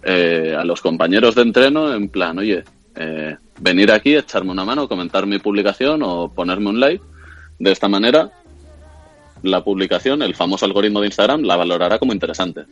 [0.03, 2.63] eh, a los compañeros de entreno en plan, oye,
[2.95, 7.03] eh, venir aquí, echarme una mano, comentar mi publicación o ponerme un like.
[7.59, 8.31] De esta manera,
[9.41, 12.65] la publicación, el famoso algoritmo de Instagram, la valorará como interesante.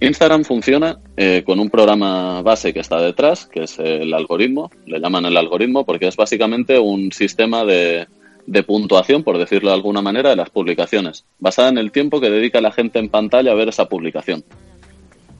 [0.00, 4.70] Instagram funciona eh, con un programa base que está detrás, que es el algoritmo.
[4.86, 8.08] Le llaman el algoritmo porque es básicamente un sistema de,
[8.46, 12.30] de puntuación, por decirlo de alguna manera, de las publicaciones, basada en el tiempo que
[12.30, 14.44] dedica la gente en pantalla a ver esa publicación.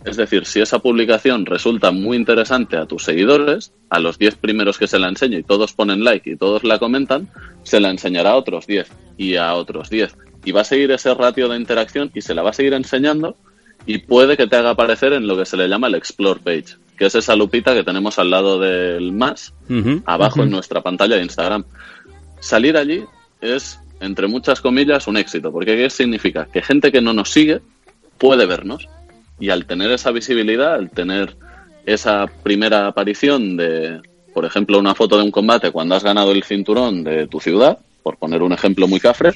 [0.04, 4.78] Es decir, si esa publicación resulta muy interesante a tus seguidores, a los 10 primeros
[4.78, 7.28] que se la enseño y todos ponen like y todos la comentan,
[7.64, 10.16] se la enseñará a otros 10 y a otros 10.
[10.44, 13.36] Y va a seguir ese ratio de interacción y se la va a seguir enseñando
[13.84, 16.76] y puede que te haga aparecer en lo que se le llama el Explore Page,
[16.96, 19.54] que es esa lupita que tenemos al lado del más,
[20.06, 21.64] abajo en nuestra pantalla de Instagram.
[22.40, 23.04] Salir allí
[23.40, 26.46] es, entre muchas comillas, un éxito, porque ¿qué significa?
[26.46, 27.60] Que gente que no nos sigue
[28.18, 28.88] puede vernos
[29.38, 31.36] y al tener esa visibilidad, al tener
[31.86, 34.00] esa primera aparición de,
[34.34, 37.78] por ejemplo, una foto de un combate cuando has ganado el cinturón de tu ciudad,
[38.02, 39.32] por poner un ejemplo muy cafre,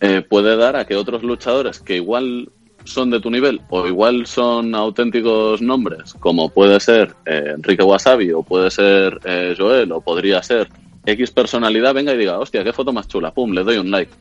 [0.00, 2.48] eh, puede dar a que otros luchadores que igual
[2.84, 8.32] son de tu nivel o igual son auténticos nombres, como puede ser eh, Enrique Wasabi
[8.32, 10.68] o puede ser eh, Joel o podría ser
[11.04, 14.12] X personalidad, venga y diga, hostia, qué foto más chula, pum, le doy un like.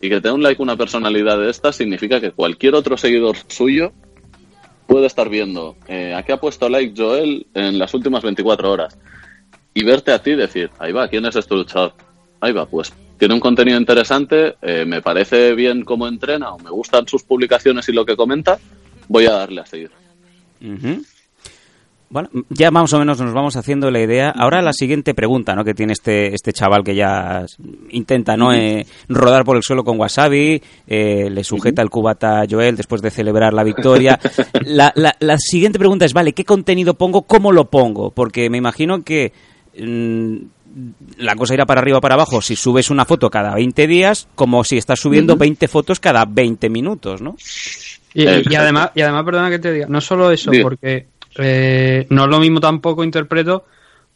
[0.00, 3.36] Y que te dé un like una personalidad de estas significa que cualquier otro seguidor
[3.48, 3.92] suyo
[4.86, 8.98] puede estar viendo eh, a qué ha puesto like Joel en las últimas 24 horas
[9.72, 11.94] y verte a ti y decir, ahí va, ¿quién es este luchador?
[12.40, 16.70] Ahí va, pues tiene un contenido interesante, eh, me parece bien cómo entrena o me
[16.70, 18.58] gustan sus publicaciones y lo que comenta,
[19.08, 19.90] voy a darle a seguir.
[22.14, 24.30] Bueno, ya más o menos nos vamos haciendo la idea.
[24.30, 25.64] Ahora la siguiente pregunta, ¿no?
[25.64, 27.44] Que tiene este este chaval que ya
[27.90, 28.52] intenta, ¿no?
[28.52, 33.02] Eh, rodar por el suelo con wasabi, eh, le sujeta el cubata a Joel después
[33.02, 34.20] de celebrar la victoria.
[34.64, 37.22] La, la, la siguiente pregunta es, vale, ¿qué contenido pongo?
[37.22, 38.12] ¿Cómo lo pongo?
[38.12, 39.32] Porque me imagino que
[39.76, 40.36] mm,
[41.18, 44.28] la cosa irá para arriba o para abajo si subes una foto cada 20 días,
[44.36, 45.40] como si estás subiendo Ujú.
[45.40, 47.34] 20 fotos cada 20 minutos, ¿no?
[48.14, 51.08] Y, además, y además, perdona que te diga, no solo eso, porque
[51.38, 53.64] eh, no es lo mismo tampoco, interpreto,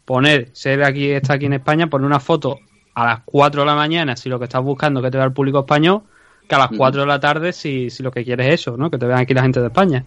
[0.05, 2.59] poner, se ve aquí, está aquí en España, poner una foto
[2.95, 5.27] a las 4 de la mañana si lo que estás buscando es que te vea
[5.27, 6.01] el público español,
[6.47, 6.77] que a las Ujú.
[6.77, 8.89] 4 de la tarde si, si lo que quieres es eso, ¿no?
[8.89, 10.05] Que te vean aquí la gente de España.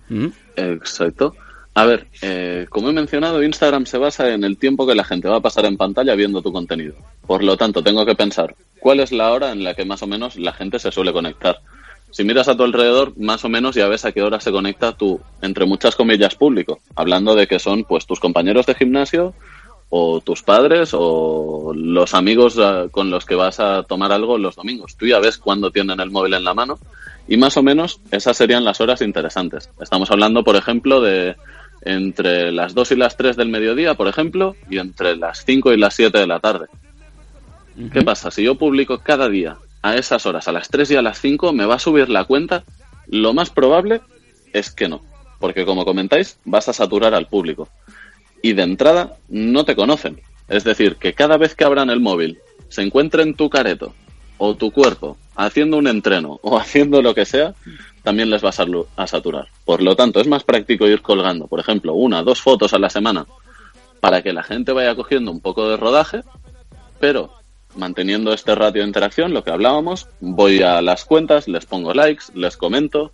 [0.57, 1.35] Exacto.
[1.75, 5.29] A ver, eh, como he mencionado, Instagram se basa en el tiempo que la gente
[5.29, 6.95] va a pasar en pantalla viendo tu contenido.
[7.27, 10.07] Por lo tanto, tengo que pensar cuál es la hora en la que más o
[10.07, 11.61] menos la gente se suele conectar.
[12.13, 14.93] Si miras a tu alrededor, más o menos ya ves a qué hora se conecta
[14.93, 16.79] tu, entre muchas comillas, público.
[16.95, 19.33] Hablando de que son pues tus compañeros de gimnasio
[19.89, 24.57] o tus padres o los amigos eh, con los que vas a tomar algo los
[24.57, 24.95] domingos.
[24.97, 26.79] Tú ya ves cuándo tienen el móvil en la mano
[27.29, 29.71] y más o menos esas serían las horas interesantes.
[29.81, 31.37] Estamos hablando, por ejemplo, de
[31.81, 35.79] entre las 2 y las 3 del mediodía, por ejemplo, y entre las 5 y
[35.79, 36.67] las 7 de la tarde.
[37.91, 38.31] ¿Qué pasa?
[38.31, 41.53] Si yo publico cada día a esas horas, a las 3 y a las 5,
[41.53, 42.64] ¿me va a subir la cuenta?
[43.09, 44.01] Lo más probable
[44.53, 45.03] es que no,
[45.39, 47.68] porque como comentáis, vas a saturar al público.
[48.43, 50.20] Y de entrada, no te conocen.
[50.49, 53.95] Es decir, que cada vez que abran el móvil, se encuentren tu careto
[54.39, 57.55] o tu cuerpo haciendo un entreno o haciendo lo que sea,
[58.03, 59.49] también les vas a, saturar.
[59.64, 62.91] Por lo tanto, es más práctico ir colgando, por ejemplo, una, dos fotos a la
[62.91, 63.26] semana
[64.01, 66.22] para que la gente vaya cogiendo un poco de rodaje,
[66.99, 67.33] pero
[67.77, 72.25] manteniendo este ratio de interacción, lo que hablábamos, voy a las cuentas, les pongo likes,
[72.35, 73.12] les comento,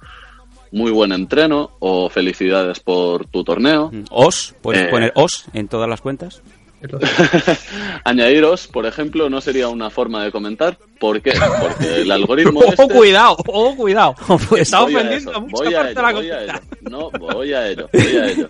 [0.70, 3.90] muy buen entreno o felicidades por tu torneo.
[4.10, 6.42] Os, puedes Eh, poner os en todas las cuentas.
[8.04, 10.78] Añadiros, por ejemplo, no sería una forma de comentar.
[10.98, 11.32] ¿Por qué?
[11.60, 12.88] Porque el algoritmo Ojo, este...
[12.94, 14.14] cuidado, ojo, cuidado.
[14.56, 16.42] Está Voy a ofendiendo a mucha voy a parte de ello, la voy a comunidad.
[16.42, 16.90] ello.
[16.90, 18.48] No, voy a ello, voy a ello.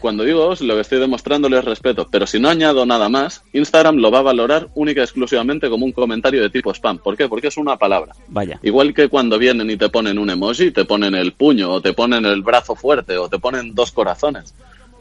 [0.00, 3.42] Cuando digo os, lo que estoy demostrándole es respeto, pero si no añado nada más,
[3.52, 6.98] Instagram lo va a valorar única y exclusivamente como un comentario de tipo spam.
[6.98, 7.28] ¿Por qué?
[7.28, 8.12] Porque es una palabra.
[8.28, 8.58] Vaya.
[8.62, 11.92] Igual que cuando vienen y te ponen un emoji, te ponen el puño, o te
[11.92, 14.54] ponen el brazo fuerte, o te ponen dos corazones.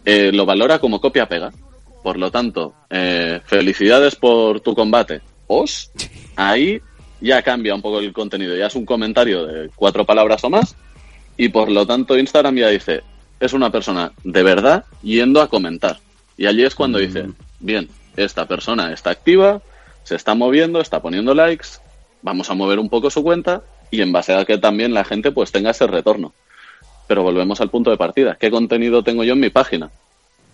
[0.06, 1.52] Eh, lo valora como copia-pega.
[2.04, 5.22] Por lo tanto, eh, felicidades por tu combate.
[5.48, 5.92] Os,
[6.36, 6.82] ahí
[7.20, 8.56] ya cambia un poco el contenido.
[8.56, 10.76] Ya es un comentario de cuatro palabras o más.
[11.38, 13.02] Y por lo tanto, Instagram ya dice,
[13.40, 16.00] es una persona de verdad yendo a comentar.
[16.38, 17.30] Y allí es cuando dice,
[17.60, 19.62] bien, esta persona está activa,
[20.04, 21.68] se está moviendo, está poniendo likes,
[22.22, 25.32] vamos a mover un poco su cuenta y en base a que también la gente
[25.32, 26.34] pues tenga ese retorno.
[27.08, 28.38] Pero volvemos al punto de partida.
[28.40, 29.92] ¿Qué contenido tengo yo en mi página?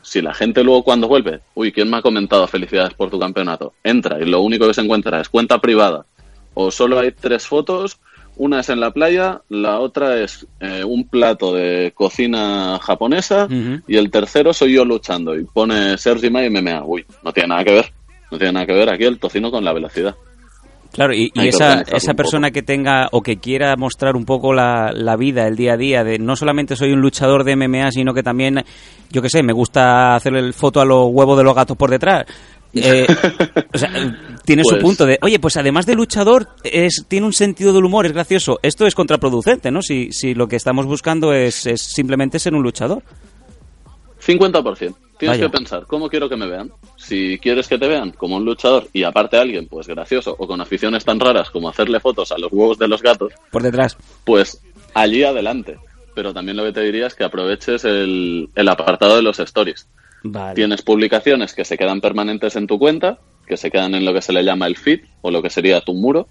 [0.07, 3.73] Si la gente luego cuando vuelve, uy, ¿quién me ha comentado felicidades por tu campeonato?
[3.83, 6.05] Entra y lo único que se encuentra es cuenta privada
[6.53, 7.99] o solo hay tres fotos,
[8.37, 13.49] una es en la playa, la otra es eh, un plato de cocina japonesa
[13.85, 16.85] y el tercero soy yo luchando y pone Sergi May MMA.
[16.85, 17.93] Uy, no tiene nada que ver.
[18.31, 20.15] No tiene nada que ver aquí el tocino con la velocidad.
[20.97, 25.15] Claro, y, esa, esa persona que tenga o que quiera mostrar un poco la, la
[25.15, 28.23] vida, el día a día, de no solamente soy un luchador de MMA, sino que
[28.23, 28.65] también,
[29.11, 31.89] yo qué sé, me gusta hacer el foto a los huevos de los gatos por
[31.91, 32.25] detrás.
[32.73, 33.07] Eh,
[33.73, 33.89] o sea,
[34.45, 37.85] tiene su Pues- punto de, oye, pues además de luchador, es, tiene un sentido del
[37.85, 38.59] humor, es gracioso.
[38.61, 39.81] Esto es contraproducente, ¿no?
[39.81, 43.01] Si, si lo que estamos buscando es, es simplemente ser un luchador.
[44.23, 44.95] 50%.
[45.19, 45.49] Tienes Vaya.
[45.49, 46.71] que pensar, ¿cómo quiero que me vean?
[46.95, 50.61] Si quieres que te vean como un luchador y aparte alguien, pues gracioso o con
[50.61, 53.97] aficiones tan raras como hacerle fotos a los huevos de los gatos, Por detrás.
[54.23, 54.61] pues
[54.93, 55.77] allí adelante.
[56.13, 59.87] Pero también lo que te diría es que aproveches el, el apartado de los stories.
[60.23, 60.55] Vale.
[60.55, 64.21] Tienes publicaciones que se quedan permanentes en tu cuenta, que se quedan en lo que
[64.23, 66.27] se le llama el feed o lo que sería tu muro.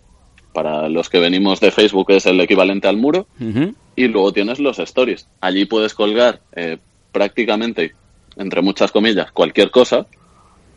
[0.53, 3.27] Para los que venimos de Facebook es el equivalente al muro.
[3.95, 5.29] Y luego tienes los stories.
[5.41, 6.79] Allí puedes colgar eh,
[7.13, 7.95] prácticamente,
[8.37, 10.07] entre muchas comillas, cualquier cosa,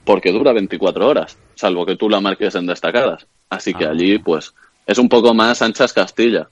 [0.03, 3.28] porque dura 24 horas, salvo que tú la marques en destacadas.
[3.49, 4.53] Así que allí, pues,
[4.86, 6.47] es un poco más anchas Castilla.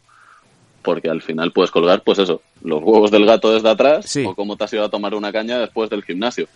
[0.82, 4.55] Porque al final puedes colgar, pues eso, los huevos del gato desde atrás o cómo
[4.55, 6.47] te has ido a tomar una caña después del gimnasio.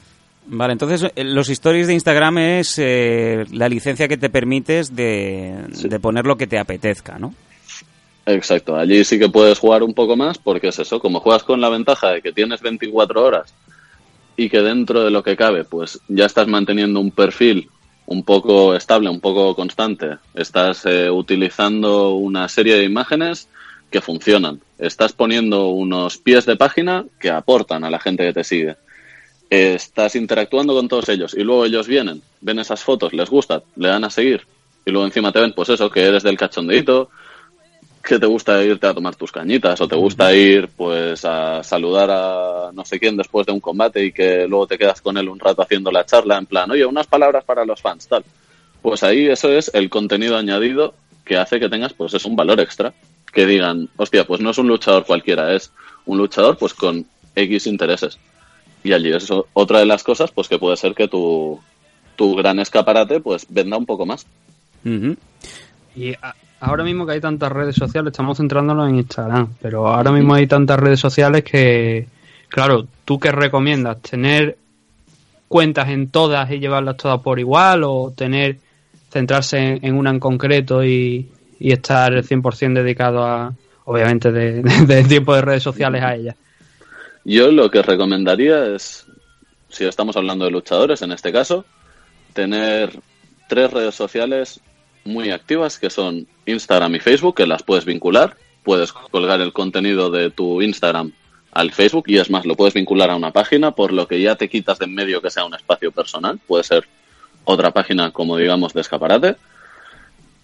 [0.45, 5.65] Vale, entonces eh, los stories de Instagram es eh, la licencia que te permites de,
[5.83, 7.33] de poner lo que te apetezca, ¿no?
[8.25, 11.59] Exacto, allí sí que puedes jugar un poco más porque es eso, como juegas con
[11.59, 13.53] la ventaja de que tienes 24 horas
[14.35, 17.69] y que dentro de lo que cabe, pues ya estás manteniendo un perfil
[18.05, 23.47] un poco estable, un poco constante, estás eh, utilizando una serie de imágenes
[23.89, 28.43] que funcionan, estás poniendo unos pies de página que aportan a la gente que te
[28.43, 28.75] sigue,
[29.49, 33.89] estás interactuando con todos ellos y luego ellos vienen, ven esas fotos, les gusta, le
[33.89, 34.45] dan a seguir
[34.85, 37.09] y luego encima te ven, pues eso, que eres del cachondeito,
[38.03, 42.09] que te gusta irte a tomar tus cañitas o te gusta ir pues a saludar
[42.11, 45.29] a no sé quién después de un combate y que luego te quedas con él
[45.29, 48.23] un rato haciendo la charla en plan, oye, unas palabras para los fans, tal.
[48.81, 52.59] Pues ahí eso es el contenido añadido que hace que tengas pues es un valor
[52.59, 52.93] extra.
[53.31, 55.71] Que digan, hostia, pues no es un luchador cualquiera, es
[56.05, 58.17] un luchador pues con X intereses.
[58.83, 61.59] Y allí es otra de las cosas pues que puede ser que tu,
[62.15, 64.25] tu gran escaparate pues venda un poco más.
[65.95, 70.11] Y a- ahora mismo que hay tantas redes sociales, estamos centrándonos en Instagram, pero ahora
[70.11, 72.07] mismo hay tantas redes sociales que,
[72.49, 74.01] claro, ¿tú qué recomiendas?
[74.01, 74.57] ¿Tener
[75.47, 78.57] cuentas en todas y llevarlas todas por igual o tener,
[79.11, 81.29] centrarse en, una en concreto y,
[81.59, 83.53] y estar el 100% dedicado a,
[83.85, 86.35] obviamente, de, de- de tiempo de redes sociales a ella?
[87.25, 89.05] Yo lo que recomendaría es,
[89.69, 91.65] si estamos hablando de luchadores en este caso,
[92.33, 92.97] tener
[93.49, 94.59] tres redes sociales
[95.03, 98.37] muy activas que son Instagram y Facebook, que las puedes vincular.
[98.63, 101.11] Puedes colgar el contenido de tu Instagram
[101.51, 104.35] al Facebook y es más, lo puedes vincular a una página, por lo que ya
[104.35, 106.39] te quitas de en medio que sea un espacio personal.
[106.45, 106.87] Puede ser
[107.43, 109.35] otra página como digamos de escaparate.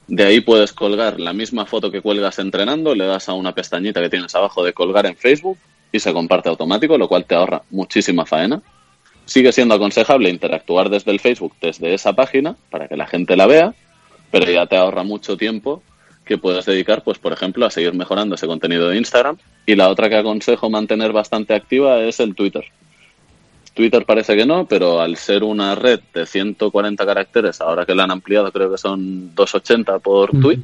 [0.08, 4.02] De ahí puedes colgar la misma foto que cuelgas entrenando, le das a una pestañita
[4.02, 5.58] que tienes abajo de colgar en Facebook
[5.92, 8.62] y se comparte automático, lo cual te ahorra muchísima faena.
[9.26, 13.48] Sigue siendo aconsejable interactuar desde el Facebook, desde esa página, para que la gente la
[13.48, 13.76] vea,
[14.32, 15.82] pero ya te ahorra mucho tiempo
[16.26, 19.38] que puedes dedicar, pues por ejemplo, a seguir mejorando ese contenido de Instagram.
[19.66, 22.66] Y la otra que aconsejo mantener bastante activa es el Twitter.
[23.74, 28.04] Twitter parece que no, pero al ser una red de 140 caracteres, ahora que la
[28.04, 30.62] han ampliado creo que son 280 por tweet,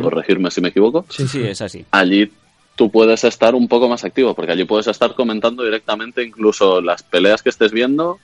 [0.00, 1.04] corregirme si me equivoco.
[1.10, 1.84] Sí, sí, es así.
[1.90, 2.32] Allí
[2.74, 7.02] tú puedes estar un poco más activo, porque allí puedes estar comentando directamente incluso las
[7.02, 8.18] peleas que estés viendo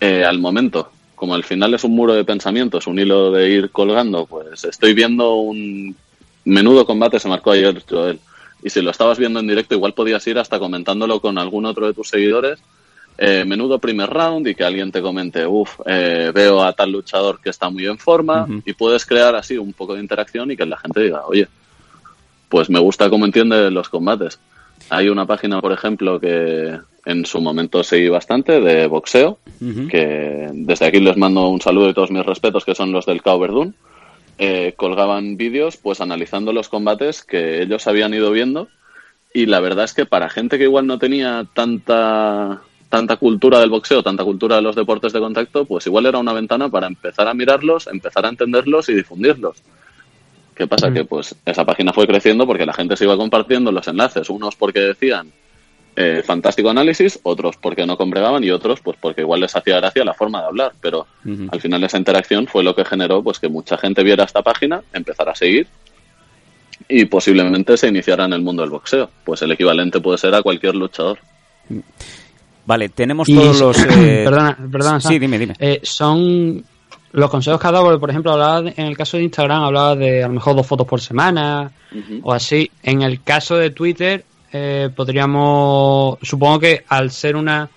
[0.00, 0.90] eh, al momento.
[1.16, 4.94] Como al final es un muro de pensamientos, un hilo de ir colgando, pues estoy
[4.94, 5.96] viendo un
[6.44, 8.20] menudo combate, se marcó ayer Joel.
[8.62, 11.86] Y si lo estabas viendo en directo, igual podías ir hasta comentándolo con algún otro
[11.86, 12.60] de tus seguidores.
[13.18, 17.48] eh, menudo primer round y que alguien te comente, uff, veo a tal luchador que
[17.48, 20.76] está muy en forma y puedes crear así un poco de interacción y que la
[20.76, 21.48] gente diga, oye,
[22.48, 24.38] pues me gusta cómo entiende los combates.
[24.90, 29.38] Hay una página, por ejemplo, que en su momento seguí bastante de boxeo,
[29.88, 33.22] que desde aquí les mando un saludo y todos mis respetos, que son los del
[33.22, 33.74] Cao Verdún.
[34.38, 38.68] Eh, colgaban vídeos pues analizando los combates que ellos habían ido viendo
[39.32, 43.70] y la verdad es que para gente que igual no tenía tanta tanta cultura del
[43.70, 47.28] boxeo, tanta cultura de los deportes de contacto, pues igual era una ventana para empezar
[47.28, 49.62] a mirarlos, empezar a entenderlos y difundirlos.
[50.54, 50.92] ¿Qué pasa?
[50.92, 54.54] Que pues esa página fue creciendo porque la gente se iba compartiendo los enlaces, unos
[54.54, 55.32] porque decían
[55.96, 60.04] eh, fantástico análisis, otros porque no congregaban y otros pues porque igual les hacía gracia
[60.04, 61.06] la forma de hablar, pero
[61.50, 64.82] al final esa interacción fue lo que generó pues que mucha gente viera esta página,
[64.92, 65.66] empezara a seguir
[66.88, 69.10] y posiblemente se iniciara en el mundo del boxeo.
[69.24, 71.18] Pues el equivalente puede ser a cualquier luchador.
[72.66, 73.78] Vale, tenemos Y- todos los...
[73.96, 75.18] eh, perdona, perdona, Sí, Sam.
[75.18, 75.54] dime, dime.
[75.58, 76.64] Eh, son
[77.12, 79.62] los consejos que ha dado, porque, por ejemplo, hablaba de- en el caso de Instagram,
[79.62, 81.70] hablaba de a lo mejor dos fotos por semana
[82.22, 82.70] o así.
[82.82, 87.68] En el caso de Twitter, eh, podríamos, supongo que al ser una,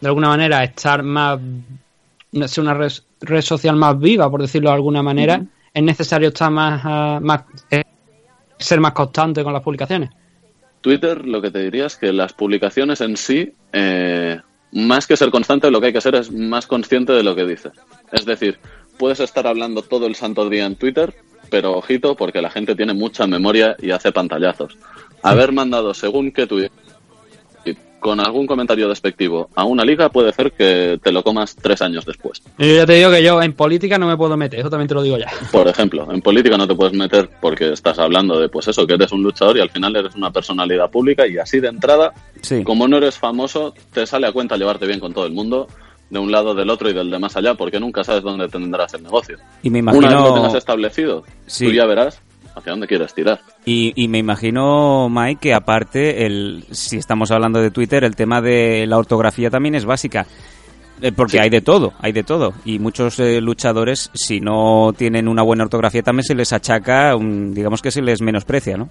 [0.00, 1.38] de alguna manera, estar más,
[2.46, 5.42] ser una red, red social más viva, por decirlo de alguna manera,
[5.72, 7.84] es necesario estar más, ah, más eh,
[8.58, 10.10] ser más constante con las publicaciones.
[10.80, 14.40] Twitter, lo que te diría es que las publicaciones en sí, eh,
[14.72, 17.44] más que ser constante, lo que hay que ser es más consciente de lo que
[17.44, 17.72] dices.
[18.12, 18.58] Es decir,
[18.98, 21.14] puedes estar hablando todo el santo día en Twitter,
[21.50, 24.76] pero ojito, porque la gente tiene mucha memoria y hace pantallazos.
[25.22, 26.70] Haber mandado según que tweet
[28.00, 32.06] con algún comentario despectivo a una liga puede hacer que te lo comas tres años
[32.06, 32.40] después.
[32.56, 34.94] Yo ya te digo que yo en política no me puedo meter, eso también te
[34.94, 35.26] lo digo ya.
[35.50, 38.94] Por ejemplo, en política no te puedes meter porque estás hablando de, pues eso, que
[38.94, 42.14] eres un luchador y al final eres una personalidad pública y así de entrada,
[42.64, 45.66] como no eres famoso, te sale a cuenta llevarte bien con todo el mundo,
[46.08, 48.94] de un lado, del otro y del de más allá, porque nunca sabes dónde tendrás
[48.94, 49.38] el negocio.
[49.64, 50.34] Y me Una vez lo imagino...
[50.34, 51.66] tengas establecido, Sí.
[51.66, 52.22] tú ya verás
[52.58, 53.40] hacia dónde quieres tirar.
[53.64, 58.40] Y, y me imagino, Mike, que aparte, el, si estamos hablando de Twitter, el tema
[58.40, 60.26] de la ortografía también es básica.
[61.00, 62.54] Eh, Porque hay de todo, hay de todo.
[62.64, 67.54] Y muchos eh, luchadores, si no tienen una buena ortografía, también se les achaca, un-
[67.54, 68.88] digamos que se les menosprecia, ¿no?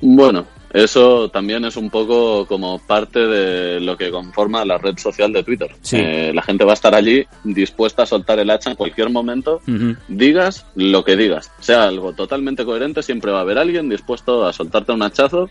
[0.00, 5.32] Bueno, eso también es un poco como parte de lo que conforma la red social
[5.32, 5.70] de Twitter.
[5.80, 5.96] Sí.
[5.98, 9.62] Eh, la gente va a estar allí dispuesta a soltar el hacha en cualquier momento,
[10.08, 11.50] digas lo que digas.
[11.60, 15.48] Sea algo totalmente coherente, siempre va a haber alguien dispuesto a soltarte un hachazo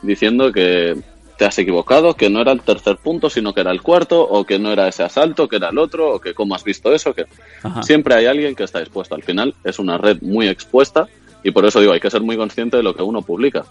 [0.00, 0.96] diciendo que
[1.36, 4.44] te has equivocado, que no era el tercer punto, sino que era el cuarto, o
[4.44, 7.14] que no era ese asalto, que era el otro, o que cómo has visto eso,
[7.14, 7.26] que
[7.62, 7.82] Ajá.
[7.82, 9.14] siempre hay alguien que está dispuesto.
[9.14, 11.08] Al final es una red muy expuesta
[11.44, 13.64] y por eso digo, hay que ser muy consciente de lo que uno publica.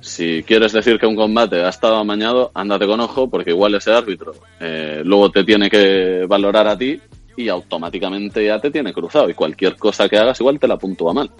[0.00, 3.92] Si quieres decir que un combate ha estado amañado, ándate con ojo porque igual ese
[3.92, 7.00] árbitro eh, luego te tiene que valorar a ti
[7.36, 11.12] y automáticamente ya te tiene cruzado y cualquier cosa que hagas igual te la puntúa
[11.12, 11.30] mal.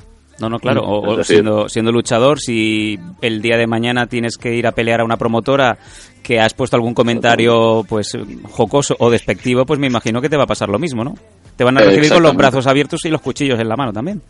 [0.41, 0.83] No, no, claro.
[0.85, 5.01] O, decir- siendo, siendo luchador, si el día de mañana tienes que ir a pelear
[5.01, 5.79] a una promotora
[6.23, 8.17] que has puesto algún comentario pues
[8.51, 11.15] jocoso o despectivo, pues me imagino que te va a pasar lo mismo, ¿no?
[11.57, 14.23] Te van a recibir con los brazos abiertos y los cuchillos en la mano también.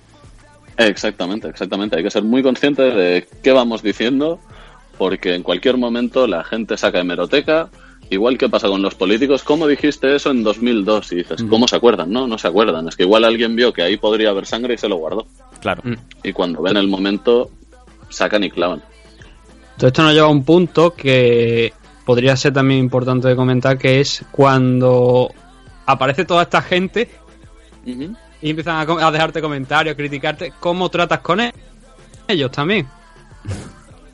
[0.87, 1.97] Exactamente, exactamente.
[1.97, 4.41] Hay que ser muy consciente de qué vamos diciendo,
[4.99, 7.71] porque en cualquier momento la gente saca hemeroteca,
[8.11, 9.43] igual que pasa con los políticos.
[9.43, 11.13] ¿Cómo dijiste eso en 2002?
[11.13, 12.13] Y dices, ¿cómo se acuerdan?
[12.13, 12.89] No, no se acuerdan.
[12.89, 15.27] Es que igual alguien vio que ahí podría haber sangre y se lo guardó.
[15.61, 15.83] Claro.
[16.23, 17.51] Y cuando ven el momento,
[18.09, 18.83] sacan y clavan.
[19.79, 21.73] Todo esto nos lleva a un punto que
[22.05, 25.31] podría ser también importante de comentar, que es cuando
[25.87, 27.09] aparece toda esta gente
[28.43, 31.55] y empiezan a, a dejarte comentarios, criticarte, ¿cómo tratas con e-
[32.29, 32.87] ellos también?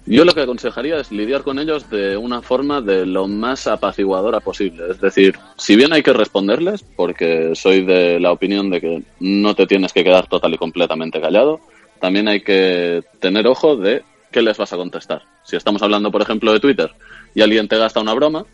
[0.07, 4.41] Yo lo que aconsejaría es lidiar con ellos de una forma de lo más apaciguadora
[4.41, 4.91] posible.
[4.91, 9.55] Es decir, si bien hay que responderles, porque soy de la opinión de que no
[9.55, 11.61] te tienes que quedar total y completamente callado,
[12.01, 15.24] también hay que tener ojo de qué les vas a contestar.
[15.45, 16.91] Si estamos hablando, por ejemplo, de Twitter
[17.35, 18.47] y alguien te gasta una broma,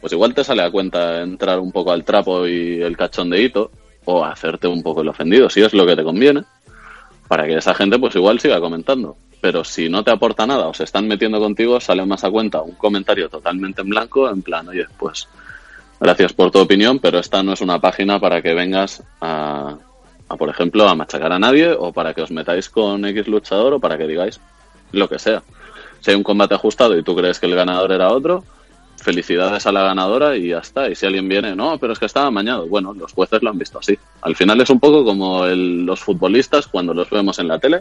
[0.00, 3.70] pues igual te sale a cuenta entrar un poco al trapo y el cachondeíto
[4.04, 6.44] o hacerte un poco el ofendido, si es lo que te conviene
[7.32, 9.16] para que esa gente pues igual siga comentando.
[9.40, 12.60] Pero si no te aporta nada o se están metiendo contigo, sale más a cuenta
[12.60, 15.28] un comentario totalmente en blanco, en plan, oye, pues
[15.98, 19.78] gracias por tu opinión, pero esta no es una página para que vengas a,
[20.28, 23.72] a, por ejemplo, a machacar a nadie o para que os metáis con X luchador
[23.72, 24.38] o para que digáis
[24.92, 25.42] lo que sea.
[26.00, 28.44] Si hay un combate ajustado y tú crees que el ganador era otro,
[29.02, 30.88] felicidades a la ganadora y ya está.
[30.88, 32.66] Y si alguien viene, no, pero es que estaba amañado.
[32.66, 33.98] Bueno, los jueces lo han visto así.
[34.22, 37.80] Al final es un poco como el- los futbolistas cuando los vemos en la tele.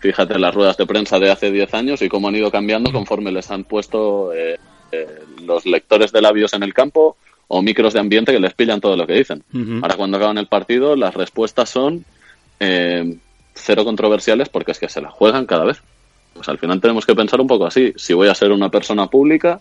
[0.00, 3.30] Fíjate las ruedas de prensa de hace 10 años y cómo han ido cambiando conforme
[3.32, 4.58] les han puesto eh,
[4.90, 5.06] eh,
[5.44, 7.16] los lectores de labios en el campo
[7.48, 9.42] o micros de ambiente que les pillan todo lo que dicen.
[9.82, 12.04] Ahora cuando acaban el partido las respuestas son
[12.60, 13.16] eh,
[13.54, 15.80] cero controversiales porque es que se la juegan cada vez.
[16.34, 17.92] Pues al final tenemos que pensar un poco así.
[17.96, 19.60] Si voy a ser una persona pública,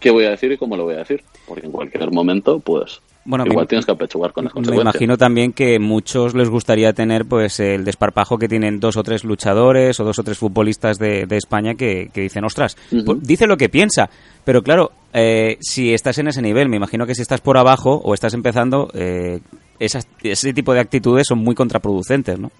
[0.00, 1.22] ¿qué voy a decir y cómo lo voy a decir?
[1.46, 4.94] Porque en cualquier momento, pues, Bueno, igual me- tienes que apechugar con las Me consecuencias.
[4.94, 9.24] imagino también que muchos les gustaría tener pues el desparpajo que tienen dos o tres
[9.24, 13.46] luchadores o dos o tres futbolistas de, de España que, que dicen, ostras, pues, dice
[13.46, 14.08] lo que piensa.
[14.44, 18.00] Pero claro, eh, si estás en ese nivel, me imagino que si estás por abajo
[18.02, 19.40] o estás empezando, eh,
[19.78, 22.50] esas- ese tipo de actitudes son muy contraproducentes, ¿no?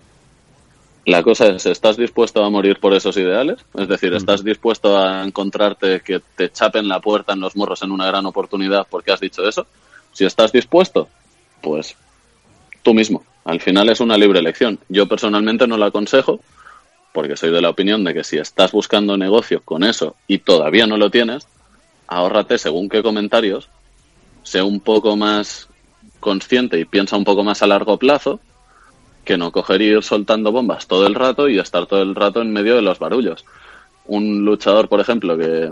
[1.06, 3.64] La cosa es, ¿estás dispuesto a morir por esos ideales?
[3.74, 7.90] Es decir, ¿estás dispuesto a encontrarte que te chapen la puerta en los morros en
[7.90, 9.66] una gran oportunidad porque has dicho eso?
[10.12, 11.08] Si estás dispuesto,
[11.62, 11.96] pues
[12.82, 13.24] tú mismo.
[13.44, 14.78] Al final es una libre elección.
[14.88, 16.40] Yo personalmente no lo aconsejo
[17.12, 20.86] porque soy de la opinión de que si estás buscando negocio con eso y todavía
[20.86, 21.48] no lo tienes,
[22.06, 23.68] ahórrate según qué comentarios,
[24.42, 25.68] sé un poco más
[26.20, 28.40] consciente y piensa un poco más a largo plazo
[29.30, 32.42] que no coger y ir soltando bombas todo el rato y estar todo el rato
[32.42, 33.44] en medio de los barullos.
[34.06, 35.70] Un luchador, por ejemplo, que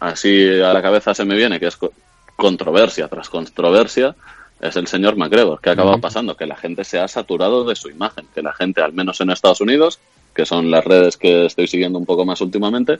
[0.00, 1.92] así a la cabeza se me viene, que es co-
[2.34, 4.16] controversia tras controversia,
[4.60, 5.60] es el señor McGregor.
[5.60, 6.36] ¿Qué acaba pasando?
[6.36, 9.30] Que la gente se ha saturado de su imagen, que la gente, al menos en
[9.30, 10.00] Estados Unidos,
[10.34, 12.98] que son las redes que estoy siguiendo un poco más últimamente,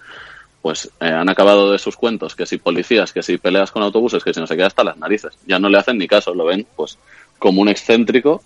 [0.63, 4.23] pues eh, han acabado de sus cuentos, que si policías, que si peleas con autobuses,
[4.23, 5.33] que si no se queda hasta las narices.
[5.45, 6.99] Ya no le hacen ni caso, lo ven pues
[7.41, 8.45] como un excéntrico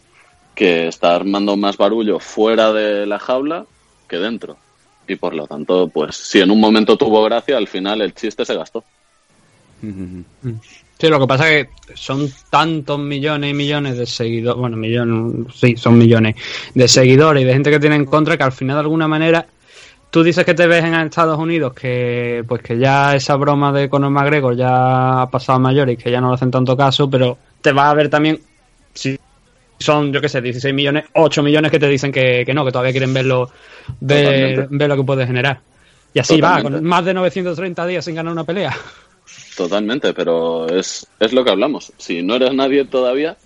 [0.55, 3.67] que está armando más barullo fuera de la jaula
[4.09, 4.57] que dentro.
[5.09, 8.45] Y por lo tanto, pues si en un momento tuvo gracia, al final el chiste
[8.45, 8.85] se gastó.
[9.81, 15.53] Sí, lo que pasa es que son tantos millones y millones de seguidores, bueno, millones,
[15.55, 16.37] sí, son millones
[16.75, 19.45] de seguidores y de gente que tiene en contra que al final de alguna manera
[20.13, 23.89] tú dices que te ves en Estados Unidos que pues que ya esa broma de
[23.89, 27.37] Conor McGregor ya ha pasado a y que ya no le hacen tanto caso, pero
[27.61, 28.39] te vas a ver también
[28.95, 29.19] si
[29.83, 32.73] son, yo qué sé, 16 millones, 8 millones que te dicen que, que no, que
[32.73, 33.51] todavía quieren verlo,
[34.01, 35.61] ver, ver lo que puede generar.
[36.15, 38.77] Y así va, con más de 930 días sin ganar una pelea.
[39.57, 41.93] Totalmente, pero es, es lo que hablamos.
[41.99, 43.37] Si no eres nadie todavía,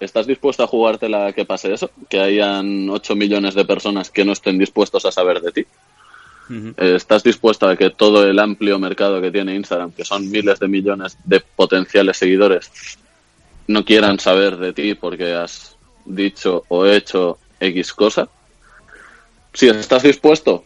[0.00, 1.90] ¿estás dispuesto a jugártela que pase eso?
[2.08, 5.66] Que hayan 8 millones de personas que no estén dispuestos a saber de ti.
[6.50, 10.58] Eh, ¿Estás dispuesto a que todo el amplio mercado que tiene Instagram, que son miles
[10.58, 12.70] de millones de potenciales seguidores,
[13.68, 18.28] no quieran saber de ti porque has dicho o hecho X cosa?
[19.52, 20.64] Si estás dispuesto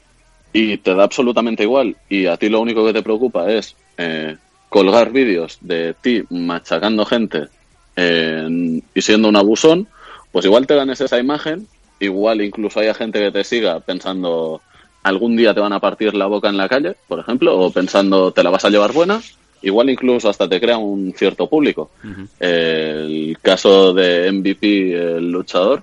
[0.53, 4.37] y te da absolutamente igual y a ti lo único que te preocupa es eh,
[4.69, 7.49] colgar vídeos de ti machacando gente
[7.97, 9.87] y siendo un abusón,
[10.33, 11.69] pues igual te ganes esa imagen,
[12.01, 14.61] igual incluso haya gente que te siga pensando
[15.05, 18.33] algún día te van a partir la boca en la calle, por ejemplo, o pensando
[18.33, 19.21] te la vas a llevar buena,
[19.65, 21.91] igual incluso hasta te crea un cierto público.
[22.39, 25.83] El caso de MVP, el luchador,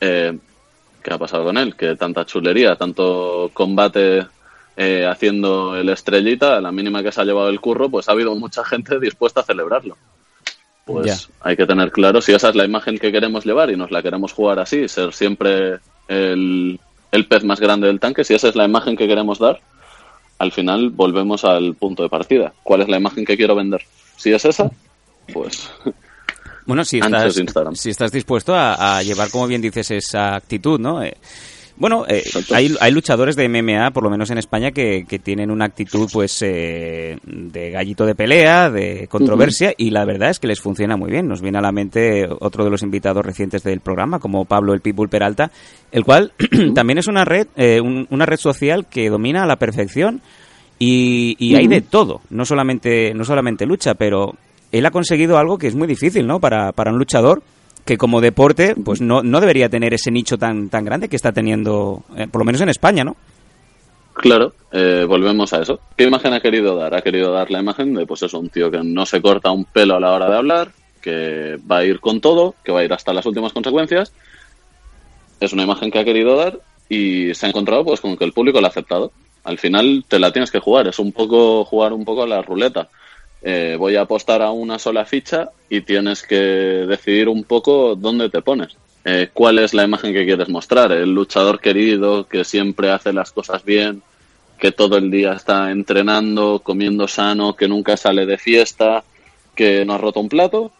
[0.00, 0.36] eh,
[1.02, 1.74] ¿qué ha pasado con él?
[1.76, 4.26] Que tanta chulería, tanto combate
[4.76, 8.12] eh, haciendo el estrellita, a la mínima que se ha llevado el curro, pues ha
[8.12, 9.96] habido mucha gente dispuesta a celebrarlo.
[10.84, 13.90] Pues hay que tener claro si esa es la imagen que queremos llevar y nos
[13.92, 15.78] la queremos jugar así, ser siempre
[16.08, 16.80] el,
[17.12, 19.60] el pez más grande del tanque, si esa es la imagen que queremos dar,
[20.40, 22.54] al final volvemos al punto de partida.
[22.62, 23.82] ¿Cuál es la imagen que quiero vender?
[24.16, 24.70] Si es esa,
[25.32, 25.70] pues
[26.64, 27.34] Bueno, si estás,
[27.74, 31.02] si estás dispuesto a, a llevar, como bien dices, esa actitud, ¿no?
[31.02, 31.14] Eh,
[31.80, 32.22] bueno, eh,
[32.54, 36.08] hay, hay luchadores de MMA, por lo menos en España, que, que tienen una actitud,
[36.12, 40.96] pues, eh, de gallito de pelea, de controversia, y la verdad es que les funciona
[40.96, 41.26] muy bien.
[41.26, 44.80] Nos viene a la mente otro de los invitados recientes del programa, como Pablo el
[44.80, 45.50] Pitbull Peralta,
[45.90, 46.32] el cual
[46.74, 50.20] también es una red, eh, un- una red social que domina a la perfección
[50.78, 54.34] y, y hay de todo, no solamente, no solamente lucha, pero
[54.72, 56.40] él ha conseguido algo que es muy difícil, ¿no?
[56.40, 57.42] Para, para un luchador
[57.84, 61.32] que como deporte, pues no, no debería tener ese nicho tan, tan grande que está
[61.32, 63.16] teniendo, eh, por lo menos en España, ¿no?
[64.14, 65.80] Claro, eh, volvemos a eso.
[65.96, 66.94] ¿Qué imagen ha querido dar?
[66.94, 69.64] Ha querido dar la imagen de, pues eso, un tío que no se corta un
[69.64, 72.84] pelo a la hora de hablar, que va a ir con todo, que va a
[72.84, 74.12] ir hasta las últimas consecuencias.
[75.40, 78.32] Es una imagen que ha querido dar y se ha encontrado pues con que el
[78.32, 79.12] público la ha aceptado.
[79.44, 82.42] Al final te la tienes que jugar, es un poco jugar un poco a la
[82.42, 82.88] ruleta.
[83.42, 88.28] Eh, voy a apostar a una sola ficha y tienes que decidir un poco dónde
[88.28, 88.76] te pones.
[89.04, 90.92] Eh, ¿Cuál es la imagen que quieres mostrar?
[90.92, 94.02] ¿El luchador querido que siempre hace las cosas bien,
[94.58, 99.02] que todo el día está entrenando, comiendo sano, que nunca sale de fiesta,
[99.54, 100.70] que no ha roto un plato,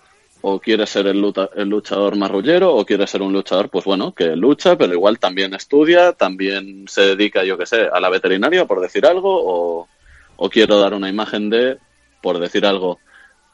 [0.42, 4.36] o quieres ser el, el luchador marrullero, o quieres ser un luchador, pues bueno, que
[4.36, 8.80] lucha, pero igual también estudia, también se dedica, yo que sé, a la veterinaria, por
[8.82, 9.88] decir algo, o,
[10.36, 11.78] o quiero dar una imagen de,
[12.20, 12.98] por decir algo,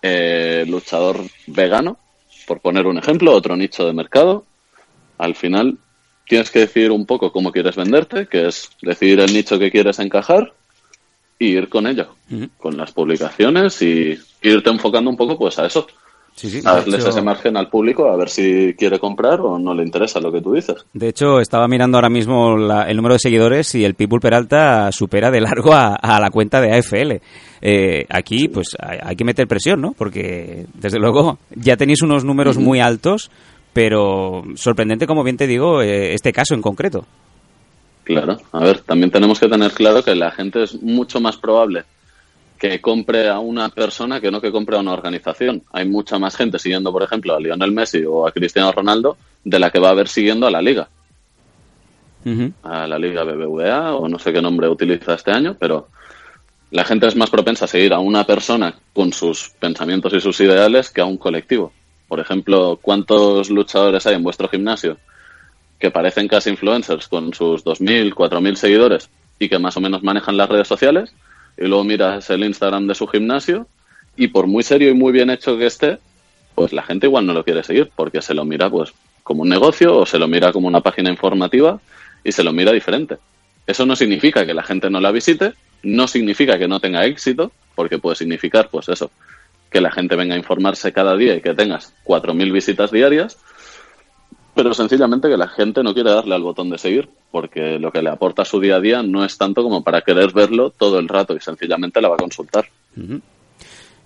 [0.03, 1.99] eh, luchador vegano,
[2.47, 4.45] por poner un ejemplo, otro nicho de mercado.
[5.19, 5.79] Al final
[6.29, 9.99] tienes que decidir un poco cómo quieres venderte, que es decidir el nicho que quieres
[9.99, 10.53] encajar
[11.39, 12.09] y ir con ello,
[12.59, 15.87] con las publicaciones y irte enfocando un poco pues a eso.
[16.35, 16.51] Sí,
[16.99, 20.31] hecho- ese margen al público a ver si quiere comprar o no le interesa lo
[20.31, 20.85] que tú dices.
[20.93, 24.93] De hecho, estaba mirando ahora mismo la- el número de seguidores y el People Peralta
[24.93, 27.21] supera de largo a, a la cuenta de AFL.
[27.61, 29.93] Eh, aquí, pues, hay, hay que meter presión, ¿no?
[29.93, 33.31] Porque, desde luego, ya tenéis unos números muy altos,
[33.73, 37.05] pero sorprendente, como bien te digo, eh, este caso en concreto.
[38.05, 41.85] Claro, a ver, también tenemos que tener claro que la gente es mucho más probable
[42.59, 45.63] que compre a una persona que no que compre a una organización.
[45.73, 49.59] Hay mucha más gente siguiendo, por ejemplo, a Lionel Messi o a Cristiano Ronaldo de
[49.59, 50.89] la que va a haber siguiendo a la liga,
[52.63, 55.89] a la liga BBVA o no sé qué nombre utiliza este año, pero
[56.71, 60.41] la gente es más propensa a seguir a una persona con sus pensamientos y sus
[60.41, 61.73] ideales que a un colectivo.
[62.09, 64.97] Por ejemplo, ¿cuántos luchadores hay en vuestro gimnasio
[65.79, 70.37] que parecen casi influencers con sus 2.000, 4.000 seguidores y que más o menos manejan
[70.37, 71.13] las redes sociales?
[71.57, 73.67] Y luego miras el Instagram de su gimnasio
[74.17, 75.99] y por muy serio y muy bien hecho que esté,
[76.55, 78.93] pues la gente igual no lo quiere seguir porque se lo mira pues
[79.23, 81.81] como un negocio o se lo mira como una página informativa
[82.25, 83.19] y se lo mira diferente.
[83.67, 87.53] Eso no significa que la gente no la visite, no significa que no tenga éxito,
[87.75, 89.11] porque puede significar, pues eso,
[89.71, 93.39] que la gente venga a informarse cada día y que tengas 4.000 visitas diarias,
[94.55, 98.01] pero sencillamente que la gente no quiere darle al botón de seguir, porque lo que
[98.01, 100.99] le aporta a su día a día no es tanto como para querer verlo todo
[100.99, 102.67] el rato y sencillamente la va a consultar.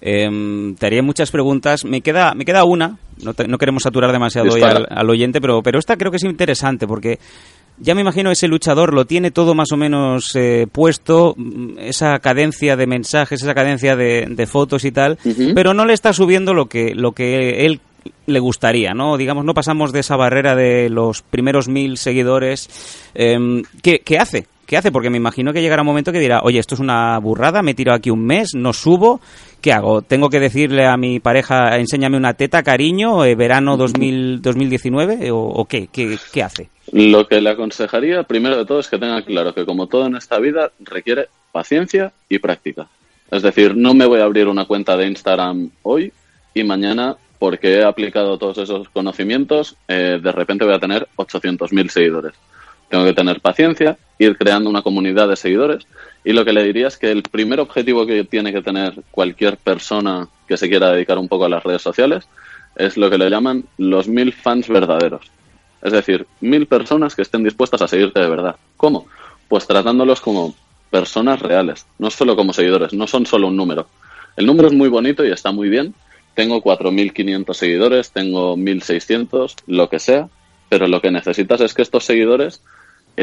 [0.01, 1.85] Em, te haría muchas preguntas.
[1.85, 2.99] Me queda, me queda una.
[3.23, 6.17] No, te- no queremos saturar demasiado hoy al, al oyente, pero, pero esta creo que
[6.17, 7.19] es interesante porque
[7.81, 12.19] ya me imagino ese luchador lo tiene todo más o menos eh, puesto, mm, esa
[12.19, 15.19] cadencia de mensajes, esa cadencia de, de fotos y tal,
[15.55, 17.81] pero no le está subiendo lo que, lo que él
[18.27, 19.17] le gustaría, ¿no?
[19.17, 22.69] Digamos, no pasamos de esa barrera de los primeros mil seguidores.
[23.15, 24.47] Em, ¿qué, ¿Qué hace?
[24.67, 24.93] ¿Qué hace?
[24.93, 27.75] Porque me imagino que llegará un momento que dirá, oye, esto es una burrada, me
[27.75, 29.21] tiro aquí un mes, no subo,
[29.61, 30.03] ¿qué hago?
[30.03, 35.31] ¿Tengo que decirle a mi pareja, enséñame una teta, cariño, eh, verano 2000, 2019?
[35.31, 35.89] ¿O, o qué?
[35.93, 36.17] qué?
[36.33, 36.71] ¿Qué hace?
[36.93, 40.17] Lo que le aconsejaría, primero de todo, es que tenga claro que como todo en
[40.17, 42.89] esta vida requiere paciencia y práctica.
[43.31, 46.13] Es decir, no me voy a abrir una cuenta de Instagram hoy
[46.53, 51.89] y mañana, porque he aplicado todos esos conocimientos, eh, de repente voy a tener 800.000
[51.89, 52.35] seguidores.
[52.91, 55.87] Tengo que tener paciencia, ir creando una comunidad de seguidores
[56.25, 59.57] y lo que le diría es que el primer objetivo que tiene que tener cualquier
[59.57, 62.29] persona que se quiera dedicar un poco a las redes sociales
[62.77, 65.31] es lo que le llaman los mil fans verdaderos.
[65.83, 68.57] Es decir, mil personas que estén dispuestas a seguirte de verdad.
[68.77, 69.07] ¿Cómo?
[69.49, 70.55] Pues tratándolos como
[70.91, 73.87] personas reales, no solo como seguidores, no son solo un número.
[74.37, 75.95] El número es muy bonito y está muy bien.
[76.35, 80.29] Tengo 4.500 seguidores, tengo 1.600, lo que sea,
[80.69, 82.63] pero lo que necesitas es que estos seguidores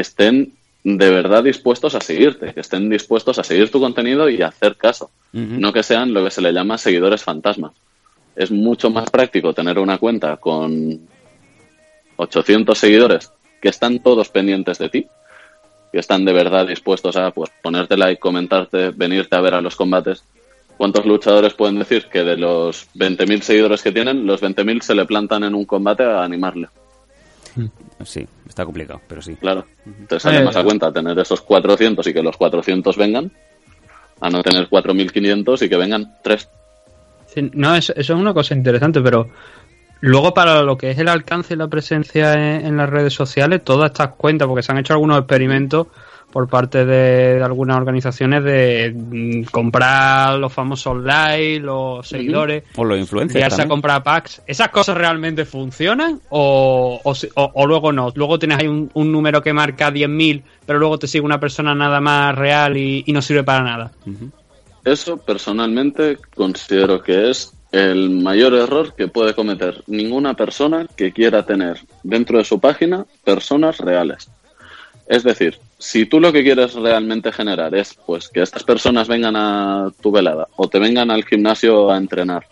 [0.00, 0.52] estén
[0.84, 4.76] de verdad dispuestos a seguirte, que estén dispuestos a seguir tu contenido y a hacer
[4.76, 5.10] caso.
[5.32, 7.72] No que sean lo que se le llama seguidores fantasma.
[8.34, 11.00] Es mucho más práctico tener una cuenta con
[12.16, 15.06] 800 seguidores que están todos pendientes de ti,
[15.92, 19.76] que están de verdad dispuestos a pues ponerte like, comentarte, venirte a ver a los
[19.76, 20.24] combates.
[20.76, 25.04] ¿Cuántos luchadores pueden decir que de los 20.000 seguidores que tienen, los 20.000 se le
[25.06, 26.68] plantan en un combate a animarle?
[28.04, 29.34] Sí, está complicado, pero sí.
[29.36, 29.64] Claro,
[30.08, 30.44] te sale Eh.
[30.44, 33.30] más a cuenta tener esos 400 y que los 400 vengan,
[34.20, 36.48] a no tener 4.500 y que vengan 3.
[37.26, 39.28] Sí, no, eso, eso es una cosa interesante, pero
[40.00, 43.62] luego para lo que es el alcance y la presencia en, en las redes sociales,
[43.64, 45.88] todas estas cuentas, porque se han hecho algunos experimentos
[46.38, 52.84] por parte de, de algunas organizaciones de mm, comprar los famosos likes, los seguidores, O
[52.84, 53.68] los influencers ya se también.
[53.70, 54.40] comprar packs.
[54.46, 58.12] ¿Esas cosas realmente funcionan o, o, si- o- o luego no?
[58.14, 61.74] Luego tienes ahí un, un número que marca 10.000, pero luego te sigue una persona
[61.74, 63.90] nada más real y, y no sirve para nada.
[64.84, 71.44] Eso personalmente considero que es el mayor error que puede cometer ninguna persona que quiera
[71.44, 74.30] tener dentro de su página personas reales.
[75.08, 79.36] Es decir, si tú lo que quieres realmente generar es pues que estas personas vengan
[79.36, 82.46] a tu velada o te vengan al gimnasio a entrenar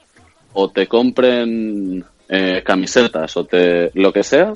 [0.52, 4.54] o te compren eh, camisetas o te lo que sea,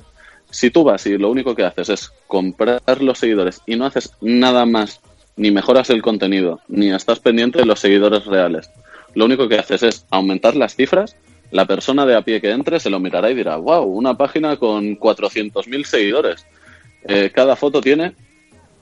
[0.51, 4.13] si tú vas y lo único que haces es comprar los seguidores y no haces
[4.21, 5.01] nada más
[5.37, 8.71] ni mejoras el contenido, ni estás pendiente de los seguidores reales.
[9.15, 11.17] Lo único que haces es aumentar las cifras.
[11.51, 14.57] La persona de a pie que entre se lo mirará y dirá, wow, una página
[14.57, 16.47] con 400.000 seguidores.
[17.09, 18.15] Eh, cada foto tiene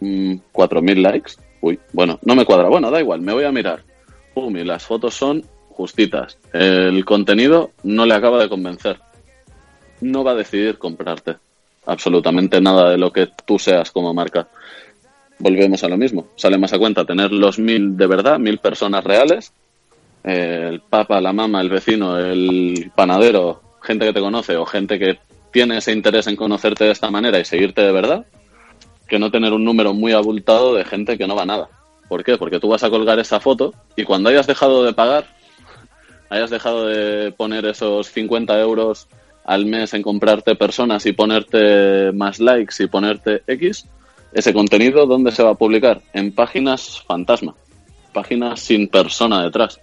[0.00, 1.32] mm, 4.000 likes.
[1.60, 2.68] Uy, bueno, no me cuadra.
[2.68, 3.82] Bueno, da igual, me voy a mirar.
[4.34, 6.38] Pum, y las fotos son justitas.
[6.52, 8.98] El contenido no le acaba de convencer.
[10.00, 11.36] No va a decidir comprarte
[11.86, 14.48] absolutamente nada de lo que tú seas como marca.
[15.38, 16.28] Volvemos a lo mismo.
[16.36, 19.52] Sale más a cuenta tener los mil de verdad, mil personas reales.
[20.24, 25.18] el papa, la mama, el vecino, el panadero, gente que te conoce o gente que
[25.50, 28.26] tiene ese interés en conocerte de esta manera y seguirte de verdad,
[29.08, 31.68] que no tener un número muy abultado de gente que no va a nada.
[32.08, 32.36] ¿Por qué?
[32.36, 35.26] Porque tú vas a colgar esa foto y cuando hayas dejado de pagar,
[36.30, 39.08] hayas dejado de poner esos 50 euros
[39.44, 43.86] al mes en comprarte personas y ponerte más likes y ponerte X,
[44.32, 46.02] ese contenido, ¿dónde se va a publicar?
[46.12, 47.54] En páginas fantasma,
[48.12, 49.80] páginas sin persona detrás.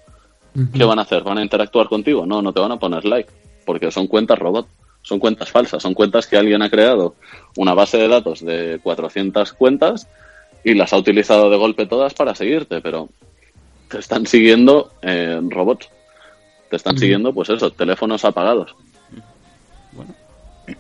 [0.74, 1.24] ¿Qué van a hacer?
[1.24, 2.26] ¿Van a interactuar contigo?
[2.26, 3.30] No, no te van a poner like,
[3.66, 4.68] porque son cuentas robot,
[5.06, 7.15] son cuentas falsas, son cuentas que alguien ha creado
[7.57, 10.07] una base de datos de 400 cuentas
[10.64, 13.10] y las ha utilizado de golpe todas para seguirte, pero
[13.88, 15.90] te están siguiendo eh, robots.
[16.72, 18.76] Te están siguiendo, pues eso, teléfonos apagados.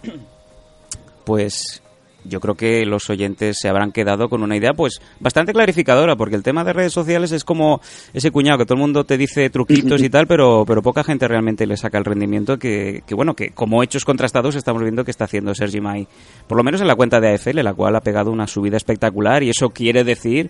[1.23, 1.83] pues
[2.27, 6.35] yo creo que los oyentes se habrán quedado con una idea pues bastante clarificadora, porque
[6.35, 7.81] el tema de redes sociales es como
[8.13, 11.27] ese cuñado que todo el mundo te dice truquitos y tal, pero, pero poca gente
[11.27, 15.11] realmente le saca el rendimiento que, que, bueno, que como hechos contrastados estamos viendo que
[15.11, 16.07] está haciendo Sergi Mai,
[16.47, 19.43] por lo menos en la cuenta de AFL, la cual ha pegado una subida espectacular
[19.43, 20.49] y eso quiere decir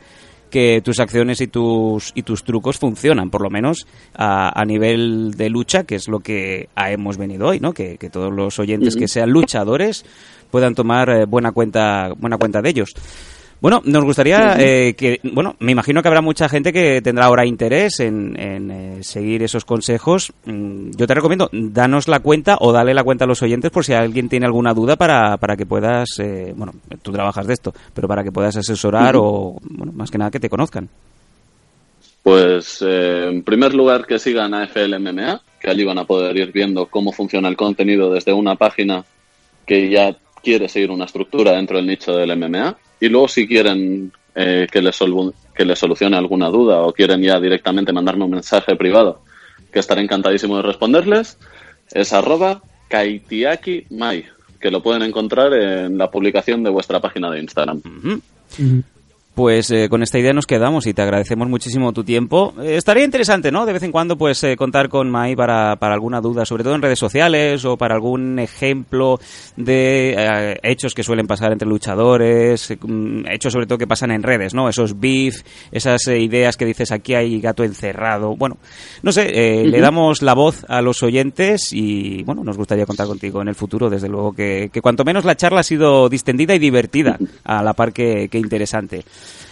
[0.55, 5.33] que tus acciones y tus y tus trucos funcionan, por lo menos a, a nivel
[5.35, 7.73] de lucha, que es lo que hemos venido hoy, ¿no?
[7.73, 10.05] Que, que todos los oyentes que sean luchadores
[10.51, 12.93] puedan tomar eh, buena cuenta buena cuenta de ellos.
[13.61, 17.45] Bueno, nos gustaría eh, que, bueno, me imagino que habrá mucha gente que tendrá ahora
[17.45, 20.33] interés en, en, eh, seguir esos consejos.
[20.45, 23.85] Mm, Yo te recomiendo, danos la cuenta o dale la cuenta a los oyentes por
[23.85, 27.73] si alguien tiene alguna duda para, para que puedas, eh, bueno, tú trabajas de esto,
[27.93, 30.89] pero para que puedas asesorar o, bueno, más que nada que te conozcan.
[32.21, 36.51] Pues eh, en primer lugar que sigan a FLMMA, que allí van a poder ir
[36.51, 39.05] viendo cómo funciona el contenido desde una página
[39.65, 42.75] que ya quiere seguir una estructura dentro del nicho del MMA.
[42.99, 44.99] Y luego si quieren eh, que, les
[45.53, 49.21] que les solucione alguna duda o quieren ya directamente mandarme un mensaje privado,
[49.71, 51.37] que estaré encantadísimo de responderles,
[51.91, 54.25] es arroba kaitiaki mai,
[54.59, 57.81] que lo pueden encontrar en la publicación de vuestra página de Instagram.
[59.35, 62.53] Pues eh, con esta idea nos quedamos y te agradecemos muchísimo tu tiempo.
[62.61, 63.65] Eh, estaría interesante, ¿no?
[63.65, 66.73] De vez en cuando, pues, eh, contar con Mai para, para alguna duda, sobre todo
[66.73, 69.19] en redes sociales o para algún ejemplo
[69.57, 74.53] de hechos que suelen pasar entre luchadores, mm, hechos sobre todo que pasan en redes,
[74.53, 74.69] ¿no?
[74.69, 78.37] Esos beef, esas ideas que dices aquí hay gato encerrado.
[78.37, 78.57] Bueno,
[79.03, 83.07] no sé, eh, le damos la voz a los oyentes y, bueno, nos gustaría contar
[83.07, 86.55] contigo en el futuro, desde luego, que, que cuanto menos la charla ha sido distendida
[86.55, 89.03] y divertida, a la par que, que interesante.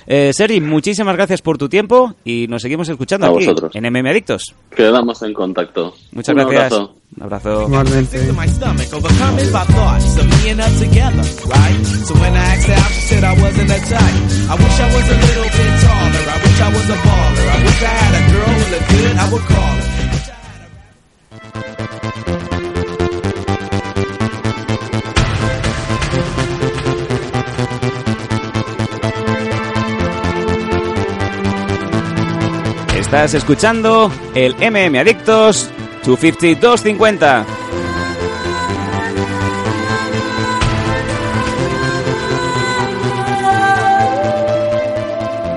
[0.06, 3.76] Eh, Sergi, muchísimas gracias por tu tiempo y nos seguimos escuchando A aquí vosotros.
[3.76, 4.54] en MM Adictos.
[4.76, 5.96] Quedamos en contacto.
[6.12, 6.74] Muchas Un gracias.
[6.74, 6.96] abrazo.
[7.16, 7.68] Un abrazo.
[19.54, 19.83] Sick
[33.14, 35.70] Estás escuchando el MM Adictos
[36.04, 37.46] 250-250.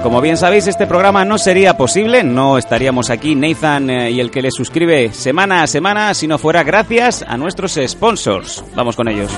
[0.02, 4.30] Como bien sabéis, este programa no sería posible, no estaríamos aquí Nathan eh, y el
[4.30, 8.62] que le suscribe semana a semana si no fuera gracias a nuestros sponsors.
[8.74, 9.32] Vamos con ellos.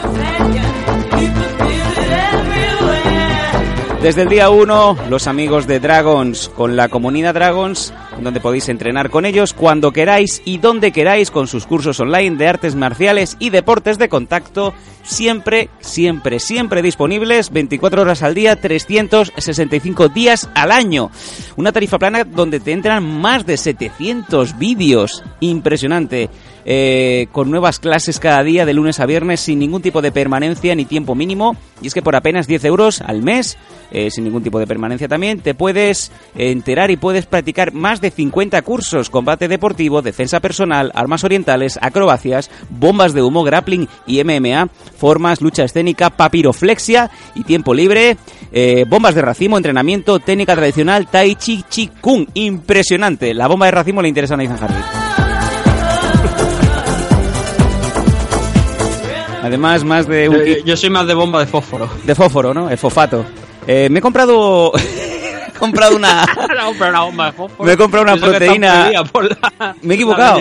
[4.02, 7.92] Desde el día 1, los amigos de Dragons, con la comunidad Dragons,
[8.22, 12.48] donde podéis entrenar con ellos cuando queráis y donde queráis con sus cursos online de
[12.48, 20.08] artes marciales y deportes de contacto, siempre, siempre, siempre disponibles, 24 horas al día, 365
[20.08, 21.10] días al año.
[21.56, 25.22] Una tarifa plana donde te entran más de 700 vídeos.
[25.40, 26.30] Impresionante.
[26.64, 30.74] Eh, con nuevas clases cada día de lunes a viernes sin ningún tipo de permanencia
[30.74, 31.56] ni tiempo mínimo.
[31.80, 33.56] Y es que por apenas 10 euros al mes,
[33.90, 38.10] eh, sin ningún tipo de permanencia también, te puedes enterar y puedes practicar más de
[38.10, 44.68] 50 cursos, combate deportivo, defensa personal, armas orientales, acrobacias, bombas de humo, grappling y MMA,
[44.96, 48.16] formas, lucha escénica, papiroflexia y tiempo libre,
[48.52, 52.26] eh, bombas de racimo, entrenamiento, técnica tradicional, tai chi chi kung.
[52.34, 53.34] Impresionante.
[53.34, 55.07] La bomba de racimo le interesa a Nathan.
[59.42, 61.88] Además, más de un Yo, kit yo soy más de bomba de fósforo.
[62.04, 62.68] de fósforo, ¿no?
[62.70, 63.24] El fosfato.
[63.66, 64.72] Eh, me he comprado...
[65.48, 66.24] he comprado una...
[66.58, 67.64] No, pero una bomba de fósforo.
[67.66, 70.40] Me he comprado una proteína- la- Me he equivocado.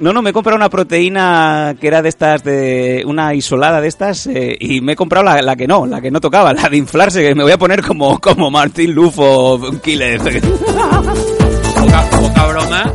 [0.00, 3.88] No, no, me he comprado una proteína que era de estas, de una isolada de
[3.88, 6.68] estas, eh, y me he comprado la, la que no, la que no tocaba, la
[6.68, 10.20] de inflarse, que me voy a poner como, como Martín Lufo, Killer.
[10.20, 12.92] Poca, poca broma.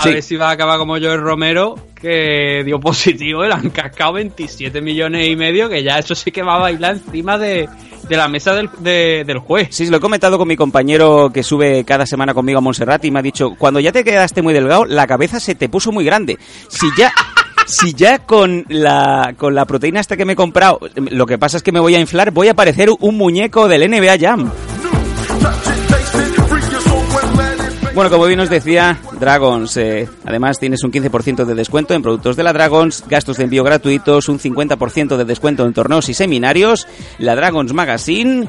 [0.00, 0.12] A Sí.
[0.14, 3.68] ver si va a acabar como yo el Romero, que dio positivo y le han
[3.70, 7.68] cascado 27 millones y medio, que ya eso sí que va a bailar encima de,
[8.08, 9.68] de la mesa del, de- del juez.
[9.70, 13.10] Sí, lo he comentado con mi compañero que sube cada semana conmigo a Montserrat y
[13.10, 16.04] me ha dicho, cuando ya te quedaste muy delgado, la cabeza se te puso muy
[16.04, 16.38] grande.
[16.68, 17.12] Si ya...
[17.66, 21.56] Si ya con la, con la proteína esta que me he comprado, lo que pasa
[21.56, 24.50] es que me voy a inflar, voy a parecer un muñeco del NBA Jam.
[27.94, 32.36] Bueno, como bien os decía, Dragons, eh, además tienes un 15% de descuento en productos
[32.36, 36.86] de la Dragons, gastos de envío gratuitos, un 50% de descuento en torneos y seminarios,
[37.18, 38.48] la Dragons Magazine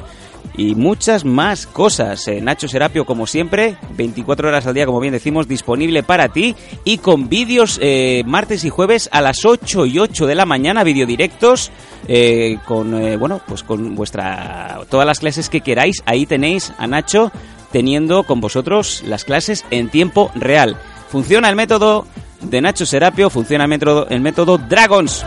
[0.56, 2.28] y muchas más cosas.
[2.28, 6.54] Eh, Nacho Serapio, como siempre, 24 horas al día, como bien decimos, disponible para ti
[6.84, 10.84] y con vídeos eh, martes y jueves a las 8 y 8 de la mañana,
[10.84, 11.72] videodirectos,
[12.06, 16.02] eh, con, eh, bueno, pues con vuestra, todas las clases que queráis.
[16.06, 17.32] Ahí tenéis a Nacho
[17.72, 20.76] teniendo con vosotros las clases en tiempo real.
[21.08, 22.06] Funciona el método
[22.40, 25.24] de Nacho Serapio, funciona el método, el método Dragons.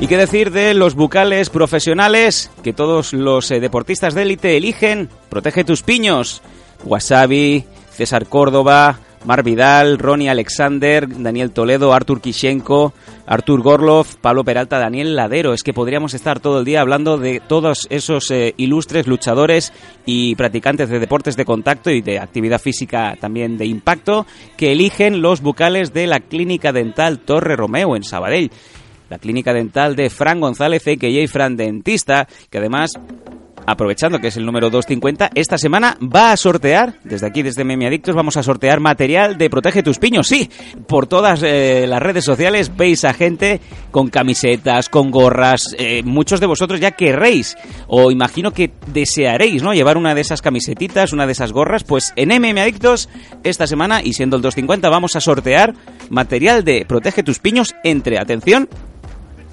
[0.00, 5.08] ¿Y qué decir de los bucales profesionales que todos los eh, deportistas de élite eligen?
[5.30, 6.42] Protege tus piños.
[6.84, 12.92] Wasabi, César Córdoba, Mar Vidal, Ronnie Alexander, Daniel Toledo, Artur Kishenko,
[13.26, 15.54] Artur Gorlov, Pablo Peralta, Daniel Ladero.
[15.54, 19.72] Es que podríamos estar todo el día hablando de todos esos eh, ilustres luchadores
[20.04, 24.26] y practicantes de deportes de contacto y de actividad física también de impacto
[24.56, 28.50] que eligen los bucales de la Clínica Dental Torre Romeo en Sabadell
[29.10, 31.28] la clínica dental de Fran González, a.k.a.
[31.28, 32.92] Fran Dentista, que además,
[33.66, 37.86] aprovechando que es el número 250, esta semana va a sortear, desde aquí, desde Memi
[37.86, 40.26] Adictos, vamos a sortear material de Protege tus piños.
[40.28, 40.50] Sí,
[40.86, 43.60] por todas eh, las redes sociales veis a gente
[43.90, 45.74] con camisetas, con gorras.
[45.78, 49.74] eh, muchos de vosotros ya querréis, o imagino que desearéis, ¿no?
[49.74, 51.84] Llevar una de esas camisetitas, una de esas gorras.
[51.84, 53.08] Pues en MM Adictos,
[53.42, 55.74] esta semana, y siendo el 250, vamos a sortear
[56.10, 58.68] material de Protege tus piños entre, atención,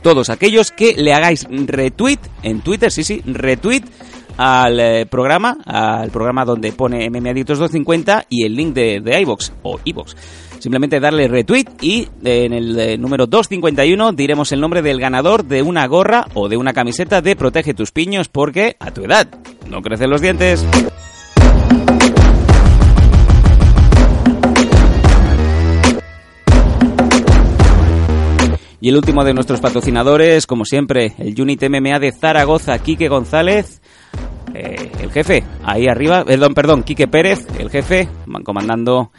[0.02, 3.84] todos aquellos que le hagáis retweet en Twitter, sí, sí, retweet
[4.38, 9.22] al eh, programa, al programa donde pone MM Adictos 250 y el link de, de
[9.22, 10.16] iVox o iVox.
[10.60, 15.46] Simplemente darle retweet y eh, en el eh, número 251 diremos el nombre del ganador
[15.46, 19.28] de una gorra o de una camiseta de Protege tus piños porque a tu edad
[19.70, 20.66] no crecen los dientes.
[28.82, 33.80] Y el último de nuestros patrocinadores, como siempre, el Unit MMA de Zaragoza, Quique González,
[34.56, 39.12] eh, el jefe, ahí arriba, perdón, perdón, Quique Pérez, el jefe, man- comandando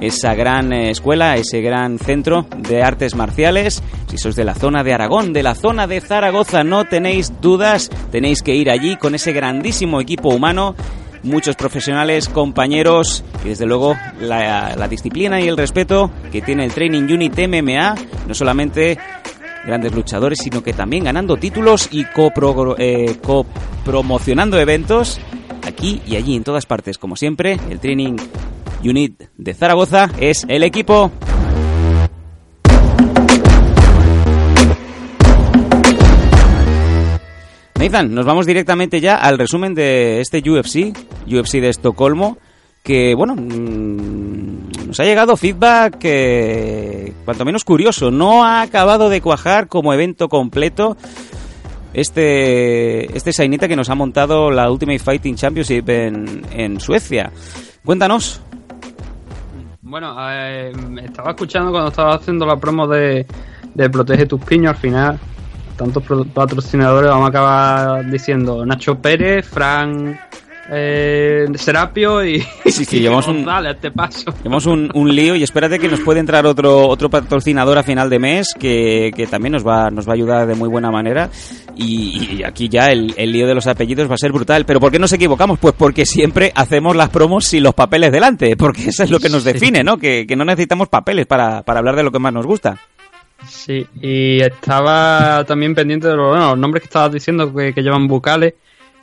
[0.00, 3.82] esa gran eh, escuela, ese gran centro de artes marciales.
[4.08, 7.90] Si sois de la zona de Aragón, de la zona de Zaragoza, no tenéis dudas,
[8.10, 10.74] tenéis que ir allí con ese grandísimo equipo humano
[11.22, 17.02] muchos profesionales, compañeros y desde luego la, disciplina y el respeto que tiene el Training
[17.04, 17.94] Unit MMA,
[18.26, 18.98] no solamente
[19.64, 25.20] grandes luchadores, sino que también ganando títulos y copro- eh, copromocionando eventos
[25.66, 26.98] aquí y allí en todas partes.
[26.98, 28.16] Como siempre, el Training
[28.84, 31.12] Unit de Zaragoza es el equipo.
[37.82, 40.96] Nathan, nos vamos directamente ya al resumen de este UFC,
[41.26, 42.38] UFC de Estocolmo,
[42.80, 49.20] que bueno, mm, nos ha llegado feedback que cuanto menos curioso, no ha acabado de
[49.20, 50.96] cuajar como evento completo
[51.92, 57.32] este este sainita que nos ha montado la Ultimate Fighting Championship en, en Suecia.
[57.84, 58.40] Cuéntanos.
[59.80, 60.70] Bueno, eh,
[61.02, 63.26] estaba escuchando cuando estaba haciendo la promo de,
[63.74, 65.18] de Protege tus piños, al final,
[65.76, 70.18] tantos patrocinadores, vamos a acabar diciendo Nacho Pérez, Fran
[70.70, 74.32] eh, Serapio y, Sí, sí, llevamos un- este paso.
[74.32, 78.08] Tenemos un, un lío y espérate que nos puede entrar otro otro patrocinador a final
[78.08, 81.28] de mes que, que también nos va nos va a ayudar de muy buena manera
[81.74, 84.64] y, y aquí ya el, el lío de los apellidos va a ser brutal.
[84.64, 85.58] ¿Pero por qué nos equivocamos?
[85.58, 89.28] Pues porque siempre hacemos las promos sin los papeles delante, porque eso es lo que
[89.28, 89.98] nos define, ¿no?
[89.98, 92.78] Que, que no necesitamos papeles para, para hablar de lo que más nos gusta.
[93.46, 98.54] Sí, y estaba también pendiente de los, nombres que estabas diciendo que, llevan bucales.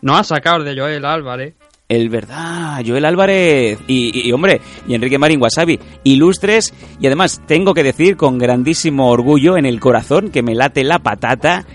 [0.01, 1.53] No ha sacado de Joel Álvarez.
[1.87, 7.41] El verdad, Joel Álvarez y, y- y, hombre, y Enrique Marín Wasabi, ilustres y además
[7.47, 11.65] tengo que decir con grandísimo orgullo en el corazón que me late la patata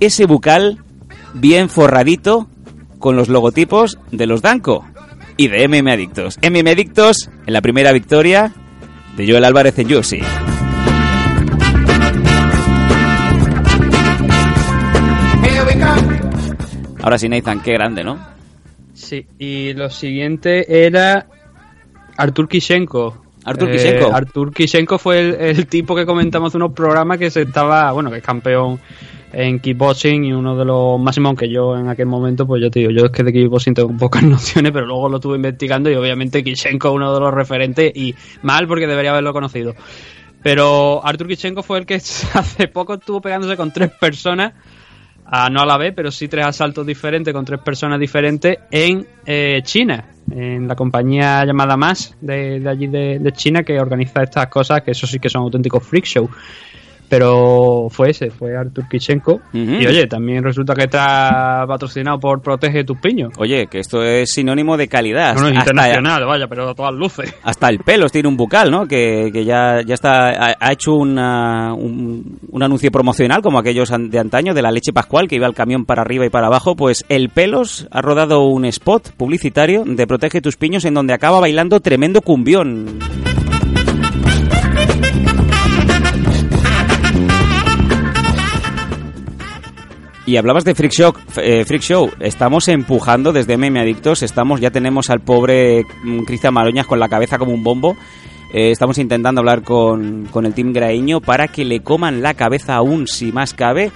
[0.00, 0.80] ese bucal
[1.34, 2.48] bien forradito
[2.98, 4.84] con los logotipos de los Danco
[5.36, 6.38] y de MM Adictos.
[6.42, 8.52] MM Adictos en la primera victoria
[9.16, 10.63] de Joel Álvarez en UFC.
[17.04, 18.18] Ahora sí, Nathan, qué grande, ¿no?
[18.94, 21.26] Sí, y lo siguiente era
[22.16, 23.22] Artur Kishenko.
[23.44, 24.14] Artur Eh, Kishenko.
[24.14, 28.10] Artur Kishenko fue el, el tipo que comentamos en unos programas que se estaba, bueno,
[28.10, 28.80] que es campeón
[29.34, 32.78] en kickboxing y uno de los máximos, aunque yo en aquel momento, pues yo te
[32.78, 35.96] digo, yo es que de kickboxing tengo pocas nociones, pero luego lo estuve investigando y
[35.96, 39.74] obviamente Kishenko es uno de los referentes y mal porque debería haberlo conocido.
[40.42, 41.96] Pero Artur Kishenko fue el que
[42.32, 44.54] hace poco estuvo pegándose con tres personas
[45.26, 49.06] a- no a la vez, pero sí tres asaltos diferentes con tres personas diferentes en
[49.26, 51.76] eh, China, en la compañía llamada
[52.20, 55.42] de, de allí de, de China que organiza estas cosas, que eso sí que son
[55.42, 56.28] auténticos freak show.
[57.14, 59.40] Pero fue ese, fue Artur Kishenko.
[59.52, 63.32] Y oye, también resulta que está patrocinado por Protege tus piños.
[63.38, 65.36] Oye, que esto es sinónimo de calidad.
[65.36, 67.32] No, no, Hasta- internacional, vaya, pero a todas luces.
[67.44, 68.88] Hasta el pelos tiene un bucal, ¿no?
[68.88, 73.90] Que, que ya, ya está, ha, ha hecho una- un, un anuncio promocional como aquellos
[73.96, 76.74] de antaño de la leche pascual que iba el camión para arriba y para abajo.
[76.74, 81.38] Pues el pelos ha rodado un spot publicitario de Protege tus piños en donde acaba
[81.38, 82.98] bailando tremendo cumbión.
[90.26, 92.10] Y hablabas de Freak Show, eh, Freak Show.
[92.18, 94.22] Estamos empujando desde MM Adictos.
[94.22, 97.94] Estamos, ya tenemos al pobre mm, Cristian Maroñas con la cabeza como un bombo.
[98.54, 102.76] Eh, estamos intentando hablar con, con el Team Graeño para que le coman la cabeza
[102.76, 103.92] aún si más cabe.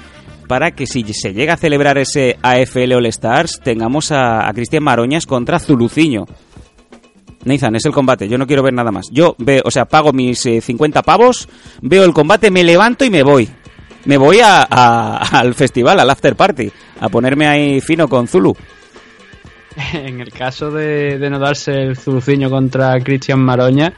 [0.46, 5.26] Para que si se llega a celebrar ese AFL All Stars, tengamos a, Cristian Maroñas
[5.26, 6.26] contra Zuluciño.
[7.44, 8.28] Nathan, es el combate.
[8.28, 9.09] Yo no quiero ver nada más.
[9.10, 11.48] Yo veo, o sea, pago mis eh, 50 pavos,
[11.82, 13.48] veo el combate, me levanto y me voy.
[14.05, 16.70] Me voy a- a- al festival, al after party,
[17.01, 18.55] a ponerme ahí fino con Zulu.
[19.93, 23.93] En el caso de, de no darse el zuluciño contra Cristian Maroña,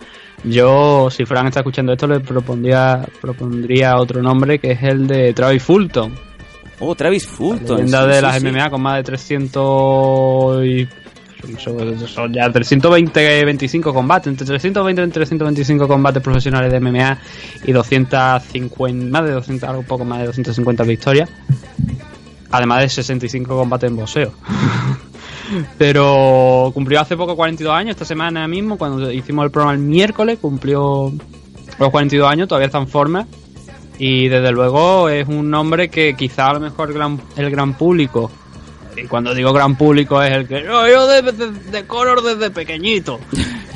[0.45, 5.33] yo, si Fran está escuchando esto, le propondría, propondría otro nombre que es el de
[5.33, 6.15] Travis Fulton.
[6.81, 7.77] Oh, Travis Fulton.
[7.79, 8.47] Leyenda sí, de sí, las sí.
[8.49, 10.89] MMA con más de 300 y...
[12.07, 17.19] Son ya 320, 25 combates, entre 320 y 325 combates profesionales de MMA
[17.65, 21.31] y 250, más de 200, algo poco más de 250 victorias.
[22.51, 24.33] Además de 65 combates en boxeo.
[25.79, 30.39] Pero cumplió hace poco 42 años, esta semana mismo, cuando hicimos el programa el miércoles,
[30.41, 31.13] cumplió
[31.79, 33.27] los 42 años, todavía está en forma.
[33.99, 37.75] Y desde luego es un nombre que quizá a lo mejor el gran, el gran
[37.75, 38.31] público,
[38.97, 42.51] y cuando digo gran público es el que "No, yo de, de, de Conor desde
[42.51, 43.21] pequeñito,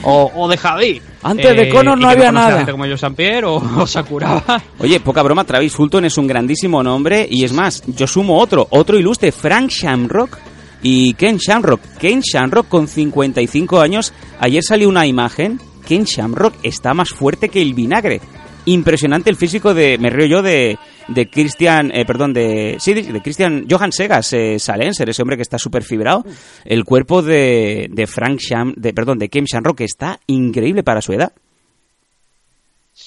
[0.03, 1.01] o, o de Javi.
[1.23, 2.59] Antes de Conor y no había nada.
[2.59, 4.63] gente como yo Pierre o, o Sakuraba.
[4.79, 8.67] Oye, poca broma, Travis Fulton es un grandísimo nombre y es más, yo sumo otro,
[8.71, 10.39] otro ilustre, Frank Shamrock
[10.83, 11.81] y Ken Shamrock.
[11.99, 17.63] Ken Shamrock con 55 años, ayer salió una imagen, Ken Shamrock está más fuerte que
[17.63, 18.21] el vinagre.
[18.67, 20.79] Impresionante el físico de, me río yo, de,
[21.09, 25.43] de Christian, eh, perdón, de, sí, de, Christian Johan Segas, eh, Salenser, ese hombre que
[25.43, 26.25] está súper fibrado.
[26.65, 31.13] El cuerpo de, de Frank Sham, de, perdón, de Ken Shamrock está increíble para su
[31.13, 31.33] edad.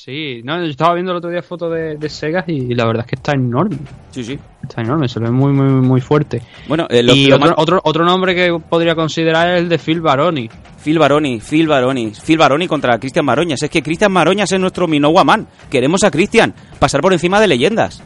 [0.07, 3.03] Sí, no, yo estaba viendo el otro día fotos de, de Segas y la verdad
[3.03, 3.75] es que está enorme.
[4.11, 4.39] Sí, sí.
[4.63, 6.41] Está enorme, se ve muy, muy, muy fuerte.
[6.69, 9.67] Bueno, eh, lo- y lo otro, más- otro, otro nombre que podría considerar es el
[9.67, 10.49] de Phil Baroni.
[10.81, 13.61] Phil Baroni, Phil Baroni, Phil Baroni contra Cristian Maroñas.
[13.61, 15.45] Es que Cristian Maroñas es nuestro Minowa Man.
[15.69, 18.01] Queremos a Cristian pasar por encima de leyendas.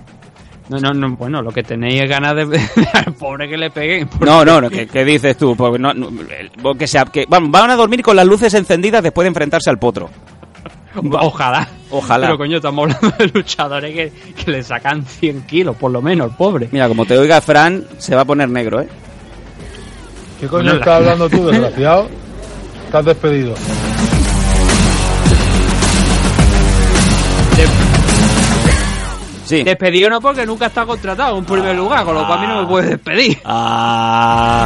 [0.70, 2.60] No, no, no, bueno, lo que tenéis es ganas de,
[2.94, 4.08] al pobre que le peguen.
[4.08, 5.56] porque- No, no, no, ¿qué, qué dices tú?
[5.56, 5.94] Porque no,
[6.80, 9.78] que sea, que van, van a dormir con las luces encendidas después de enfrentarse al
[9.78, 10.10] potro.
[10.96, 11.68] Ojalá.
[11.90, 12.28] Ojalá.
[12.28, 16.36] Pero coño, estamos hablando de luchadores que, que le sacan 100 kilos, por lo menos,
[16.36, 16.70] pobre.
[16.72, 18.88] Mira, como te oiga Fran, se va a poner negro, ¿eh?
[20.40, 22.08] ¿Qué coño estás hablando tú, desgraciado?
[22.86, 23.56] Estás despedido.
[29.46, 29.64] Sí.
[29.64, 32.62] Despedido no porque nunca está contratado en primer lugar, con lo cual a mí no
[32.62, 33.38] me puede despedir.
[33.44, 34.66] Ah.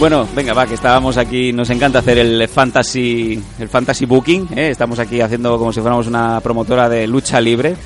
[0.00, 4.70] Bueno, venga, va, que estábamos aquí, nos encanta hacer el fantasy, el fantasy booking, ¿eh?
[4.70, 7.76] estamos aquí haciendo como si fuéramos una promotora de lucha libre.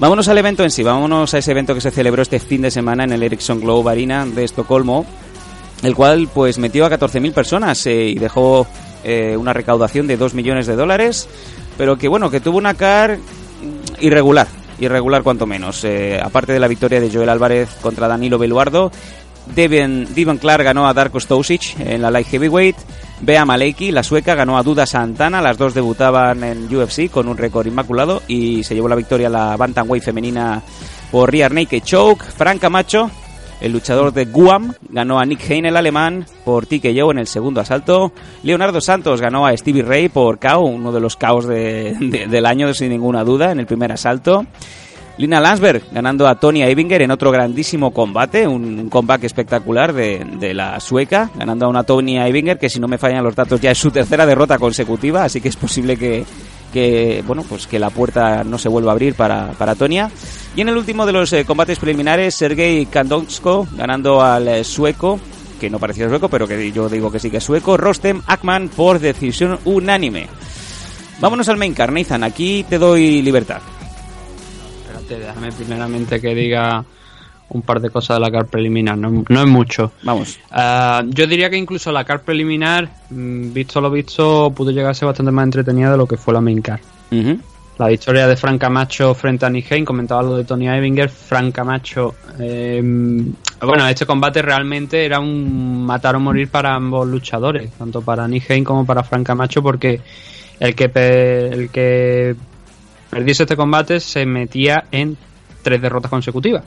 [0.00, 2.72] Vámonos al evento en sí, vámonos a ese evento que se celebró este fin de
[2.72, 5.06] semana en el Ericsson Globe Arena de Estocolmo,
[5.84, 8.66] el cual pues metió a 14.000 personas eh, y dejó
[9.04, 11.28] eh, una recaudación de 2 millones de dólares,
[11.76, 13.16] pero que bueno, que tuvo una car
[14.00, 14.48] irregular,
[14.80, 15.84] irregular cuanto menos.
[15.84, 18.90] Eh, aparte de la victoria de Joel Álvarez contra Danilo Beluardo,
[19.54, 22.76] Devin, Devin Clark ganó a Darko Stosic en la Light Heavyweight.
[23.20, 25.42] Bea Maleki, la sueca, ganó a Duda Santana.
[25.42, 29.56] Las dos debutaban en UFC con un récord inmaculado y se llevó la victoria la
[29.56, 30.62] Bantamweight femenina
[31.10, 32.24] por Rear Naked Choke.
[32.36, 33.10] Frank Camacho,
[33.60, 37.60] el luchador de Guam, ganó a Nick Hain, el alemán, por TKO en el segundo
[37.60, 38.12] asalto.
[38.44, 42.90] Leonardo Santos ganó a Stevie Ray por KO, uno de los de- del año, sin
[42.90, 44.46] ninguna duda, en el primer asalto.
[45.18, 50.78] Lina Landsberg ganando a Tony Eibinger en otro grandísimo combate, un, comeback espectacular de, la
[50.78, 53.78] sueca, ganando a una Tony Eibinger que si no me fallan los datos ya es
[53.78, 56.24] su tercera derrota consecutiva, así que es posible que,
[57.26, 60.08] bueno pues que la puerta no se vuelva a abrir para, para Tonia.
[60.54, 65.18] Y en el último de los eh, combates preliminares, Sergei Kandonsko ganando al eh, sueco,
[65.60, 68.68] que no parecía sueco, pero que yo digo que sí que es sueco, Rostem Akman
[68.68, 70.28] por decisión unánime.
[71.20, 73.60] Vámonos al main Nathan, aquí te doy libertad.
[75.16, 76.84] Déjame primeramente que diga
[77.50, 79.92] un par de cosas de la car preliminar, no, no es mucho.
[80.02, 80.38] Vamos.
[80.50, 84.94] Ah, yo diría que incluso la car preliminar, mm, visto lo visto, pudo llegar a
[84.94, 86.80] ser bastante más entretenida de lo que fue la main car.
[87.78, 91.54] La victoria de Frank Camacho frente a Nick Hain, comentaba lo de Tony Eibinger, Frank
[91.54, 92.14] Camacho.
[92.40, 92.82] eh,
[93.60, 98.50] bueno, este combate realmente era un matar o morir para ambos luchadores, tanto para Nick
[98.50, 100.00] Hain como para Frank Camacho, porque
[100.60, 100.84] el que,
[101.52, 102.36] el que
[103.10, 105.16] perdiese este combate se metía en
[105.62, 106.64] tres derrotas consecutivas.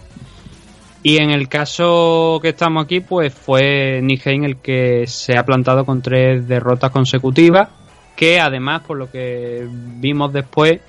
[1.03, 5.45] Y en el caso que estamos aquí, pues fue Nick Hain el que se ha
[5.45, 7.69] plantado con tres derrotas consecutivas,
[8.15, 10.79] que además, por lo que vimos después,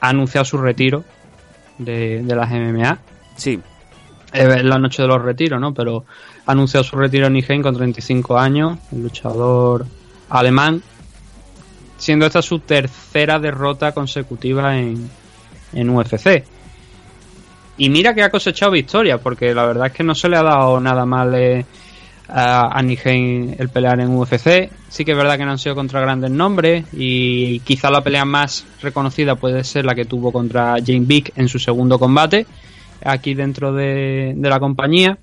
[0.00, 1.04] ha anunciado su retiro
[1.78, 2.98] de, de las MMA.
[3.36, 3.60] Sí.
[4.30, 5.72] Es la noche de los retiros, ¿no?
[5.72, 6.04] Pero
[6.44, 9.86] ha anunciado su retiro Nick Hain con 35 años, el luchador
[10.28, 10.82] alemán,
[11.98, 15.10] siendo esta su tercera derrota consecutiva en,
[15.72, 16.44] en UFC.
[17.76, 20.42] Y mira que ha cosechado victorias, porque la verdad es que no se le ha
[20.42, 21.64] dado nada mal eh,
[22.28, 24.70] a, a el pelear en UFC.
[24.88, 28.24] Sí que es verdad que no han sido contra grandes nombres y quizá la pelea
[28.24, 32.46] más reconocida puede ser la que tuvo contra Jane Vick en su segundo combate
[33.04, 35.18] aquí dentro de, de la compañía.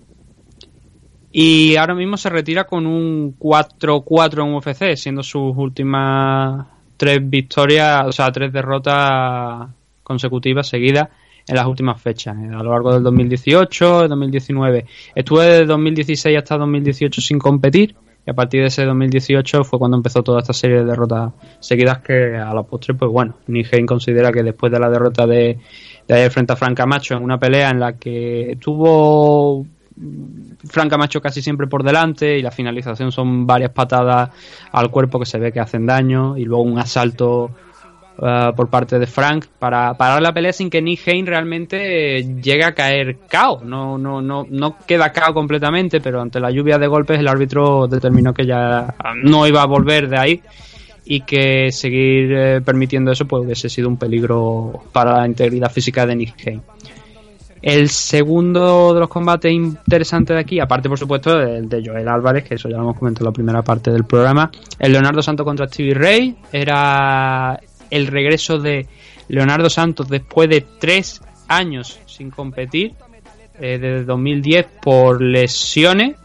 [1.38, 8.08] Y ahora mismo se retira con un 4-4 en UFC, siendo sus últimas tres victorias,
[8.08, 9.68] o sea, tres derrotas
[10.02, 11.10] consecutivas seguidas
[11.46, 14.86] en las últimas fechas, eh, a lo largo del 2018, el 2019.
[15.14, 19.98] Estuve de 2016 hasta 2018 sin competir y a partir de ese 2018 fue cuando
[19.98, 24.32] empezó toda esta serie de derrotas seguidas que a la postre, pues bueno, Hain considera
[24.32, 25.60] que después de la derrota de,
[26.32, 29.66] frente a Frank Camacho en una pelea en la que estuvo
[30.68, 34.30] Frank Camacho casi siempre por delante y la finalización son varias patadas
[34.72, 37.52] al cuerpo que se ve que hacen daño y luego un asalto
[38.18, 42.42] uh, por parte de Frank para parar la pelea sin que Nick Hain realmente eh,
[42.42, 43.62] llegue a caer KO.
[43.64, 47.88] No, no, no, no queda KO completamente, pero ante la lluvia de golpes el árbitro
[47.88, 50.42] determinó que ya no iba a volver de ahí
[51.06, 56.06] y que seguir eh, permitiendo eso pues hubiese sido un peligro para la integridad física
[56.06, 56.62] de Nick Hain.
[57.66, 62.44] El segundo de los combates interesantes de aquí, aparte por supuesto del de Joel Álvarez,
[62.44, 65.44] que eso ya lo hemos comentado en la primera parte del programa, el Leonardo Santos
[65.44, 67.60] contra Stevie Ray, era
[67.90, 68.86] el regreso de
[69.30, 72.94] Leonardo Santos después de tres años sin competir,
[73.60, 76.18] eh, desde 2010 por lesiones,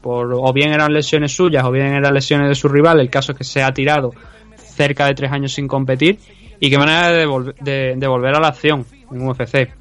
[0.00, 3.32] por, o bien eran lesiones suyas o bien eran lesiones de su rival, el caso
[3.32, 4.12] es que se ha tirado
[4.56, 6.18] cerca de tres años sin competir
[6.58, 9.79] y qué manera de, de, de volver a la acción en UFC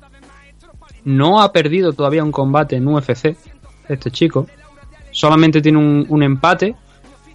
[1.06, 3.36] no ha perdido todavía un combate en UFC,
[3.88, 4.48] este chico.
[5.12, 6.76] Solamente tiene un, un, empate,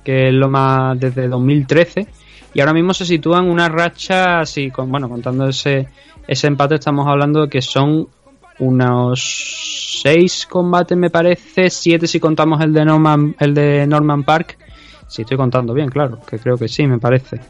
[0.04, 2.06] que es lo más desde 2013.
[2.54, 5.88] Y ahora mismo se sitúa en una racha, así, con, bueno, contando ese,
[6.26, 8.08] ese empate, estamos hablando de que son
[8.60, 14.58] unos seis combates, me parece, siete si contamos el de Norman, el de Norman Park.
[15.08, 17.40] Si estoy contando bien, claro, que creo que sí, me parece.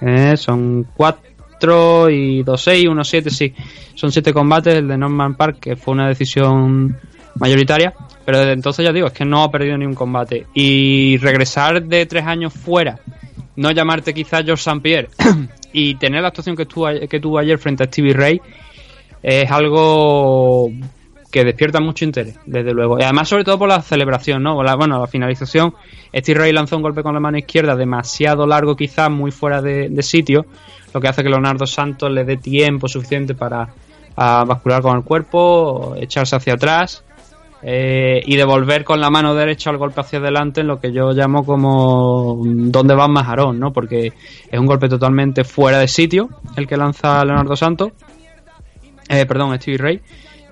[0.00, 1.33] Eh, son cuatro
[1.64, 3.54] 4 y 2 6, 1 7, sí.
[3.94, 6.96] Son 7 combates, el de Norman Park, que fue una decisión
[7.36, 10.46] mayoritaria, pero desde entonces ya digo, es que no ha perdido ni un combate.
[10.54, 13.00] Y regresar de 3 años fuera,
[13.56, 14.80] no llamarte quizás George St.
[14.80, 15.08] Pierre
[15.72, 18.40] y tener la actuación que tuvo, que tuvo ayer frente a Stevie Ray,
[19.22, 20.70] es algo
[21.34, 22.96] que despierta mucho interés, desde luego.
[22.96, 24.62] Y además, sobre todo por la celebración, ¿no?
[24.62, 25.74] La- bueno, la finalización.
[26.14, 29.90] Steve Ray lanzó un golpe con la mano izquierda demasiado largo, quizás muy fuera de,
[30.00, 30.46] sitio,
[30.94, 33.68] lo que hace que Leonardo Santos le dé tiempo suficiente para
[34.14, 37.02] a bascular con el cuerpo, echarse hacia atrás
[37.64, 41.10] eh, y devolver con la mano derecha el golpe hacia adelante en lo que yo
[41.10, 43.58] llamo como ¿dónde va Majarón?
[43.58, 43.72] ¿no?
[43.72, 44.12] Porque
[44.52, 47.90] es un golpe totalmente fuera de sitio el que lanza Leonardo Santos.
[49.08, 50.00] Eh, perdón, Stevie Ray.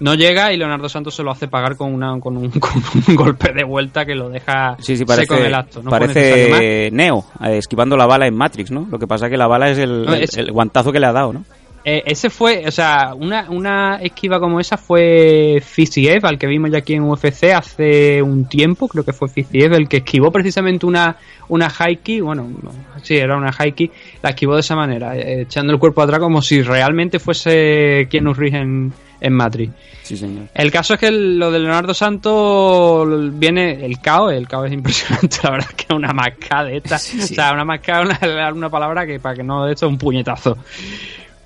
[0.02, 2.72] No llega y Leonardo Santos se lo hace pagar con, una, con, un, con
[3.08, 5.82] un golpe de vuelta que lo deja Sí, sí, seco en el acto.
[5.82, 8.86] No parece Neo, eh, esquivando la bala en Matrix, ¿no?
[8.90, 11.00] Lo que pasa es que la bala es el, No, el- es- el guantazo que
[11.00, 11.44] le ha dado, ¿no?
[11.84, 16.70] Eh, ese fue, o sea, una, una esquiva como esa fue Fiziev, al que vimos
[16.70, 20.86] ya aquí en UFC hace un tiempo, creo que fue Fiziev el que esquivó precisamente
[20.86, 21.16] una,
[21.48, 22.70] una haiki, bueno, no,
[23.02, 23.90] sí, era una haiki,
[24.22, 28.32] la esquivó de esa manera, eh, echando el cuerpo atrás como si realmente fuese Keanu
[28.32, 28.92] Reeves en,
[29.22, 29.72] en Matrix.
[30.02, 30.48] Sí, señor.
[30.52, 33.08] El caso es que lo de Leonardo Santos
[33.38, 36.96] viene el caos, el caos es impresionante, la verdad que es una mascada de esta,
[36.96, 39.92] o sea, una mascada es una, una palabra que para que no de esto es
[39.92, 40.58] un puñetazo.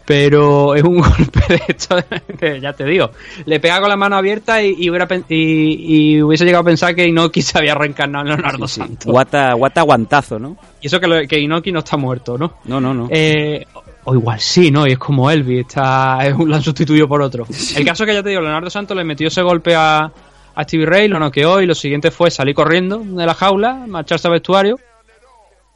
[0.05, 1.97] Pero es un golpe de esto,
[2.39, 3.11] que ya te digo,
[3.45, 6.95] le pega con la mano abierta y, y hubiera y, y hubiese llegado a pensar
[6.95, 9.11] que Inoki se había reencarnado en Leonardo Santos.
[9.11, 10.57] Guata, guata guantazo, ¿no?
[10.81, 12.55] Y eso que, lo- que Inoki no está muerto, ¿no?
[12.67, 13.09] No, no, no.
[13.11, 13.67] Eh,
[14.07, 14.87] o igual sí, ¿no?
[14.87, 17.47] Y es como Elvis, está, es un, lo han sustituido por otro.
[17.77, 20.11] El caso que ya te digo, Leonardo Santos le metió ese golpe a,
[20.55, 24.29] a Stevie Ray, lo noqueó y lo siguiente fue salir corriendo de la jaula, marcharse
[24.29, 24.79] al vestuario,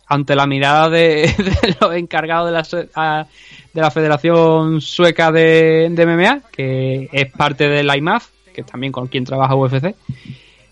[0.06, 1.32] ante la mirada de,
[1.62, 3.26] de los encargados de la, a-
[3.72, 8.66] de la Federación Sueca de, de MMA, que es parte de la IMAF, que es
[8.66, 9.84] también con quien trabaja UFC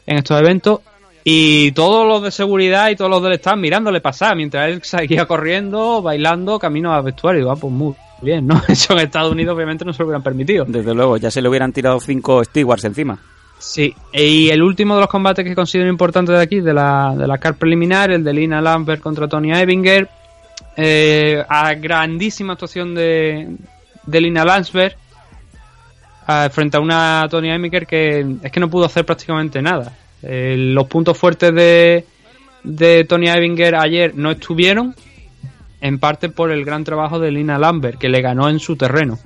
[0.06, 0.80] en estos eventos.
[1.30, 5.26] Y todos los de seguridad y todos los del staff mirándole pasar mientras él seguía
[5.26, 7.40] corriendo, bailando, camino al vestuario.
[7.40, 8.58] Digo, ah, pues muy bien, ¿no?
[8.68, 10.64] Eso en Estados Unidos obviamente no se lo hubieran permitido.
[10.66, 13.18] Desde luego, ya se le hubieran tirado cinco Stewards encima.
[13.58, 17.26] Sí, y el último de los combates que considero importante de aquí, de la, de
[17.26, 20.08] la card preliminar, el de Lina Lambert contra Tony Evinger,
[20.78, 23.54] eh, a grandísima actuación de,
[24.06, 24.96] de Lina Lambert
[26.26, 29.92] eh, frente a una Tony Evinger que es que no pudo hacer prácticamente nada.
[30.22, 32.04] Eh, los puntos fuertes de,
[32.64, 34.94] de Tony Evinger ayer no estuvieron,
[35.80, 39.18] en parte por el gran trabajo de Lina Lambert, que le ganó en su terreno.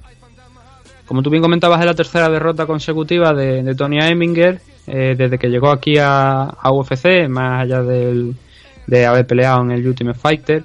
[1.07, 5.49] Como tú bien comentabas, es la tercera derrota consecutiva de, Tony Eminger eh, desde que
[5.49, 10.65] llegó aquí a, UFC, más allá de haber peleado en el Ultimate Fighter.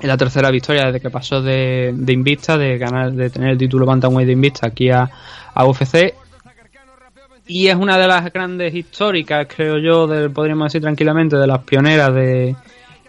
[0.00, 3.86] Es la tercera victoria desde que pasó de, Invicta, de ganar, de tener el título
[3.86, 5.08] Bantamweight de Invicta aquí a,
[5.54, 6.14] a UFC.
[7.46, 11.58] Y es una de las grandes históricas, creo yo, de, podríamos decir tranquilamente, de las
[11.60, 12.56] pioneras de,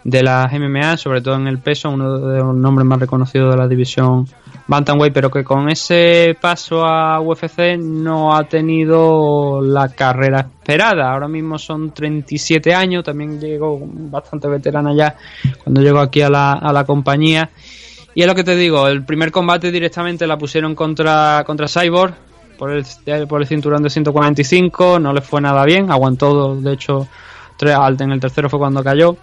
[0.04, 3.56] de las MMA, sobre todo en el peso, uno de los nombres más reconocidos de
[3.56, 4.28] la división
[4.68, 11.12] Bantamweight, pero que con ese paso a UFC no ha tenido la carrera esperada.
[11.12, 15.16] Ahora mismo son 37 años, también llegó bastante veterana ya
[15.64, 17.50] cuando llegó aquí a la, a la compañía.
[18.14, 22.14] Y es lo que te digo, el primer combate directamente la pusieron contra, contra Cyborg
[22.58, 22.84] por el,
[23.28, 27.06] por el cinturón de 145, no le fue nada bien, aguantó de hecho
[27.56, 29.16] tres en el tercero fue cuando cayó.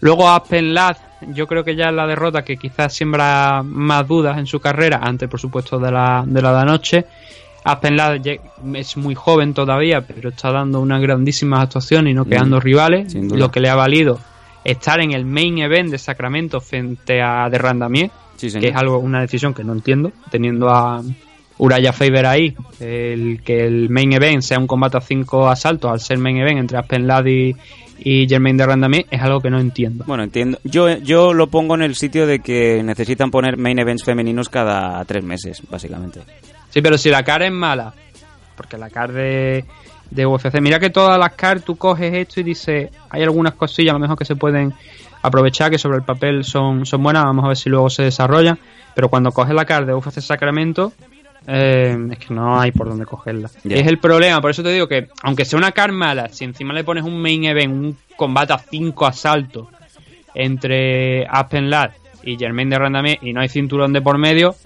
[0.00, 0.96] Luego Aspen Ladd,
[1.34, 5.00] yo creo que ya es la derrota que quizás siembra más dudas en su carrera,
[5.02, 7.04] antes por supuesto de la de la de anoche.
[7.64, 8.24] Aspen Ladd
[8.74, 13.12] es muy joven todavía, pero está dando una grandísima actuación y no quedando Mm, rivales,
[13.12, 13.38] sin duda.
[13.40, 14.18] lo que le ha valido
[14.64, 18.98] estar en el main event de Sacramento frente a The Randamier, Sí, que es algo
[18.98, 21.02] una decisión que no entiendo, teniendo a
[21.58, 26.00] Uraya Faber ahí, el que el main event sea un combate a cinco asaltos al
[26.00, 27.56] ser main event entre Aspen Ladd y,
[28.28, 30.04] Jermaine de Randamier es algo que no entiendo.
[30.06, 30.58] Bueno, entiendo.
[30.62, 35.04] Yo, yo lo pongo en el sitio de que necesitan poner main events femeninos cada
[35.04, 36.20] tres meses, básicamente.
[36.70, 37.92] Sí, pero si la cara es mala,
[38.56, 39.64] porque la cara de,
[40.10, 43.90] de UFC, mira que todas las caras tú coges esto y dices, hay algunas cosillas
[43.90, 44.72] a lo mejor que se pueden
[45.22, 48.58] aprovechar, que sobre el papel son, son buenas, vamos a ver si luego se desarrollan,
[48.94, 50.92] pero cuando coges la cara de UFC Sacramento,
[51.50, 53.50] eh, es que no hay por dónde cogerla.
[53.64, 56.74] Es el problema, por eso te digo que, aunque sea una car mala, si encima
[56.74, 59.66] le pones un main event, un combate a cinco asaltos
[60.34, 61.92] entre Aspen Ladd
[62.22, 64.56] y Jermaine de Randamier y no hay cinturón de por medio,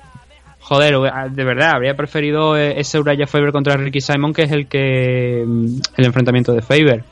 [0.59, 0.97] joder,
[1.31, 5.45] de verdad, habría preferido eh, ese Uriah Faber contra Ricky Simon, que es el que
[5.47, 7.05] mm, el enfrentamiento de Faber.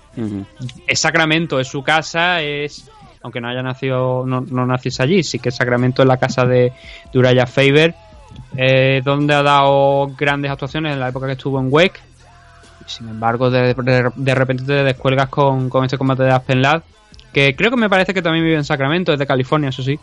[0.88, 2.90] Es Sacramento, es su casa, es
[3.22, 6.72] aunque no haya nacido, no, no naciese allí, sí que Sacramento es la casa de,
[7.12, 7.94] de Uriah Faber,
[8.56, 12.00] eh, donde ha dado grandes actuaciones en la época que estuvo en Wake.
[12.86, 16.82] Sin embargo, de, de- de repente te descuelgas con, con este combate de Aspen Ladd,
[17.32, 19.98] que creo que me parece que también vive en Sacramento, es de California, eso sí,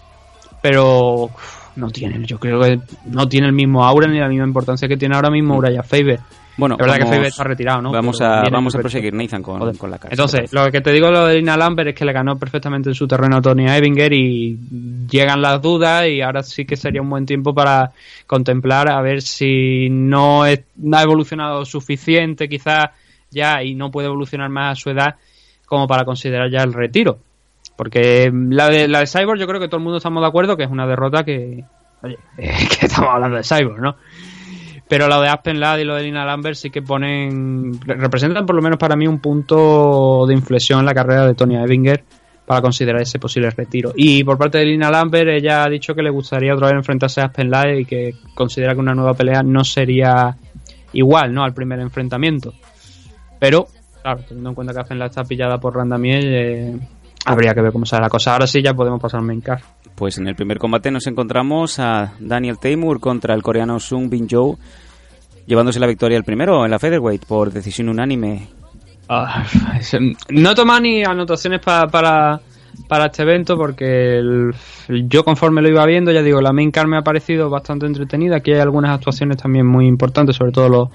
[0.61, 1.29] pero
[1.75, 4.97] no tiene, yo creo que no tiene el mismo aura ni la misma importancia que
[4.97, 6.19] tiene ahora mismo Uriah Faber.
[6.57, 7.91] Bueno, es verdad que vamos- Faber está retirado, ¿no?
[7.91, 10.11] Vamos Pero a, vamos a proseguir, Nathan, con, con la cara.
[10.11, 12.95] Entonces, lo que te digo lo de Lina Lambert es que le ganó perfectamente en
[12.95, 14.57] su terreno a Tony Evinger y
[15.09, 17.91] llegan las dudas y ahora sí que sería un buen tiempo para
[18.25, 22.89] contemplar a ver si no, es- no ha evolucionado suficiente quizás
[23.29, 25.15] ya y no puede evolucionar más a su edad
[25.65, 27.19] como para considerar ya el retiro.
[27.75, 30.57] Porque la de, la de Cyborg yo creo que todo el mundo estamos de acuerdo
[30.57, 31.63] que es una derrota que...
[32.01, 33.95] Oye, que estamos hablando de Cyborg, ¿no?
[34.87, 37.79] Pero lo de Aspen Ladd y lo de Lina Lambert sí que ponen.
[37.85, 41.63] representan por lo menos para mí un punto de inflexión en la carrera de Tonya
[41.63, 42.03] Evinger
[42.45, 43.91] para considerar ese posible retiro.
[43.95, 47.19] Y por parte de Lina Lambert, ella ha dicho que le gustaría otra vez enfrentarse
[47.19, 50.37] a Aspen Ladd y que considera que una nueva pelea no sería
[50.93, 51.43] igual, ¿no?
[51.43, 52.53] Al primer enfrentamiento.
[53.37, 53.67] Pero,
[54.01, 56.79] claro, teniendo en cuenta que Aspen Ladd está pillada por Randamiel, eh,
[57.25, 58.31] habría que ver cómo sale la cosa.
[58.31, 59.59] Ahora sí ya podemos pasar al main card.
[59.97, 64.27] Pues en el primer combate nos encontramos a Daniel Taymur contra el coreano Sung Bin
[64.29, 64.57] Jo,
[65.47, 68.47] llevándose la victoria el primero en la featherweight por decisión unánime.
[69.09, 69.43] Ah,
[69.79, 69.97] es-
[70.29, 72.39] no toma ni anotaciones pa- para,
[72.87, 74.21] para este evento porque
[74.89, 78.35] yo conforme lo iba viendo, ya digo, la main card me ha parecido bastante entretenida.
[78.37, 80.89] Aquí hay algunas actuaciones también muy importantes, sobre todo los,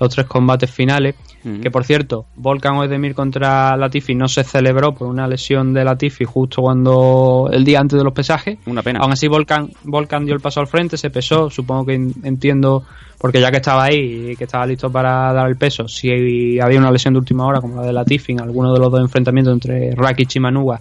[0.00, 1.14] los tres combates finales.
[1.62, 6.24] Que por cierto, Volkan Oedemir contra Latifi no se celebró por una lesión de Latifi
[6.24, 8.58] justo cuando el día antes de los pesajes.
[8.66, 8.98] Una pena.
[8.98, 11.48] Aún así, Volkan, Volkan dio el paso al frente, se pesó.
[11.48, 12.82] Supongo que en- entiendo,
[13.16, 16.80] porque ya que estaba ahí y que estaba listo para dar el peso, si había
[16.80, 19.54] una lesión de última hora, como la de Latifi, en alguno de los dos enfrentamientos
[19.54, 20.80] entre Rakic y Manuga,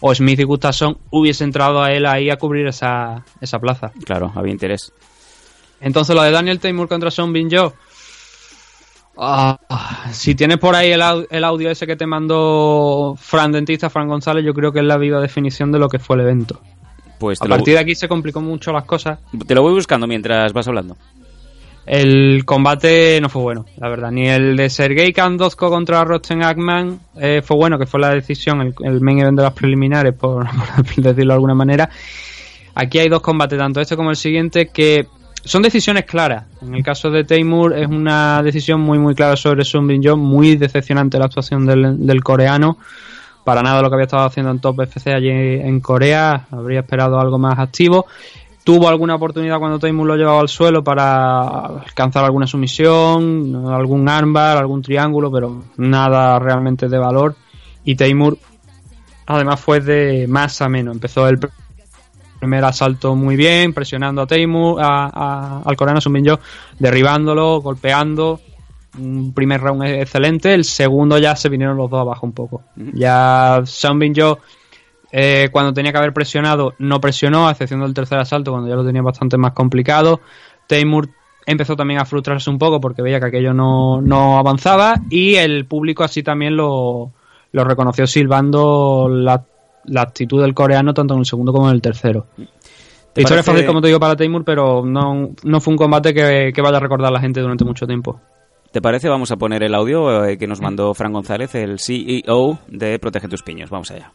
[0.00, 3.92] o Smith y Gustafsson, hubiese entrado a él ahí a cubrir esa, esa plaza.
[4.04, 4.92] Claro, había interés.
[5.80, 7.74] Entonces, lo de Daniel Taymur contra Son Bin Jo.
[9.22, 9.58] Ah,
[10.12, 14.08] si tienes por ahí el, au- el audio ese que te mandó Fran Dentista, Fran
[14.08, 16.60] González, yo creo que es la viva definición de lo que fue el evento.
[17.18, 19.18] Pues A lo, partir de aquí se complicó mucho las cosas.
[19.46, 20.96] te lo voy buscando mientras vas hablando.
[21.86, 24.10] El combate no fue bueno, la verdad.
[24.10, 28.60] Ni el de Sergei Kandozko contra Rosten Ackman eh, fue bueno, que fue la decisión,
[28.60, 31.90] el, el main event de las preliminares, por, por decirlo de alguna manera.
[32.74, 35.06] Aquí hay dos combates, tanto este como el siguiente, que
[35.44, 36.44] son decisiones claras.
[36.62, 40.56] En el caso de Taymur es una decisión muy muy clara sobre Sun Bin muy
[40.56, 42.78] decepcionante la actuación del, del coreano.
[43.44, 47.18] Para nada lo que había estado haciendo en Top FC allí en Corea, habría esperado
[47.18, 48.06] algo más activo.
[48.62, 54.58] Tuvo alguna oportunidad cuando Taymur lo llevaba al suelo para alcanzar alguna sumisión, algún armbar,
[54.58, 57.34] algún triángulo, pero nada realmente de valor.
[57.84, 58.36] Y Taymur
[59.26, 60.94] además fue de más a menos.
[60.94, 61.40] Empezó el
[62.40, 66.40] primer asalto muy bien, presionando a Taymur, a- a- al coreano Sun Bin Jo,
[66.78, 68.40] derribándolo, golpeando.
[68.98, 72.62] Un primer round excelente, el segundo ya se vinieron los dos abajo un poco.
[72.94, 74.38] Ya Sun Bin Jo
[75.12, 78.76] eh, cuando tenía que haber presionado, no presionó, a excepción del tercer asalto, cuando ya
[78.76, 80.20] lo tenía bastante más complicado.
[80.68, 81.08] Taymur
[81.46, 85.66] empezó también a frustrarse un poco porque veía que aquello no, no avanzaba y el
[85.66, 87.10] público así también lo,
[87.52, 89.44] lo reconoció silbando la,
[89.84, 92.26] la actitud del coreano tanto en el segundo como en el tercero.
[92.36, 92.44] La
[93.22, 96.52] historia parece- fácil, como te digo, para Taymur, pero no, no fue un combate que,
[96.54, 98.20] que vaya a recordar la gente durante mucho tiempo.
[98.70, 99.08] ¿Te parece?
[99.08, 103.26] Vamos a poner el audio eh, que nos mandó Fran González, el CEO de Protege
[103.26, 103.68] tus Piños.
[103.68, 104.12] Vamos allá.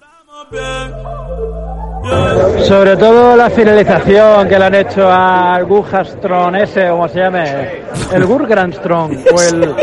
[2.68, 7.82] Sobre todo la finalización que le han hecho al Gujastron ese, como se llame,
[8.14, 9.76] el Gurgrandstron, o el,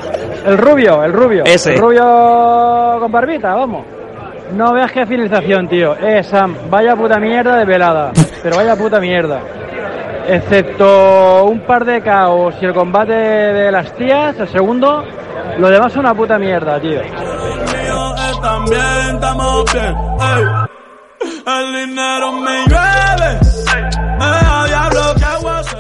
[0.46, 1.44] el rubio, el rubio.
[1.44, 1.74] Ese.
[1.74, 3.84] El rubio con barbita, vamos.
[4.54, 5.96] No veas qué finalización, tío.
[5.96, 8.12] Eh, Sam, vaya puta mierda de velada.
[8.42, 9.40] Pero vaya puta mierda.
[10.28, 15.04] Excepto un par de caos y el combate de las tías, el segundo,
[15.58, 17.00] lo demás es una puta mierda, tío.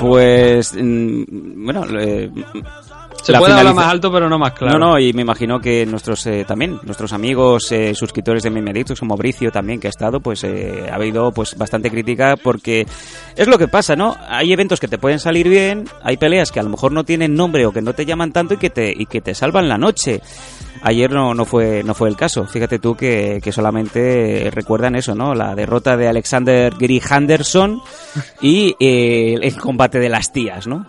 [0.00, 2.30] Pues, mm, bueno, eh,
[3.22, 4.78] Se la puede hablar finaliza- más alto, pero no más claro.
[4.78, 8.98] No, no, y me imagino que nuestros eh, también, nuestros amigos eh, suscriptores de Memeditos,
[9.00, 12.86] como Bricio también, que ha estado, pues eh, ha habido pues bastante crítica porque
[13.36, 14.16] es lo que pasa, ¿no?
[14.28, 17.34] Hay eventos que te pueden salir bien, hay peleas que a lo mejor no tienen
[17.34, 19.78] nombre o que no te llaman tanto y que te, y que te salvan la
[19.78, 20.20] noche.
[20.84, 22.44] Ayer no, no fue no fue el caso.
[22.44, 25.32] Fíjate tú que, que solamente recuerdan eso, ¿no?
[25.32, 27.80] La derrota de Alexander Gary Henderson
[28.40, 30.84] y eh, el combate de las tías, ¿no?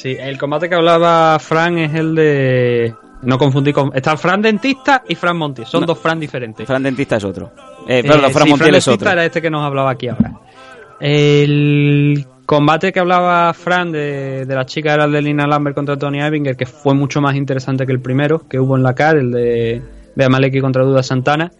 [0.00, 2.94] Sí, el combate que hablaba Fran es el de.
[3.22, 3.90] No confundí con.
[3.94, 5.64] Está Fran Dentista y Fran Monti.
[5.66, 5.86] Son No.
[5.88, 6.66] dos Fran diferentes.
[6.66, 7.52] Fran Dentista es otro.
[7.86, 9.12] Eh, perdón, Eh, Fran sí, Montiel es Dentista otro.
[9.12, 10.32] era este que nos hablaba aquí ahora.
[11.00, 15.96] El combate que hablaba Fran de, de la chica era el de Lina Lambert contra
[15.98, 19.16] Tony Evinger, que fue mucho más interesante que el primero que hubo en la CAR,
[19.16, 19.82] el de,
[20.14, 21.50] de Amaleki contra Duda Santana.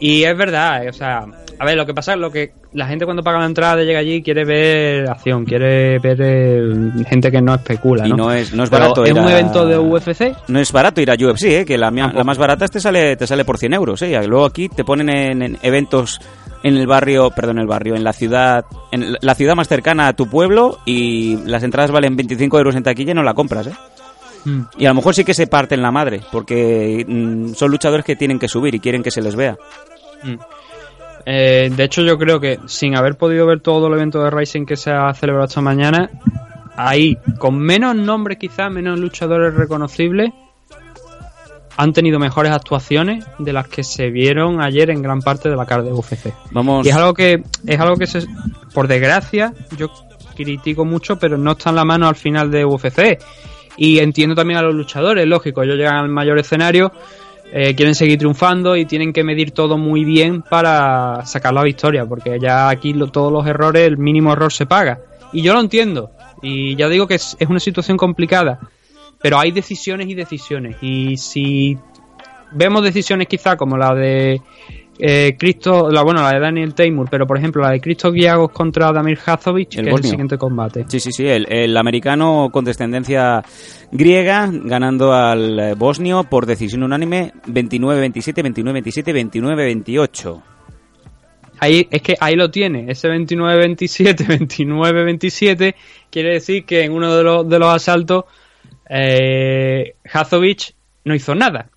[0.00, 1.24] Y es verdad, eh, o sea,
[1.60, 3.98] A ver, lo que pasa es lo que la gente cuando paga la entrada llega
[3.98, 8.16] allí quiere ver acción, quiere ver eh, gente que no especula, Y ¿no?
[8.16, 10.34] no es, no es barato ¿Es un a- evento de UFC?
[10.48, 11.64] No es barato ir a UFC, ¿eh?
[11.66, 14.00] que la, mia- la más barata te sale, te sale por 100 euros.
[14.00, 14.10] ¿eh?
[14.10, 16.18] Y luego aquí te ponen en, en eventos
[16.62, 20.08] en el barrio, perdón, en el barrio, en la ciudad, en la ciudad más cercana
[20.08, 23.66] a tu pueblo y las entradas valen 25 euros en taquilla y no la compras,
[23.66, 23.72] ¿eh?
[24.46, 24.60] Mm.
[24.78, 28.16] Y a lo mejor sí que se parten la madre, porque mm, son luchadores que
[28.16, 29.58] tienen que subir y quieren que se les vea.
[30.22, 30.34] Mm.
[31.32, 34.66] Eh, de hecho, yo creo que sin haber podido ver todo el evento de Rising
[34.66, 36.10] que se ha celebrado esta mañana,
[36.76, 40.32] ahí, con menos nombres quizás, menos luchadores reconocibles,
[41.76, 45.66] han tenido mejores actuaciones de las que se vieron ayer en gran parte de la
[45.66, 46.34] cara de UFC.
[46.50, 46.84] Vamos.
[46.84, 48.26] Y es algo que, es algo que se,
[48.74, 49.88] por desgracia, yo
[50.34, 53.20] critico mucho, pero no está en la mano al final de UFC.
[53.76, 56.90] Y entiendo también a los luchadores, lógico, ellos llegan al mayor escenario,
[57.52, 62.06] eh, quieren seguir triunfando y tienen que medir todo muy bien para sacar la victoria,
[62.06, 65.00] porque ya aquí todos los errores, el mínimo error se paga.
[65.32, 66.10] Y yo lo entiendo,
[66.42, 68.58] y ya digo que es, es una situación complicada,
[69.20, 71.78] pero hay decisiones y decisiones, y si
[72.52, 74.40] vemos decisiones quizá como la de
[75.02, 78.50] eh, Cristo, la bueno, la de Daniel Taymur, pero por ejemplo la de Cristo Giagos
[78.50, 79.96] contra Damir Hazovic, El que es bosnio.
[79.96, 80.84] el siguiente combate.
[80.88, 83.42] Sí, sí, sí, el, el americano con descendencia
[83.90, 90.42] griega ganando al eh, bosnio por decisión unánime 29-27, 29-27, 29-28.
[91.62, 95.74] Ahí, es que ahí lo tiene, ese 29-27, 29-27,
[96.10, 98.24] quiere decir que en uno de los, de los asaltos
[98.88, 100.74] eh, Hazovic
[101.04, 101.70] no hizo nada.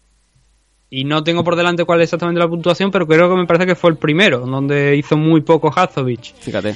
[0.95, 3.65] Y no tengo por delante cuál es exactamente la puntuación, pero creo que me parece
[3.65, 6.35] que fue el primero, donde hizo muy poco Hazovic.
[6.39, 6.75] Fíjate.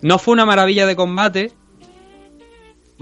[0.00, 1.52] No fue una maravilla de combate.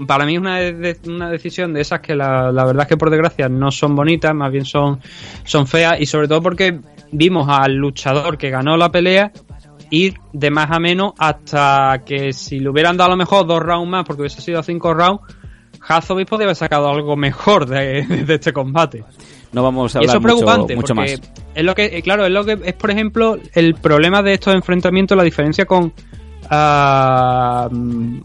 [0.05, 2.97] Para mí es una, de- una decisión de esas que la, la verdad es que
[2.97, 4.99] por desgracia no son bonitas, más bien son,
[5.45, 6.81] son feas y sobre todo porque
[7.13, 9.31] vimos al luchador que ganó la pelea
[9.89, 13.63] ir de más a menos hasta que si le hubieran dado a lo mejor dos
[13.63, 15.21] rounds más porque hubiese sido cinco rounds,
[15.87, 19.05] Hazovic podría haber sacado algo mejor de, de este combate.
[19.51, 21.21] No vamos a Y eso hablar es preocupante, mucho, mucho más.
[21.55, 24.53] es lo que, eh, claro, es lo que es, por ejemplo, el problema de estos
[24.53, 25.93] enfrentamientos, la diferencia con,
[26.49, 28.17] ah, mm,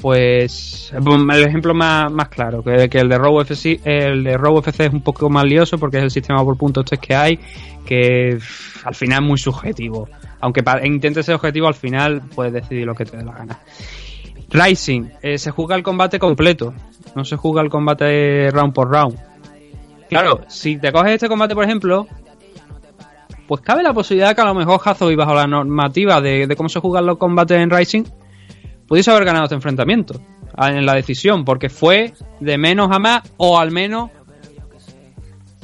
[0.00, 4.58] pues, el ejemplo más, más claro, que, que el de Raw UFC, el de Raw
[4.58, 7.38] UFC es un poco más lioso porque es el sistema por puntos este que hay,
[7.84, 8.38] que
[8.84, 10.08] al final es muy subjetivo.
[10.40, 13.58] Aunque pa- intente ser objetivo, al final puedes decidir lo que te dé la gana.
[14.50, 16.74] Rising, eh, se juega el combate completo,
[17.14, 19.18] no se juega el combate round por round.
[20.12, 22.06] Claro, si te coges este combate, por ejemplo,
[23.46, 26.80] pues cabe la posibilidad que a lo mejor Hathaway, bajo la normativa de, cómo se
[26.80, 28.04] juegan los combates en Rising,
[28.86, 30.20] pudiese haber ganado este enfrentamiento
[30.58, 34.10] en la decisión, porque fue de menos a más, o al menos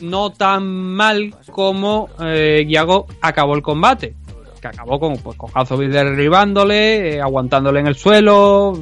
[0.01, 4.15] no tan mal como eh, Giago acabó el combate.
[4.63, 5.51] Que acabó con, pues, con
[5.91, 8.73] derribándole, eh, aguantándole en el suelo,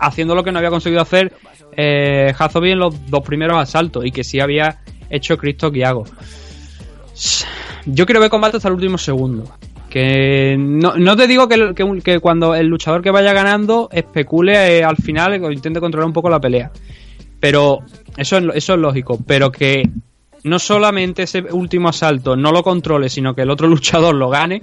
[0.00, 1.32] haciendo lo que no había conseguido hacer
[1.76, 4.81] eh, Hathaway en los dos primeros asaltos y que sí había
[5.12, 6.04] hecho Cristo Giago.
[7.86, 9.44] Yo quiero ver combate hasta el último segundo.
[9.88, 14.84] Que no, no te digo que, que cuando el luchador que vaya ganando especule eh,
[14.84, 16.72] al final o intente controlar un poco la pelea.
[17.38, 17.80] Pero
[18.16, 19.18] eso es, eso es lógico.
[19.26, 19.88] Pero que
[20.44, 24.62] no solamente ese último asalto no lo controle, sino que el otro luchador lo gane,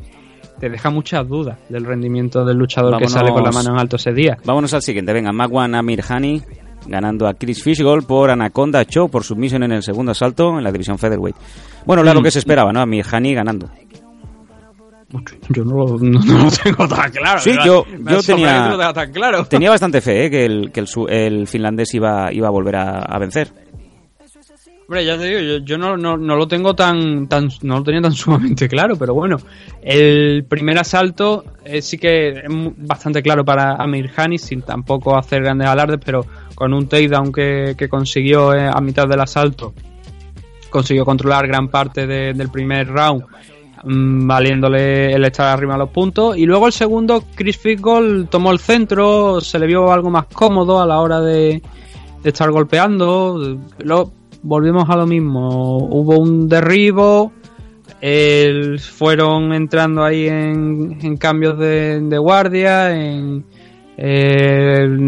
[0.60, 3.98] te deja muchas dudas del rendimiento del luchador que sale con la mano en alto
[3.98, 4.38] ese día.
[4.44, 5.14] Vámonos al siguiente.
[5.14, 6.42] Venga, Magwan Amirhani
[6.88, 10.72] ganando a Chris Fishgold por Anaconda Show por submisión en el segundo asalto en la
[10.72, 11.36] división featherweight.
[11.86, 12.24] Bueno, era lo Mm.
[12.24, 12.82] que se esperaba, ¿no?
[12.82, 13.70] Amirhani ganando.
[15.50, 17.40] Yo no, lo- no- no lo tengo tan claro.
[17.40, 19.46] Sí, yo, yo tenía, lo tengas tan claro.
[19.46, 20.30] tenía bastante fe ¿eh?
[20.30, 23.52] que, el, que el, su- el finlandés iba, iba a volver a, a vencer.
[24.90, 28.02] Hombre, ya te digo, yo, no, no, no lo tengo tan, tan, no lo tenía
[28.02, 29.38] tan sumamente claro, pero bueno,
[29.84, 32.44] el primer asalto eh, sí que es
[32.76, 36.26] bastante claro para Amir Hani, sin tampoco hacer grandes alardes, pero
[36.56, 39.76] con un takedown que, consiguió eh, a mitad del asalto,
[40.72, 43.26] consiguió controlar gran parte de- del primer round,
[43.84, 48.52] mm, valiéndole el estar arriba de los puntos, y luego el segundo, Chris Fishgold tomó
[48.52, 51.62] el centro, se le vio algo más cómodo a la hora de,
[52.24, 53.60] de estar golpeando.
[54.42, 55.78] Volvimos a lo mismo.
[55.78, 57.32] Hubo un derribo.
[58.80, 63.46] fueron entrando ahí en, cambios de, guardia, en,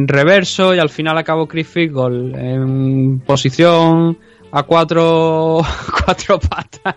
[0.08, 4.18] reverso, y al final acabó Chris Fishgold en posición
[4.52, 5.62] a cuatro,
[6.06, 6.96] cuatro patas.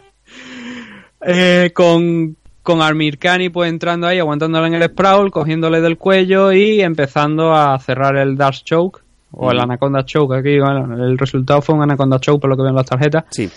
[1.27, 3.19] Eh, con, con Armir
[3.53, 8.37] pues entrando ahí, aguantándole en el sprawl, cogiéndole del cuello y empezando a cerrar el
[8.37, 9.04] Dark Choke
[9.37, 9.61] o el.
[9.61, 10.37] Anaconda Choke.
[10.37, 13.25] Aquí, bueno, el resultado fue un Anaconda Choke por lo que veo en las tarjetas.
[13.31, 13.49] Sí.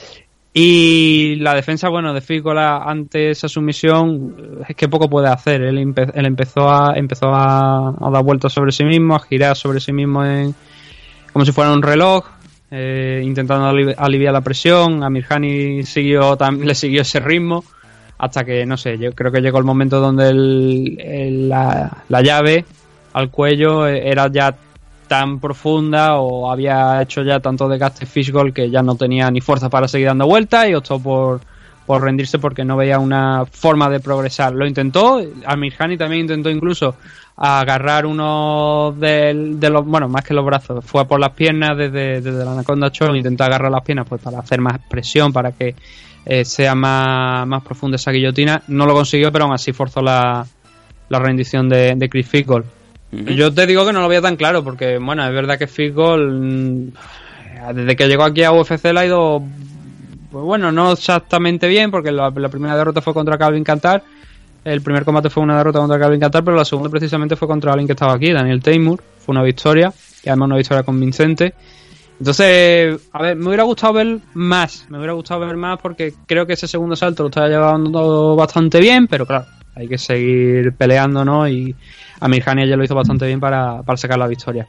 [0.53, 4.35] Y la defensa, bueno, de Fícola ante esa sumisión
[4.67, 5.61] es que poco puede hacer.
[5.61, 9.55] Él, empe- él empezó a empezó a, a dar vueltas sobre sí mismo, a girar
[9.55, 10.55] sobre sí mismo en,
[11.31, 12.25] como si fuera un reloj,
[12.71, 15.03] eh, intentando alivi- aliviar la presión.
[15.03, 17.63] A Mirhani siguió, le siguió ese ritmo
[18.17, 22.21] hasta que, no sé, yo creo que llegó el momento donde el- el- la, la
[22.23, 22.65] llave
[23.13, 24.55] al cuello eh, era ya
[25.07, 29.69] tan profunda o había hecho ya tanto desgaste físico que ya no tenía ni fuerza
[29.69, 31.41] para seguir dando vueltas y optó por,
[31.85, 34.53] por rendirse porque no veía una forma de progresar.
[34.53, 36.95] Lo intentó, Amirhani también intentó incluso
[37.38, 42.21] agarrar uno de, de los, bueno, más que los brazos, fue por las piernas desde,
[42.21, 45.75] desde la Anaconda Choke, intentó agarrar las piernas pues para hacer más presión, para que
[46.25, 48.63] eh, sea más, más profunda esa guillotina.
[48.67, 50.45] No lo consiguió, pero aún así forzó la,
[51.09, 52.63] la rendición de, de Chris Fickle.
[53.11, 56.27] Yo te digo que no lo veía tan claro, porque bueno, es verdad que Fickle
[56.27, 56.91] mm,
[57.73, 59.43] desde que llegó aquí a UFC le ha ido
[60.31, 64.03] pues bueno, no exactamente bien, porque la, la primera derrota fue contra Calvin Cantar.
[64.63, 67.71] El primer combate fue una derrota contra Calvin Cantar, pero la segunda precisamente fue contra
[67.71, 69.01] alguien que estaba aquí, Daniel Taymor.
[69.19, 69.93] Fue una victoria,
[70.23, 71.53] y además una victoria convincente.
[72.19, 76.45] Entonces, a ver, me hubiera gustado ver más, me hubiera gustado ver más porque creo
[76.45, 79.45] que ese segundo salto lo estaba llevando bastante bien, pero claro,
[79.77, 81.47] hay que seguir peleando, ¿no?
[81.47, 81.75] Y
[82.19, 84.67] a Mirjani ya lo hizo bastante bien para, para sacar la victoria.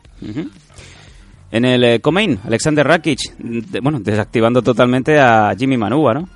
[1.50, 6.28] En el eh, Comain, Alexander Rakic, de- bueno, desactivando totalmente a Jimmy Manuwa, ¿no?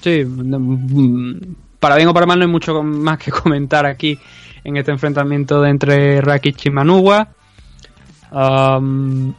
[0.00, 1.40] Sí, mm,
[1.78, 4.18] para bien o para mal no hay mucho más que comentar aquí
[4.64, 7.28] en este enfrentamiento de entre Rakic y Manuwa.
[8.32, 9.32] Um,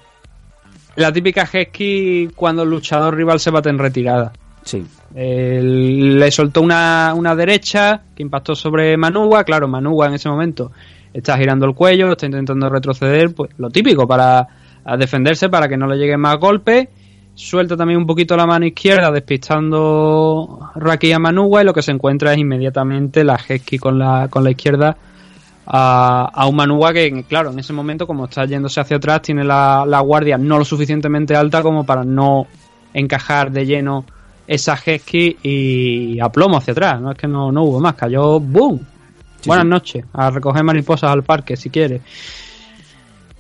[0.96, 4.32] la típica Hesky cuando el luchador rival se bate en retirada.
[4.68, 4.86] Sí.
[5.16, 9.46] le soltó una, una derecha que impactó sobre Manuwa.
[9.46, 10.72] Claro, Manuwa en ese momento
[11.14, 14.46] está girando el cuello, está intentando retroceder, pues lo típico para
[15.00, 16.90] defenderse, para que no le lleguen más golpes.
[17.34, 21.92] Suelta también un poquito la mano izquierda, despistando Raki a Manuwa, y lo que se
[21.92, 24.98] encuentra es inmediatamente la Hesky con la, con la izquierda
[25.66, 29.44] a, a un Manuwa que, claro, en ese momento, como está yéndose hacia atrás, tiene
[29.44, 32.48] la, la guardia no lo suficientemente alta como para no
[32.94, 34.04] encajar de lleno
[34.48, 37.02] esa Hesky y a plomo hacia atrás.
[37.02, 38.80] No es que no, no hubo más, cayó ¡boom!
[39.46, 42.02] Buenas noches, a recoger mariposas al parque si quiere.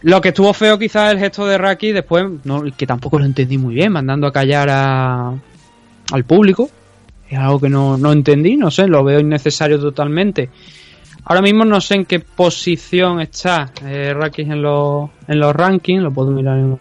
[0.01, 3.57] Lo que estuvo feo quizás el gesto de Raki después, no, que tampoco lo entendí
[3.57, 5.33] muy bien, mandando a callar a,
[6.11, 6.69] al público.
[7.29, 10.49] Es algo que no, no entendí, no sé, lo veo innecesario totalmente.
[11.25, 16.01] Ahora mismo no sé en qué posición está eh, Raki en los, en los rankings,
[16.01, 16.79] lo puedo mirar en,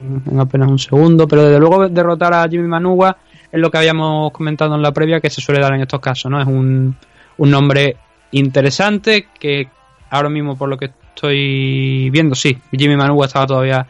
[0.00, 3.14] en apenas un segundo, pero desde luego derrotar a Jimmy Manuwa
[3.50, 6.30] es lo que habíamos comentado en la previa que se suele dar en estos casos,
[6.30, 6.40] ¿no?
[6.40, 6.96] Es un,
[7.38, 7.96] un nombre
[8.32, 9.68] interesante que
[10.10, 13.86] ahora mismo por lo que estoy viendo, sí, Jimmy Manuwa estaba todavía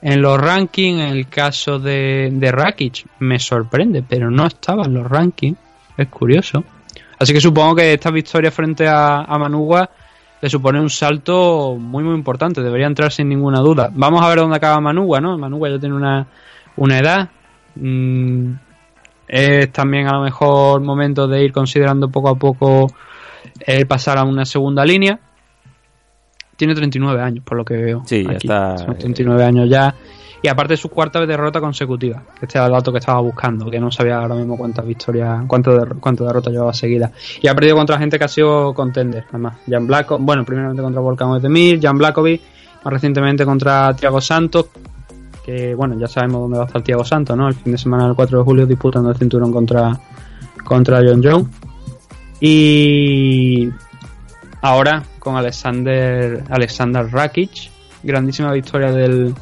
[0.00, 4.94] en los rankings, en el caso de, de Rakic me sorprende, pero no estaba en
[4.94, 5.56] los rankings,
[5.96, 6.64] es curioso.
[7.18, 9.88] Así que supongo que esta victoria frente a, a Manuwa
[10.40, 13.90] le supone un salto muy muy importante, debería entrar sin ninguna duda.
[13.94, 15.38] Vamos a ver dónde acaba Manuwa, ¿no?
[15.38, 16.26] Manuwa ya tiene una,
[16.76, 17.28] una edad,
[17.76, 18.52] mm,
[19.34, 22.92] es también a lo mejor momento de ir considerando poco a poco
[23.66, 25.18] eh, pasar a una segunda línea.
[26.56, 28.02] Tiene 39 años, por lo que veo.
[28.04, 29.94] Sí, ya está, Son 39 años ya.
[30.42, 33.78] Y aparte su cuarta derrota consecutiva, que este era el dato que estaba buscando, que
[33.80, 37.12] no sabía ahora mismo cuántas victorias, cuántas der- cuántas derrotas llevaba seguidas.
[37.40, 39.54] Y ha perdido contra gente que ha sido contender, además.
[39.68, 42.42] Jan Blacko, bueno, primeramente contra Volkan Ozdemir, Jan Blakovic,
[42.84, 44.66] más recientemente contra Thiago Santos,
[45.44, 47.48] que bueno, ya sabemos dónde va a estar Thiago Santos, ¿no?
[47.48, 49.98] El fin de semana del 4 de julio disputando el cinturón contra,
[50.64, 51.46] contra John Jones.
[52.40, 53.70] Y
[54.60, 57.50] ahora con Alexander, Alexander Rakic,
[58.02, 59.32] grandísima victoria del,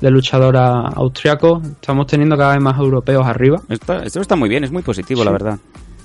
[0.00, 1.62] del luchador austriaco.
[1.64, 3.60] Estamos teniendo cada vez más europeos arriba.
[3.68, 5.58] Está- esto está muy bien, es muy positivo, la verdad.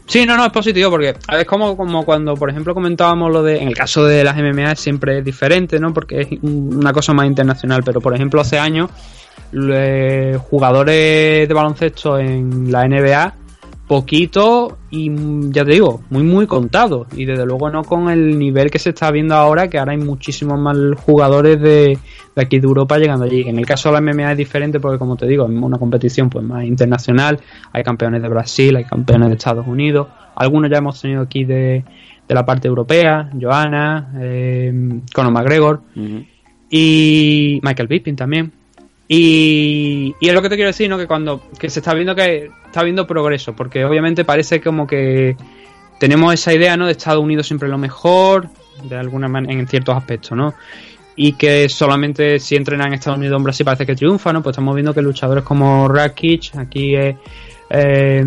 [0.06, 3.62] Sí, no, no, es positivo porque es como, como cuando, por ejemplo, comentábamos lo de,
[3.62, 5.94] en el caso de las MMA siempre es diferente, ¿no?
[5.94, 8.90] Porque es un- una cosa más internacional, pero por ejemplo hace años
[9.54, 13.34] eh, jugadores de baloncesto en la NBA
[13.88, 15.10] poquito y
[15.50, 18.90] ya te digo, muy muy contado y desde luego no con el nivel que se
[18.90, 21.98] está viendo ahora, que ahora hay muchísimos más jugadores de,
[22.36, 23.48] de aquí de Europa llegando allí.
[23.48, 26.30] En el caso de la MMA es diferente porque como te digo, es una competición
[26.30, 27.40] pues más internacional,
[27.72, 31.86] hay campeones de Brasil, hay campeones de Estados Unidos, algunos ya hemos tenido aquí de,
[32.28, 35.82] de la parte europea, Johanna, eh, Conor McGregor
[36.70, 38.52] y Michael Bisping también.
[39.08, 40.98] Y, es lo que te quiero decir, ¿no?
[40.98, 45.38] Que cuando que se está viendo que está viendo progreso, porque obviamente parece como que
[46.00, 46.86] tenemos esa idea, ¿no?
[46.86, 48.50] De Estados Unidos siempre lo mejor,
[48.84, 50.54] de alguna manera, en ciertos aspectos, ¿no?
[51.16, 54.44] Y que solamente si entrenan en Estados Unidos en Brasil parece que triunfa, ¿no?
[54.44, 57.16] Pues estamos viendo que luchadores como Rakic, aquí es
[57.70, 58.24] eh,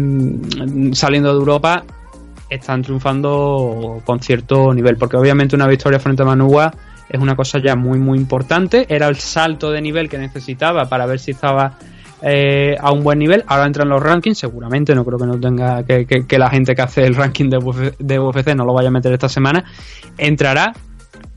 [0.93, 1.85] saliendo de Europa
[2.51, 6.73] están triunfando con cierto nivel, porque obviamente una victoria frente a Manua
[7.11, 11.05] es una cosa ya muy muy importante, era el salto de nivel que necesitaba para
[11.07, 11.77] ver si estaba
[12.23, 15.83] eh, a un buen nivel, ahora entran los rankings, seguramente, no creo que no tenga
[15.85, 18.73] que, que- que la gente que hace el ranking de UFC, de UFC no lo
[18.75, 19.65] vaya a meter esta semana,
[20.19, 20.73] entrará,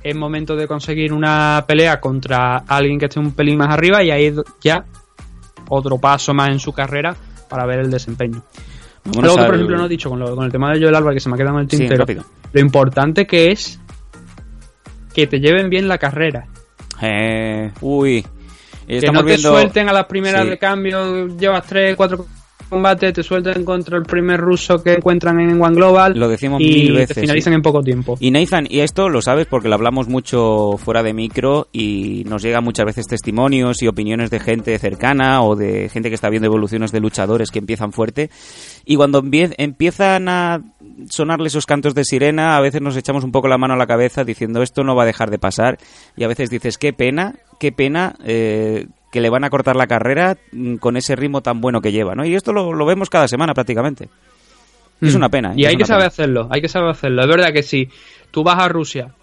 [0.04, 4.12] es momento de conseguir una pelea contra alguien que esté un pelín más arriba y
[4.12, 4.84] ahí ya
[5.70, 7.16] otro paso más en su carrera
[7.50, 8.44] para ver el desempeño.
[9.06, 11.16] Vámonos Luego, por ejemplo, no he dicho con, lo- con el tema de Joel Álvarez,
[11.16, 12.06] que se me ha quedado en el tintero,
[12.52, 13.80] lo importante que es
[15.14, 16.48] que te lleven bien la carrera.
[17.02, 18.26] Eh, uy.
[18.88, 19.50] que no te viendo...
[19.52, 20.50] suelten a las primeras Sí.
[20.50, 22.26] de cambio, llevas 3, 4
[22.70, 26.66] combates, te suelten contra el primer ruso que encuentran en One Global Lo decimos y
[26.66, 27.56] mil te veces, finalizan sí.
[27.56, 28.18] en poco tiempo.
[28.20, 32.42] Y Nathan, y esto lo sabes porque lo hablamos mucho fuera de micro y nos
[32.42, 36.48] llegan muchas veces testimonios y opiniones de gente cercana o de gente que está viendo
[36.48, 38.32] evoluciones de luchadores que empiezan fuerte.
[38.86, 40.60] Y cuando empie- empiezan a
[41.10, 43.88] sonarle esos cantos de sirena, a veces nos echamos un poco la mano a la
[43.88, 45.78] cabeza diciendo esto no va a dejar de pasar.
[46.16, 49.88] Y a veces dices, qué pena, qué pena eh, que le van a cortar la
[49.88, 52.26] carrera mm, con ese ritmo tan bueno que lleva, ¿no?
[52.26, 54.10] Y esto lo, lo vemos cada semana prácticamente.
[55.02, 55.18] Es Mm.
[55.18, 55.50] una pena.
[55.52, 55.56] ¿eh?
[55.58, 56.08] Y hay que saber pena.
[56.08, 57.22] hacerlo, hay que saber hacerlo.
[57.24, 57.90] Es verdad que si
[58.32, 59.14] tú vas a Rusia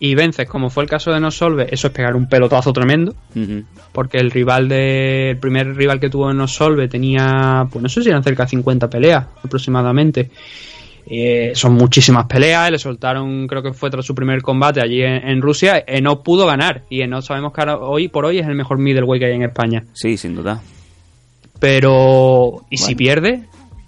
[0.00, 3.14] y vences, como fue el caso de No Solve, eso es pegar un pelotazo tremendo.
[3.92, 5.30] Porque el rival de.
[5.30, 7.66] El primer rival que tuvo en No Solve tenía.
[7.70, 10.30] Pues no sé si eran cerca de 50 peleas aproximadamente.
[11.06, 12.70] Eh, son muchísimas peleas.
[12.70, 15.84] Le soltaron, creo que fue tras su primer combate allí en, en Rusia.
[16.02, 16.82] no pudo ganar.
[16.88, 19.42] Y no sabemos que ahora, hoy por hoy es el mejor middleweight que hay en
[19.42, 19.84] España.
[19.92, 20.60] Sí, sin duda.
[21.60, 22.62] Pero.
[22.70, 23.44] ¿Y si pierde?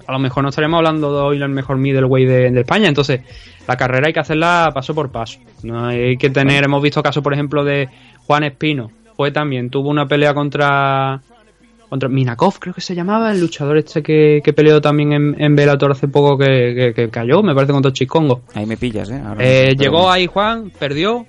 [0.06, 2.88] A lo mejor no estaríamos hablando de hoy el mejor middleweight de, de España.
[2.88, 3.22] Entonces,
[3.66, 5.40] la carrera hay que hacerla paso por paso.
[5.62, 6.64] No hay que tener.
[6.64, 7.88] Hemos visto casos, por ejemplo, de
[8.26, 8.90] Juan Espino.
[9.16, 11.20] Fue también, tuvo una pelea contra.
[11.88, 15.54] Contra Minakov, creo que se llamaba, el luchador este que, que peleó también en, en
[15.54, 18.40] Bellator hace poco que, que- que cayó, me parece, contra Chicongo.
[18.54, 19.22] Ahí me pillas, ¿eh?
[19.24, 21.24] Ahora Eh, llegó ahí Juan, perdió.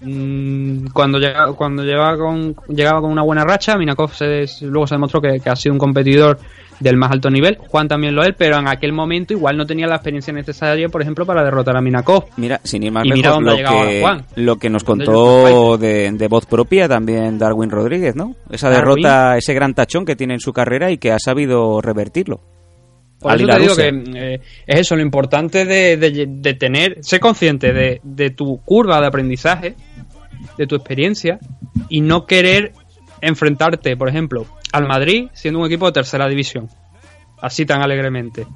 [0.00, 4.94] Mm, cuando llega, cuando llegaba con, llegaba con una buena racha, Minakov se- luego se
[4.96, 6.38] demostró que, que ha sido un competidor
[6.82, 7.56] del más alto nivel.
[7.58, 11.00] Juan también lo es, pero en aquel momento igual no tenía la experiencia necesaria, por
[11.02, 12.24] ejemplo, para derrotar a Minakov.
[12.36, 14.24] Mira, sin ir más lejos, dónde lo que, Juan.
[14.36, 18.34] lo que nos contó de, de voz propia también Darwin Rodríguez, ¿no?
[18.50, 19.02] Esa Darwin.
[19.02, 22.40] derrota, ese gran tachón que tiene en su carrera y que ha sabido revertirlo.
[23.20, 27.20] Por eso te digo que eh, es eso, lo importante de, de- de tener, ser
[27.20, 29.76] consciente de, de tu curva de aprendizaje,
[30.58, 31.38] de tu experiencia,
[31.88, 32.72] y no querer
[33.22, 36.68] enfrentarte, por ejemplo, al Madrid siendo un equipo de tercera división,
[37.40, 38.46] así tan alegremente.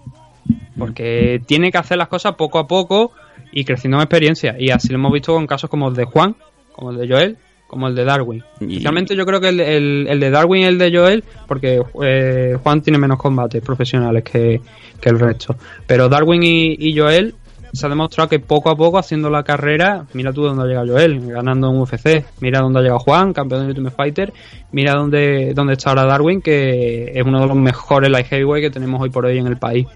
[0.79, 3.13] Porque tiene que hacer las cosas poco a poco
[3.53, 4.57] y creciendo en experiencia.
[4.59, 6.37] Y así lo hemos visto con casos como el de Juan,
[6.73, 7.37] como el de Joel,
[7.67, 8.45] como el de Darwin.
[8.61, 12.57] Especialmente yo creo que el, el- el de Darwin y el de Joel, porque eh,
[12.63, 14.61] Juan tiene menos combates profesionales que,
[15.01, 15.57] que el resto.
[15.87, 17.35] Pero Darwin y, y Joel
[17.77, 20.95] se ha demostrado que poco a poco haciendo la carrera, mira tú dónde ha llegado
[20.95, 24.33] Joel, ganando en UFC, mira dónde ha llegado Juan, campeón de Ultimate Fighter,
[24.73, 28.71] mira dónde, dónde está ahora Darwin, que es uno de los mejores light heavyweight que
[28.71, 29.87] tenemos hoy por hoy en el país.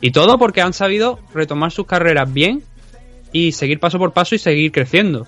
[0.00, 2.62] Y todo porque han sabido retomar sus carreras bien
[3.30, 5.26] y seguir paso por paso y seguir creciendo.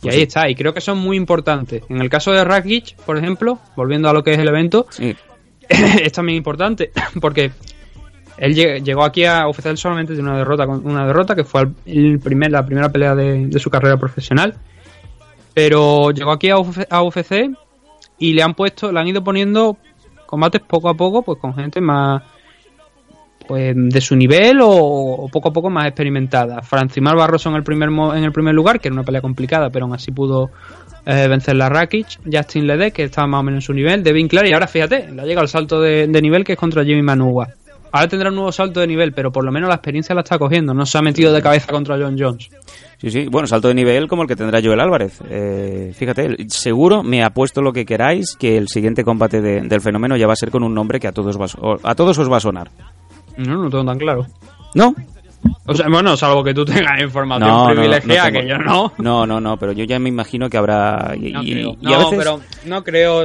[0.00, 1.82] Y ahí está, y creo que son muy importantes.
[1.88, 4.86] En el caso de Rakic, por ejemplo, volviendo a lo que es el evento,
[5.68, 7.50] es también importante, porque
[8.38, 11.60] él lleg- llegó aquí a UFC solamente de una derrota, con- una derrota que fue
[11.62, 14.54] al- el primer, la primera pelea de, su carrera profesional.
[15.54, 17.50] Pero llegó aquí a UFC,
[18.18, 19.76] y le han puesto, le han ido poniendo
[20.26, 22.22] combates poco a poco, pues con gente más
[23.46, 26.62] pues de su nivel o, poco a poco más experimentada.
[26.62, 29.84] Francimar Barroso en el primer en el primer lugar, que era una pelea complicada, pero
[29.84, 30.50] aún así pudo
[31.04, 34.28] eh, vencer la Rakic, Justin Lede, que estaba más o menos en su nivel, Devin
[34.28, 36.84] Clark, y ahora fíjate, le ha llegado el salto de, de nivel que es contra
[36.84, 37.48] Jimmy Manuwa.
[37.92, 40.38] Ahora tendrá un nuevo salto de nivel, pero por lo menos la experiencia la está
[40.38, 42.48] cogiendo, no se ha metido de cabeza contra John Jones.
[42.98, 45.18] Sí, sí, bueno, salto de nivel como el que tendrá Joel Álvarez.
[45.28, 50.16] Eh, fíjate, seguro, me apuesto lo que queráis, que el siguiente combate de- del fenómeno
[50.16, 51.46] ya va a ser con un nombre que a todos, va
[51.82, 52.70] a todos os va a sonar.
[53.36, 54.26] No, no tengo tan claro.
[54.74, 54.94] ¿No?
[55.66, 58.92] O sea, bueno, salvo que tú tengas información No, privilegiada, no que yo no.
[58.98, 61.14] No, no, no, pero yo ya me imagino que habrá...
[61.16, 61.76] Y, No, y- creo.
[61.80, 63.22] y a No, veces- pero no creo.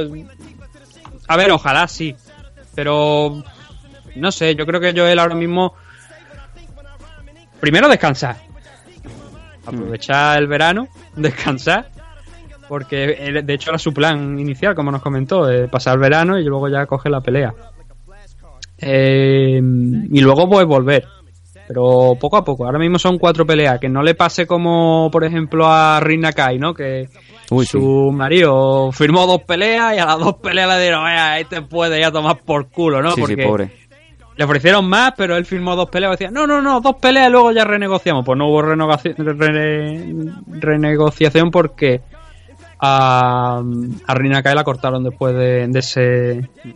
[1.28, 2.14] A ver, ojalá sí.
[2.74, 3.42] Pero
[4.16, 5.74] no sé, yo creo que Joel ahora mismo.
[7.60, 8.36] Primero descansar.
[9.66, 11.90] Aprovechar el verano, descansar.
[12.68, 16.38] Porque él- de hecho era su plan inicial, como nos comentó, eh, pasar el verano
[16.38, 17.52] y luego ya coger la pelea.
[18.78, 21.06] Eh, y luego pues volver.
[21.66, 22.64] Pero poco a poco.
[22.64, 23.78] Ahora mismo son cuatro peleas.
[23.78, 26.72] Que no le pase como, por ejemplo, a Rin Kai, ¿no?
[26.72, 27.08] Que
[27.50, 31.60] Uy, su marido firmó dos peleas y a las dos peleas le dieron, "Vea, este
[31.62, 33.10] puede ya tomar por culo, ¿no?
[33.10, 33.87] Sí, sí, Porque pobre.
[34.38, 36.12] Le ofrecieron más, pero él firmó dos peleas.
[36.12, 38.24] Decía, no, no, no, dos peleas y luego ya renegociamos.
[38.24, 42.00] Pues no hubo rene- renegociación porque
[42.80, 43.60] a,
[44.06, 46.00] a Rina Kai la cortaron después de, de ese,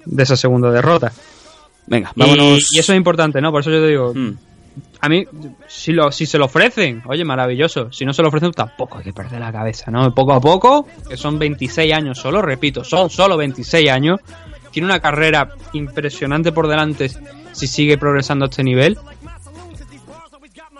[0.04, 1.12] de esa segunda derrota.
[1.86, 2.68] Venga, Y- vámonos.
[2.74, 3.50] Y, eso es importante, ¿no?
[3.52, 4.32] Por eso yo te digo, Mm.
[5.00, 5.24] a mí,
[5.68, 7.92] si, lo, si se lo ofrecen, oye, maravilloso.
[7.92, 10.12] Si no se lo ofrecen, tampoco hay que perder la cabeza, ¿no?
[10.14, 14.18] Poco a poco, que son 26 años solo, repito, son solo 26 años.
[14.72, 17.10] Tiene una carrera impresionante por delante
[17.52, 18.98] si sigue progresando a este nivel.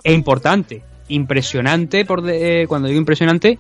[0.05, 3.59] Es importante, impresionante, por de- eh, cuando digo impresionante,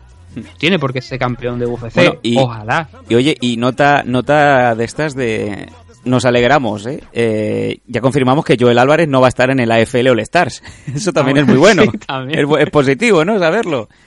[0.58, 1.94] tiene por qué ser campeón de UFC.
[1.94, 2.88] Bueno, y- Ojalá.
[3.08, 5.68] Y oye, y nota, nota de estas de...
[6.04, 7.00] Nos alegramos, ¿eh?
[7.12, 10.60] Eh, Ya confirmamos que Joel Álvarez no va a estar en el AFL All Stars.
[10.92, 11.82] Eso también es muy bueno.
[11.92, 12.40] Sí, también.
[12.58, 13.38] Es, positivo, ¿no?
[13.38, 13.88] Saberlo.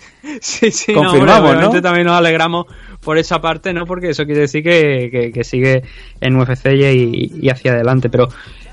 [0.41, 1.82] Sí, sí, Confirmamos, ¿no?
[1.84, 2.65] también nos alegramos
[2.99, 3.86] por esa parte, ¿no?
[3.86, 5.84] Porque eso quiere decir que, que- que sigue
[6.19, 8.10] en UFC y, y hacia adelante.
[8.10, 8.27] Pero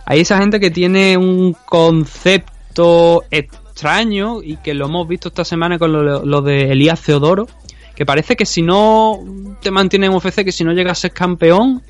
[0.05, 5.79] hay esa gente que tiene un concepto extraño y que lo hemos visto esta semana
[5.79, 7.47] con lo, lo de Elías Teodoro,
[7.95, 9.19] que parece que si no
[9.61, 11.83] te mantiene en UFC, que si no llegas a ser campeón,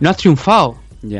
[0.00, 0.76] no has triunfado.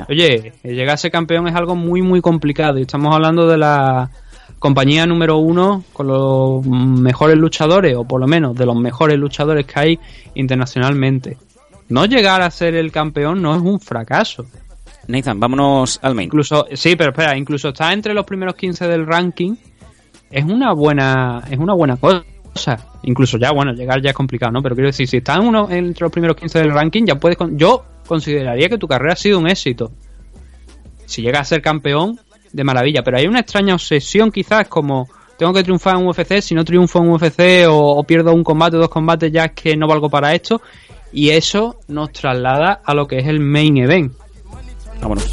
[0.09, 2.79] Oye, llegar a ser campeón es algo muy, muy complicado.
[2.79, 4.11] Y estamos hablando de la
[4.59, 9.67] compañía número uno con los mejores luchadores, o por lo menos de los mejores luchadores
[9.67, 9.99] que hay
[10.35, 11.37] internacionalmente.
[11.89, 14.47] No llegar a ser el campeón no es un fracaso.
[15.09, 16.27] Nathan, vámonos al main.
[16.27, 19.55] Incluso, sí, pero espera, incluso estar entre los primeros 15 del ranking
[20.31, 22.25] es una buena, es una buena cosa.
[23.03, 24.63] Incluso ya, bueno, llegar ya es complicado, ¿no?
[24.63, 27.37] Pero quiero decir, si estás en uno, entre los primeros 15 del ranking, ya puedes.
[27.53, 29.91] Yo consideraría que tu carrera ha sido un éxito.
[31.07, 32.19] Si llegas a ser campeón,
[32.53, 33.03] de maravilla.
[33.03, 35.09] Pero hay una extraña obsesión, quizás, como
[35.39, 36.41] tengo que triunfar en UFC.
[36.41, 39.53] Si no triunfo en UFC o, o pierdo un combate o dos combates, ya es
[39.53, 40.61] que no valgo para esto.
[41.13, 44.13] Y eso nos traslada a lo que es el main event.
[45.03, 45.25] Vámonos.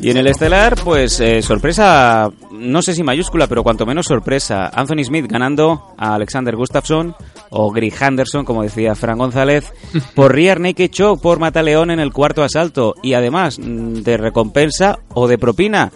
[0.00, 4.70] Y en el estelar, pues eh, sorpresa, no sé si mayúscula, pero cuanto menos sorpresa.
[4.72, 7.14] Anthony Smith ganando a Alexander Gustafsson
[7.50, 9.72] o Greg Henderson, como decía Fran González,
[10.14, 12.94] por Rear Naked Choke por Mataleón en el cuarto asalto.
[13.02, 15.92] Y además, mm, de recompensa o de propina.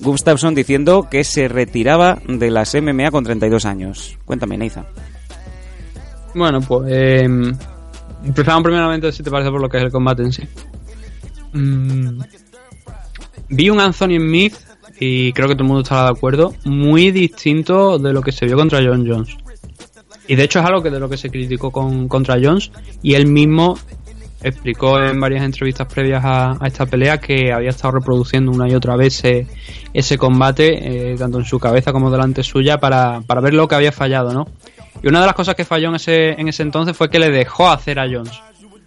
[0.00, 4.18] Gustafsson diciendo que se retiraba de las MMA con 32 años.
[4.24, 4.86] Cuéntame, Neiza.
[6.34, 7.28] Bueno, pues eh,
[8.24, 10.42] empezamos primeramente, si te parece, por lo que es el combate en sí.
[11.52, 12.20] Mm,
[13.48, 14.54] vi un Anthony Smith,
[15.00, 18.46] y creo que todo el mundo estará de acuerdo, muy distinto de lo que se
[18.46, 19.36] vio contra John Jones.
[20.26, 22.70] Y de hecho es algo que de lo que se criticó con, contra Jones,
[23.02, 23.78] y él mismo
[24.42, 28.74] explicó en varias entrevistas previas a, a esta pelea que había estado reproduciendo una y
[28.74, 33.54] otra vez ese, combate, eh, tanto en su cabeza como delante suya, para, para ver
[33.54, 34.46] lo que había fallado, ¿no?
[35.02, 37.30] Y una de las cosas que falló en ese, en ese entonces fue que le
[37.30, 38.40] dejó hacer a Jones.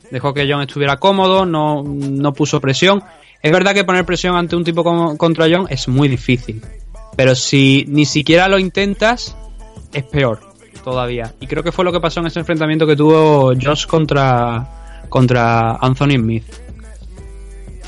[0.10, 3.02] Dejó que Jones estuviera cómodo, no, no puso presión.
[3.41, 6.61] Es verdad que poner presión ante un tipo como contra Jones es muy difícil.
[7.15, 9.38] Pero si ni siquiera lo intentas,
[9.94, 10.40] es peor
[10.84, 11.34] todavía.
[11.40, 14.81] Y creo que fue lo que pasó en ese enfrentamiento que tuvo Josh contra,
[15.12, 16.46] contra Anthony Smith.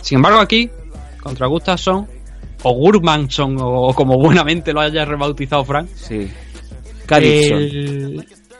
[0.01, 0.69] Sin embargo, aquí,
[1.21, 2.05] contra Gustafsson,
[2.63, 6.29] o Gurmanson, o como buenamente lo haya rebautizado Frank, Sí.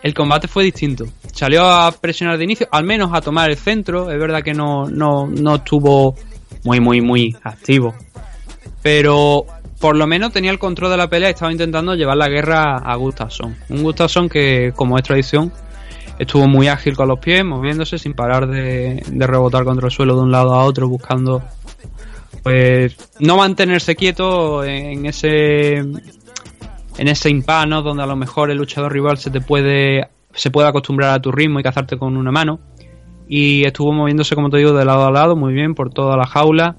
[0.01, 1.05] El combate fue distinto.
[1.33, 4.09] Salió a presionar de inicio, al menos a tomar el centro.
[4.09, 6.15] Es verdad que no, no, no estuvo
[6.63, 7.93] muy, muy, muy activo.
[8.81, 9.45] Pero
[9.79, 12.77] por lo menos tenía el control de la pelea y estaba intentando llevar la guerra
[12.77, 13.55] a Gustafsson.
[13.69, 15.51] Un Gustafsson que, como es tradición,
[16.19, 20.15] estuvo muy ágil con los pies, moviéndose sin parar de, de rebotar contra el suelo
[20.15, 21.43] de un lado a otro, buscando
[22.43, 27.81] pues no mantenerse quieto en ese en ese impasse, ¿no?
[27.81, 31.31] donde a lo mejor el luchador rival se te puede se puede acostumbrar a tu
[31.31, 32.59] ritmo y cazarte con una mano.
[33.27, 36.25] Y estuvo moviéndose como te digo de lado a lado muy bien por toda la
[36.25, 36.75] jaula.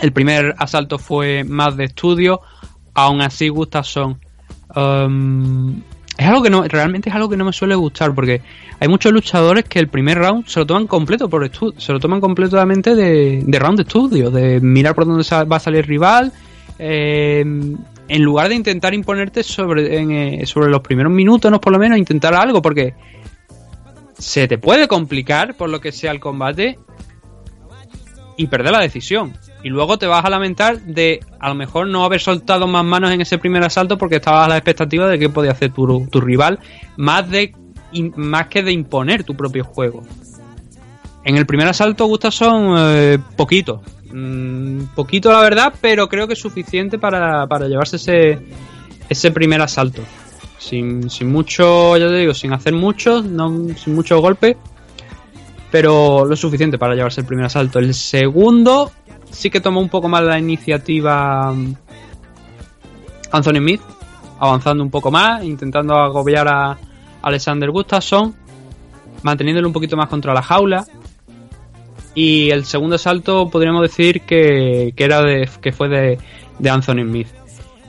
[0.00, 2.40] El primer asalto fue más de estudio.
[2.94, 4.20] Aún así Gustafsson
[4.74, 5.82] um,
[6.18, 8.42] es algo que no realmente es algo que no me suele gustar porque
[8.80, 12.00] hay muchos luchadores que el primer round se lo toman completo por estu- se lo
[12.00, 15.86] toman completamente de, de round de estudio de mirar por dónde va a salir el
[15.86, 16.32] rival
[16.78, 17.40] eh,
[18.08, 21.78] en lugar de intentar imponerte sobre, en, eh, sobre los primeros minutos, no por lo
[21.78, 22.94] menos, intentar algo, porque
[24.16, 26.78] se te puede complicar por lo que sea el combate
[28.36, 29.34] y perder la decisión.
[29.62, 33.10] Y luego te vas a lamentar de a lo mejor no haber soltado más manos
[33.10, 36.20] en ese primer asalto porque estabas a la expectativa de qué podía hacer tu, tu
[36.20, 36.60] rival,
[36.96, 37.54] más, de,
[38.16, 40.04] más que de imponer tu propio juego.
[41.24, 43.82] En el primer asalto, Gustafsson, eh, poquito.
[44.12, 48.38] Mm, poquito, la verdad, pero creo que es suficiente para, para llevarse ese,
[49.08, 50.02] ese primer asalto.
[50.58, 54.56] sin, sin mucho, ya te digo, sin hacer mucho, no, sin muchos golpes,
[55.70, 57.78] pero lo suficiente para llevarse el primer asalto.
[57.78, 58.92] El segundo
[59.30, 61.74] sí que tomó un poco más la iniciativa mm,
[63.32, 63.80] Anthony Smith,
[64.38, 66.78] avanzando un poco más, intentando agobiar a
[67.22, 68.34] Alexander Gustafsson,
[69.22, 70.86] manteniéndolo un poquito más contra la jaula.
[72.14, 76.18] Y el segundo asalto podríamos decir que, que era de, que fue de,
[76.58, 77.28] de Anthony Smith.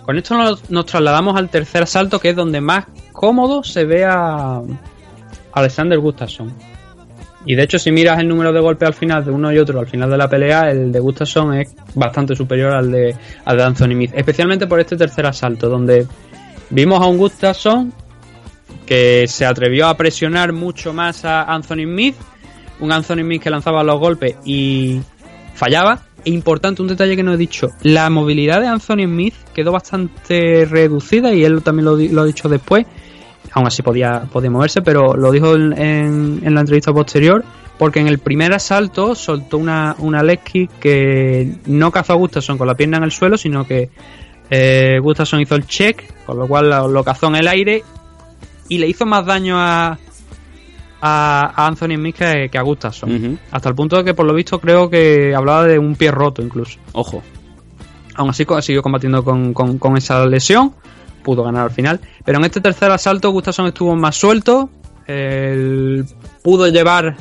[0.10, 0.36] Con esto
[0.70, 4.62] nos, trasladamos al tercer asalto, que es donde más cómodo se ve a
[5.52, 6.52] Alexander Gustafsson.
[7.50, 9.80] Y de hecho, si miras el número de golpes al final de uno y otro
[9.80, 13.64] al final de la pelea, el de Gustafsson es bastante superior al de, al de
[13.64, 14.12] Anthony Smith.
[14.14, 16.06] Especialmente por este tercer asalto, donde
[16.70, 17.92] vimos a un Gustafsson
[18.86, 22.16] que se atrevió a presionar mucho más a Anthony Smith.
[22.82, 25.02] Un Anthony Smith que lanzaba los golpes y
[25.56, 26.04] fallaba.
[26.24, 30.66] E importante, un detalle que no he dicho: la movilidad de Anthony Smith quedó bastante
[30.66, 32.86] reducida y él también lo, lo ha dicho después
[33.52, 37.44] aún así podía, podía moverse, pero lo dijo en, en- en la entrevista posterior,
[37.78, 40.22] porque en el primer asalto soltó una, una
[40.80, 43.90] que no cazó a Gustafsson con la pierna en el suelo, sino que
[44.50, 47.84] eh, Gustafsson hizo el check, con lo cual lo, lo cazó en el aire
[48.68, 49.98] y le hizo más daño a,
[51.02, 53.10] a, a Anthony Smith que, que a Gustafsson.
[53.52, 56.42] Hasta el punto de que, por lo visto, creo que hablaba de un pie roto
[56.42, 56.78] incluso.
[56.94, 57.24] Ojo.
[58.16, 60.74] Aún así siguió combatiendo con, con- con esa lesión.
[61.24, 62.00] Pudo ganar al final.
[62.26, 64.70] Pero en este tercer asalto Gustafsson estuvo más suelto.
[66.44, 67.18] pudo llevar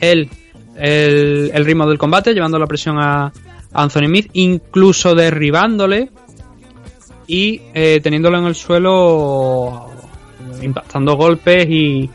[0.00, 0.30] el,
[0.76, 3.32] el ritmo del combate, llevando la presión a,
[3.72, 6.10] Anthony Smith, incluso derribándole
[7.26, 9.90] y eh, teniéndolo en el suelo
[10.62, 12.08] impactando golpes y,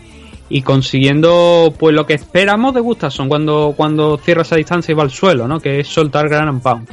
[0.49, 5.03] y consiguiendo pues lo que esperamos de Gustafsson cuando, cuando cierra esa distancia y va
[5.03, 5.59] al suelo, ¿no?
[5.59, 6.87] Que es soltar gran pound.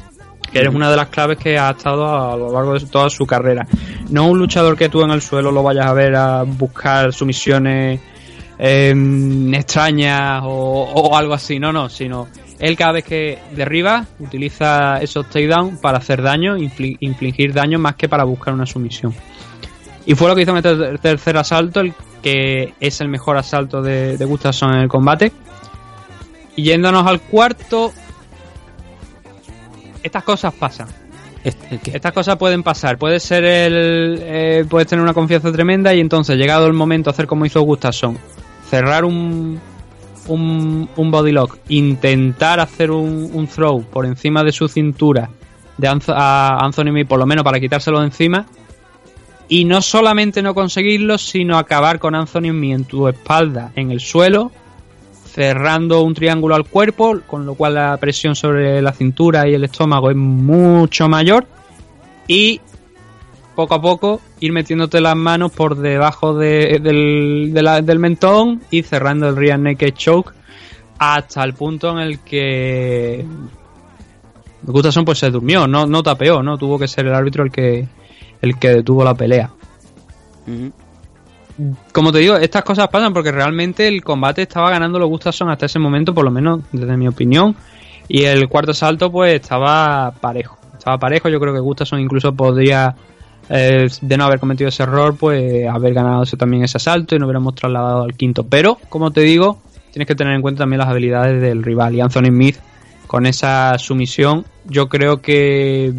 [0.52, 3.24] Que es una de las claves que ha estado a lo largo de toda su
[3.27, 3.66] carrera.
[4.09, 8.01] No un luchador que tú en el suelo lo vayas a ver a buscar sumisiones
[8.59, 12.28] em, extrañas o, algo así, no, no, sino
[12.59, 17.94] él cada vez que derriba utiliza esos takedowns para hacer daño, infli- infligir daño más
[17.94, 19.14] que para buscar una sumisión.
[20.05, 23.81] Y fue lo que hizo en ter- tercer asalto, el que es el mejor asalto
[23.81, 25.32] de, de Gustafsson en el combate.
[26.56, 27.93] Y yéndonos al cuarto,
[30.02, 30.89] estas cosas pasan.
[31.43, 32.98] Estas cosas pueden pasar.
[32.98, 34.18] Puede ser el.
[34.22, 38.18] eh, puedes tener una confianza tremenda y entonces, llegado el momento, hacer como hizo Gustafsson:
[38.68, 39.59] cerrar un,
[40.27, 45.31] un, un body lock, intentar hacer un, un throw por encima de su cintura
[45.78, 48.44] de Anth- a Anthony Smith, por lo menos para quitárselo de encima.
[49.48, 54.01] Y no solamente no conseguirlo, sino acabar con Anthony Smith en tu espalda, en el
[54.01, 54.52] suelo,
[55.32, 59.65] cerrando un triángulo al cuerpo, con lo cual la presión sobre la cintura y el
[59.65, 61.47] estómago es mucho mayor.
[62.27, 62.61] Y
[63.55, 67.52] poco a poco ir metiéndote las manos por debajo de- del,
[67.85, 70.32] del mentón y cerrando el rear naked choke
[70.98, 73.24] hasta el punto en el que
[74.62, 77.86] Gustafsson pues se durmió, no, no tapeó, no tuvo que ser el árbitro el que
[78.43, 79.51] el que detuvo la pelea.
[81.93, 85.66] Como te digo, estas cosas pasan porque realmente el combate estaba ganando los Gustafsson hasta
[85.66, 87.55] ese momento, por lo menos desde mi opinión.
[88.09, 90.59] Y el cuarto salto, pues estaba parejo.
[90.77, 91.28] Estaba parejo.
[91.28, 92.95] Yo creo que Gustafsson incluso podría,
[93.49, 97.27] eh, de no haber cometido ese error, pues haber ganado también ese asalto y no
[97.27, 98.45] hubiéramos trasladado al quinto.
[98.49, 99.61] Pero, como te digo,
[99.93, 101.95] tienes que tener en cuenta también las habilidades del rival.
[101.95, 102.57] Y Anthony Smith,
[103.07, 105.93] con esa sumisión, yo creo que.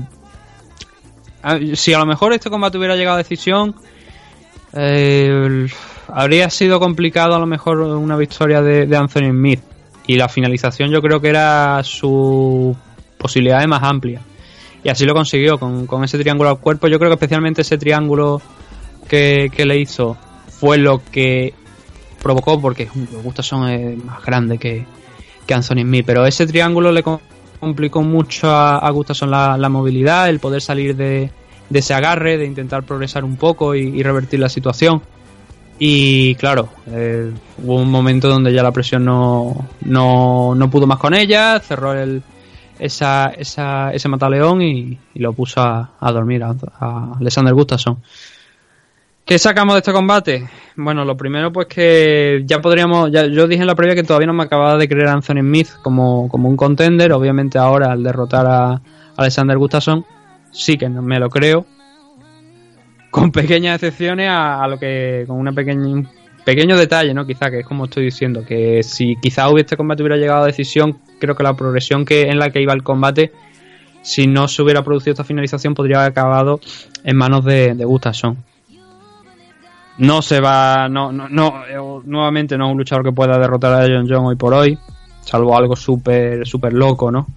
[1.43, 3.75] a- Si a lo mejor este combate hubiera llegado a decisión,
[4.73, 5.68] eh,
[6.07, 9.61] habría sido complicado a lo mejor una victoria de, Anthony Smith.
[10.07, 12.76] Y la finalización yo creo que era su
[13.18, 14.22] posibilidad más amplia.
[14.84, 16.88] Y así lo consiguió con, con ese triángulo al cuerpo.
[16.88, 18.41] Yo creo que especialmente ese triángulo
[19.07, 20.18] que, que le hizo
[20.48, 21.53] fue lo que
[22.22, 22.88] provocó, porque
[23.23, 24.85] Gustafsson es más grande que,
[25.45, 26.06] que Anthony Smith.
[26.06, 27.19] Pero ese triángulo le com-
[27.60, 31.30] complicó mucho a, a Gustafsson la, la movilidad, el poder salir de,
[31.72, 35.02] de ese agarre, de intentar progresar un poco y, revertir la situación.
[35.80, 37.31] Y claro, eh,
[37.64, 41.93] hubo un momento donde ya la presión no, no, no pudo más con ella, cerró
[41.93, 42.22] el,
[42.77, 47.98] esa, esa, ese mataleón y, y lo puso a, a dormir a, a Alexander Gustafsson.
[49.26, 50.49] ¿Qué sacamos de este combate?
[50.76, 54.27] Bueno, lo primero pues que ya podríamos, ya, yo dije en la previa que todavía
[54.27, 58.03] no me acababa de creer a Anthony Smith como, como un contender, obviamente ahora al
[58.03, 58.81] derrotar a
[59.15, 60.06] Alexander Gustafsson
[60.51, 61.65] sí que me lo creo,
[63.11, 66.07] con pequeñas excepciones a, lo que, con una pequeña, un
[66.45, 67.25] pequeño detalle, ¿no?
[67.27, 70.99] Quizá que es como estoy diciendo, que si quizá este combate hubiera llegado a decisión,
[71.19, 73.31] creo que la progresión que en la que iba el combate,
[74.01, 76.59] si no se hubiera producido esta finalización, podría haber acabado
[77.03, 78.37] en manos de, de Gustafsson.
[79.97, 83.73] no se va, no, no, no, eh, nuevamente no es un luchador que pueda derrotar
[83.73, 84.77] a John John hoy por hoy,
[85.21, 87.27] salvo algo súper, súper loco, ¿no?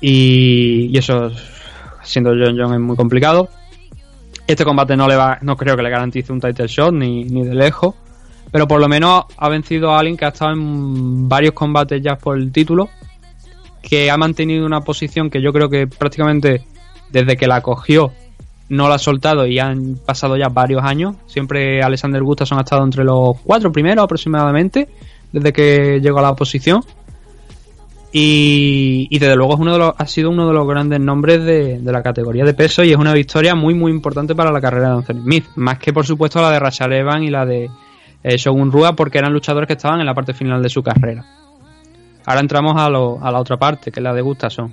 [0.00, 1.30] Y, y eso,
[2.10, 3.48] siendo John John, es muy complicado.
[4.46, 7.44] Este combate no le va, no creo que le garantice un title shot ni, ni
[7.44, 7.94] de lejos,
[8.50, 12.16] pero por lo menos ha vencido a alguien que ha estado en varios combates ya
[12.16, 12.88] por el título,
[13.80, 16.64] que ha mantenido una posición que yo creo que prácticamente
[17.10, 18.12] desde que la cogió
[18.68, 21.16] no la ha soltado y han pasado ya varios años.
[21.26, 24.88] Siempre Alexander Gustafsson ha estado entre los cuatro primeros aproximadamente,
[25.32, 26.82] desde que llegó a la posición.
[28.12, 31.44] Y, y desde luego es uno de los, ha sido uno de los grandes nombres
[31.44, 34.60] de, de la categoría de peso y es una victoria muy muy importante para la
[34.60, 35.44] carrera de Anthony Smith.
[35.54, 37.70] Más que por supuesto la de Rashad Evans y la de
[38.24, 41.24] eh, Shogun Rua porque eran luchadores que estaban en la parte final de su carrera.
[42.26, 44.72] Ahora entramos a, lo, a la otra parte, que es la de Gustafsson.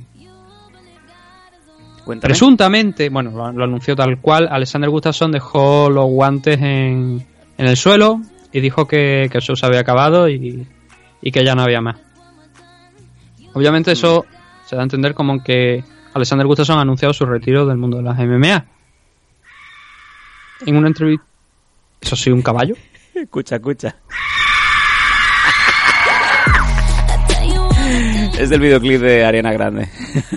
[2.03, 2.29] Cuéntame.
[2.29, 7.25] Presuntamente, bueno, lo, lo anunció tal cual, Alexander Gustafsson dejó los guantes en,
[7.57, 8.19] en el suelo
[8.51, 10.67] y dijo que, que el show se había acabado y,
[11.21, 11.97] y que ya no había más.
[13.57, 14.23] Obviamente eso
[14.67, 18.03] se da a entender como que Alexander Gustafsson ha anunciado su retiro del mundo de
[18.03, 18.65] las MMA.
[20.67, 21.25] En una entrevista...
[21.99, 22.75] ¿Eso sí, un caballo?
[23.15, 23.95] Escucha, escucha.
[28.37, 29.89] Es del videoclip de Ariana Grande.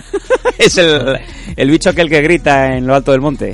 [0.57, 1.19] es el,
[1.55, 3.53] el bicho aquel que grita en lo alto del monte.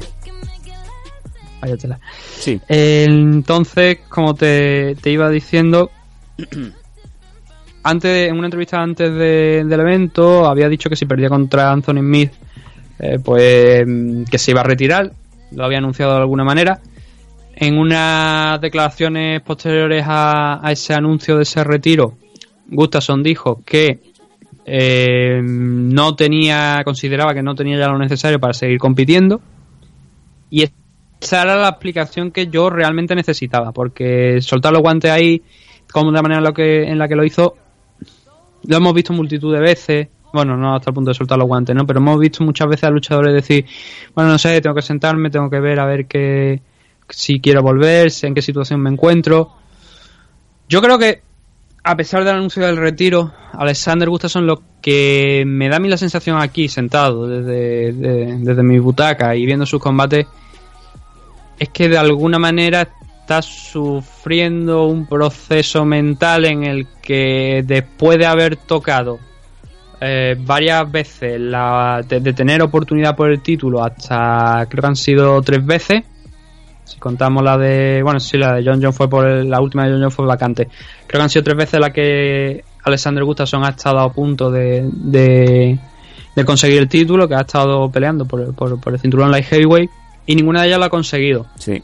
[1.60, 2.00] Váyatela.
[2.40, 2.62] Sí.
[2.70, 5.92] Entonces, como te, te iba diciendo,
[7.90, 12.00] antes en una entrevista antes de- del evento había dicho que si perdía contra Anthony
[12.00, 12.32] Smith,
[13.00, 15.12] eh, pues mm, que se iba a retirar.
[15.52, 16.80] Lo había anunciado de alguna manera.
[17.56, 22.14] En unas declaraciones posteriores a, ese anuncio de ese retiro,
[22.68, 24.00] Gustafsson dijo que
[24.66, 29.42] eh, no tenía, consideraba que no tenía ya lo necesario para seguir compitiendo.
[30.50, 30.66] Y
[31.20, 35.42] esa era la explicación que yo realmente necesitaba, porque soltar los guantes ahí,
[35.92, 37.56] como de la manera en la que, en la que lo hizo,
[38.68, 40.08] lo hemos visto multitud de veces.
[40.34, 41.88] Bueno, no hasta el punto de soltar los guantes, ¿no?
[41.88, 43.66] Pero hemos visto muchas veces a luchadores decir,
[44.14, 46.62] bueno, no sé, tengo que sentarme, tengo que ver a ver qué,
[47.10, 49.52] si quiero volver, en qué situación me encuentro.
[50.68, 51.22] Yo creo que,
[51.84, 55.98] a pesar del anuncio del retiro, Alexander Gustafsson lo que me da a mí la
[55.98, 60.28] sensación aquí, sentado desde, de- desde mi butaca y viendo sus combates,
[61.58, 62.90] es que de alguna manera
[63.28, 69.20] está sufriendo un proceso mental en el que después de haber tocado
[70.00, 75.42] eh, varias veces la, de, tener oportunidad por el título hasta creo que han sido
[75.42, 76.04] tres veces.
[76.86, 79.84] Si contamos la de bueno sí la de John John fue por el- la última
[79.86, 80.70] de John John fue vacante.
[81.06, 84.90] Creo que han sido tres veces la que Alexander Gustafsson ha estado a punto de,
[84.94, 85.78] de,
[86.34, 89.92] de conseguir el título que ha estado peleando por, por, por el cinturón light heavyweight
[90.28, 91.46] y ninguna de ellas lo ha conseguido.
[91.56, 91.84] Sí.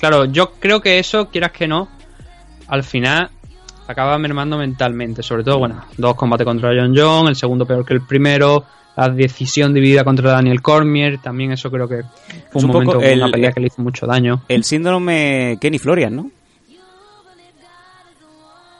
[0.00, 1.88] Claro, yo creo que eso, quieras que no,
[2.68, 3.30] al final
[3.86, 5.22] acaba mermando mentalmente.
[5.22, 8.64] Sobre todo, bueno, dos combates contra John John, el segundo peor que el primero,
[8.96, 12.02] la decisión dividida contra Daniel Cormier, también eso creo que
[12.50, 14.42] fue un, un poco momento, el- una pelea que le hizo mucho daño.
[14.48, 16.30] El síndrome Kenny Florian, ¿no?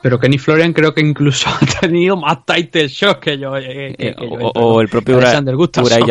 [0.03, 3.55] Pero Kenny Florian creo que incluso ha tenido más title shots que yo.
[3.57, 5.55] eh, que- Eh, que yo, o, o el propio Alexander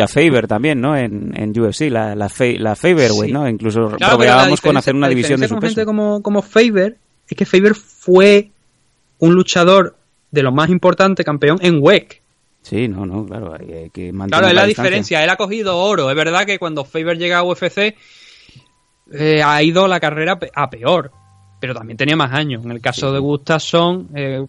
[0.07, 0.95] Faber también, ¿no?
[0.95, 3.31] En, en UFC, la, la, Fa- la Faberweight, Sí.
[3.33, 3.47] ¿no?
[3.49, 5.85] Incluso Claro, probábamos con hacer una división de su con gente peso.
[5.85, 6.97] como, como Faber
[7.27, 8.51] es que Faber fue
[9.19, 9.95] un luchador
[10.31, 12.21] de lo más importante campeón en WEC.
[12.61, 15.23] Sí, no, no, claro, hay, que mantener Claro, es la diferencia.
[15.23, 16.09] Él ha cogido oro.
[16.09, 17.95] Es verdad que cuando Faber llega a UFC
[19.13, 21.11] eh, ha ido la carrera a peor.
[21.61, 22.65] Pero también tenía más años.
[22.65, 24.43] En el caso de Gustafsson, eh,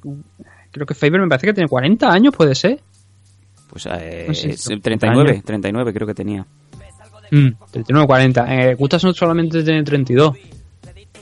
[0.70, 2.80] creo que Faber me parece que tiene 40 años, puede ser.
[3.68, 5.44] Pues eh, No sé, es ¿cuántos 39, años?
[5.44, 6.46] 39 creo que tenía.
[7.30, 8.54] Mm, 39 40.
[8.54, 10.36] Eh, Gustafsson solamente tiene 32.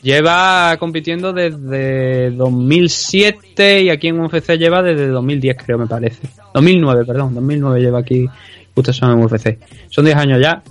[0.02, 6.28] Lleva compitiendo desde 2007 y aquí en UFC lleva desde 2010, creo, me parece.
[6.54, 7.34] 2009, perdón.
[7.34, 8.26] 2009 lleva aquí
[8.76, 9.58] Gustafsson en UFC.
[9.88, 10.62] Son 10 años ya.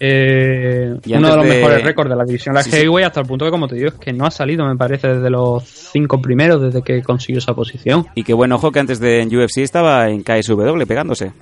[0.00, 3.44] Eh, uno de los de- mejores récords de la división la Sí, hasta el punto
[3.44, 6.62] que, como te digo, es que no ha salido, me parece, desde los cinco primeros
[6.62, 8.06] desde que consiguió esa posición.
[8.14, 11.32] Y qué buen ojo que antes de en UFC estaba en KSW pegándose.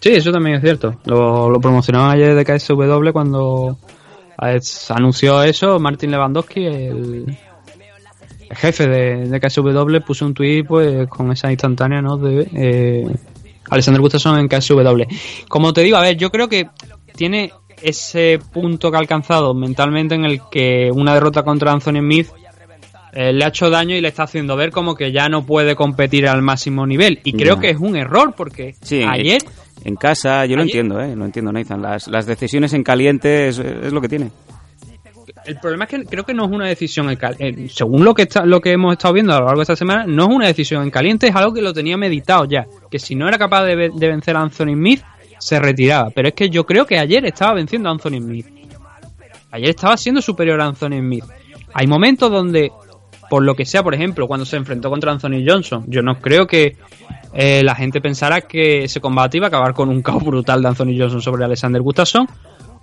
[0.00, 0.96] Sí, eso también es cierto.
[1.04, 3.76] Lo, lo promocionaban ayer de KSW cuando
[4.90, 5.78] anunció eso.
[5.78, 7.36] Martin Lewandowski, el,
[8.48, 12.16] el jefe de, de KSW, puso un tweet pues, con esa instantánea ¿no?
[12.16, 13.06] de eh,
[13.70, 15.02] Alexander Gustafsson en KSW.
[15.48, 16.68] Como te digo, a ver, yo creo que
[17.18, 22.28] tiene ese punto que ha alcanzado mentalmente en el que una derrota contra Anthony Smith
[23.12, 25.74] eh, le ha hecho daño y le está haciendo ver como que ya no puede
[25.74, 27.18] competir al máximo nivel.
[27.24, 29.42] Y creo que es un error porque Sí, ayer
[29.84, 31.16] En casa, yo lo entiendo, ¿eh?
[31.16, 31.82] Lo entiendo, Nathan.
[31.82, 34.30] Las, las decisiones en caliente es, es lo que tiene.
[35.44, 37.68] el problema es que creo que no es una decisión en caliente.
[37.68, 40.04] Según lo que está, lo que hemos estado viendo a lo largo de esta semana,
[40.06, 42.64] no es una decisión en caliente, es algo que lo tenía meditado ya.
[42.88, 45.02] Que si no era capaz de vencer a Anthony Smith,
[45.38, 46.10] se retiraba.
[46.10, 48.46] Pero es que yo creo que ayer estaba venciendo a Anthony Smith.
[49.50, 51.24] Ayer estaba siendo superior a Anthony Smith.
[51.72, 52.72] Hay momentos donde,
[53.30, 56.46] por lo que sea, por ejemplo, cuando se enfrentó contra Anthony Johnson, yo no creo
[56.46, 56.76] que
[57.32, 60.68] eh, la gente pensara que ese combate iba a acabar con un caos brutal de
[60.68, 62.28] Anthony Johnson sobre Alexander Gustafsson,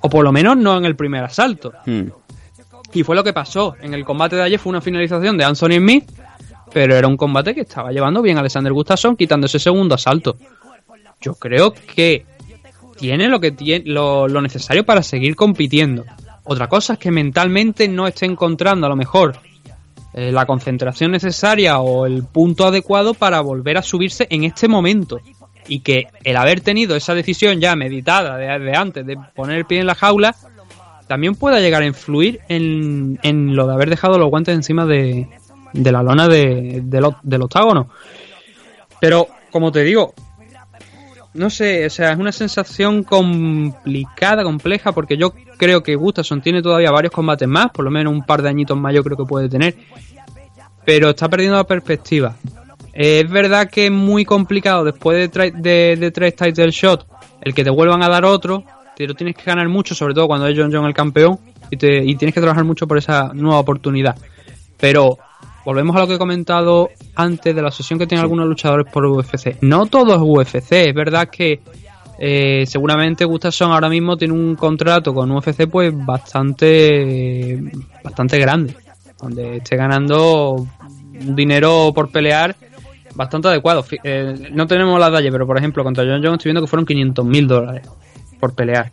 [0.01, 1.73] o por lo menos no en el primer asalto.
[1.85, 2.09] Hmm.
[2.93, 3.75] Y fue lo que pasó.
[3.81, 6.11] En el combate de ayer fue una finalización de Anthony Smith,
[6.71, 10.37] pero era un combate que estaba llevando bien Alexander Gustafsson, quitando ese segundo asalto.
[11.19, 12.25] Yo creo que
[12.97, 16.05] tiene lo que tiene lo, lo necesario para seguir compitiendo.
[16.43, 19.37] Otra cosa es que mentalmente no esté encontrando a lo mejor
[20.13, 25.19] eh, la concentración necesaria o el punto adecuado para volver a subirse en este momento.
[25.67, 29.79] Y que el haber tenido esa decisión ya meditada de, antes de poner el pie
[29.79, 30.35] en la jaula
[31.07, 35.27] también pueda llegar a influir en, en lo de haber dejado los guantes encima de,
[35.73, 37.89] de la lona de, del octágono.
[38.99, 40.13] Pero, como te digo,
[41.35, 46.61] no sé, o sea, es una sensación complicada, compleja, porque yo creo que Gustafsson tiene
[46.61, 49.25] todavía varios combates más, por lo menos un par de añitos más yo creo que
[49.25, 49.75] puede tener,
[50.85, 52.35] pero está perdiendo la perspectiva.
[52.93, 57.05] Eh, es verdad que es muy complicado después de, de, de tres title shot
[57.41, 58.63] el que te vuelvan a dar otro,
[58.95, 61.39] te lo tienes que ganar mucho, sobre todo cuando es John John el campeón,
[61.69, 64.15] y, te, y tienes que trabajar mucho por esa nueva oportunidad.
[64.79, 65.17] Pero
[65.65, 69.05] volvemos a lo que he comentado antes de la obsesión que tienen algunos luchadores por
[69.05, 69.57] UFC.
[69.61, 71.59] No todo es UFC, es verdad que
[72.19, 77.61] eh, seguramente Gustafsson ahora mismo tiene un contrato con UFC pues bastante
[78.03, 78.75] bastante grande,
[79.19, 80.65] donde esté ganando
[81.11, 82.55] dinero por pelear
[83.15, 83.83] bastante adecuado.
[84.03, 86.85] Eh, no tenemos la dalla, pero por ejemplo contra John Jones estoy viendo que fueron
[86.85, 87.89] 500 mil dólares
[88.39, 88.91] por pelear.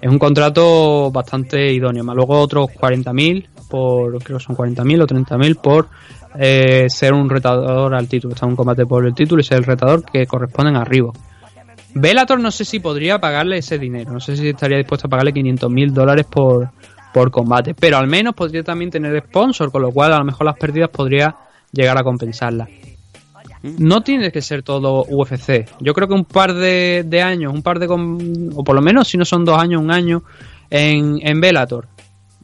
[0.00, 2.02] Es un contrato bastante idóneo.
[2.02, 5.88] Más luego otros 40.000 por, creo que son 40.000 o 30.000 por
[6.38, 8.34] eh, ser un retador al título.
[8.34, 11.12] Está un combate por el título y ser el retador que corresponden arriba.
[11.94, 14.12] Bellator no sé si podría pagarle ese dinero.
[14.12, 16.68] No sé si estaría dispuesto a pagarle 500.000 dólares por,
[17.14, 17.74] por combate.
[17.74, 20.90] Pero al menos podría también tener sponsor, con lo cual a lo mejor las pérdidas
[20.90, 21.34] podría
[21.72, 22.68] llegar a compensarlas.
[23.62, 25.68] No tiene que ser todo UFC.
[25.80, 27.86] Yo creo que un par de, de años, un par de.
[27.86, 30.24] o por lo menos si no son dos años, un año
[30.68, 31.86] en, en Bellator.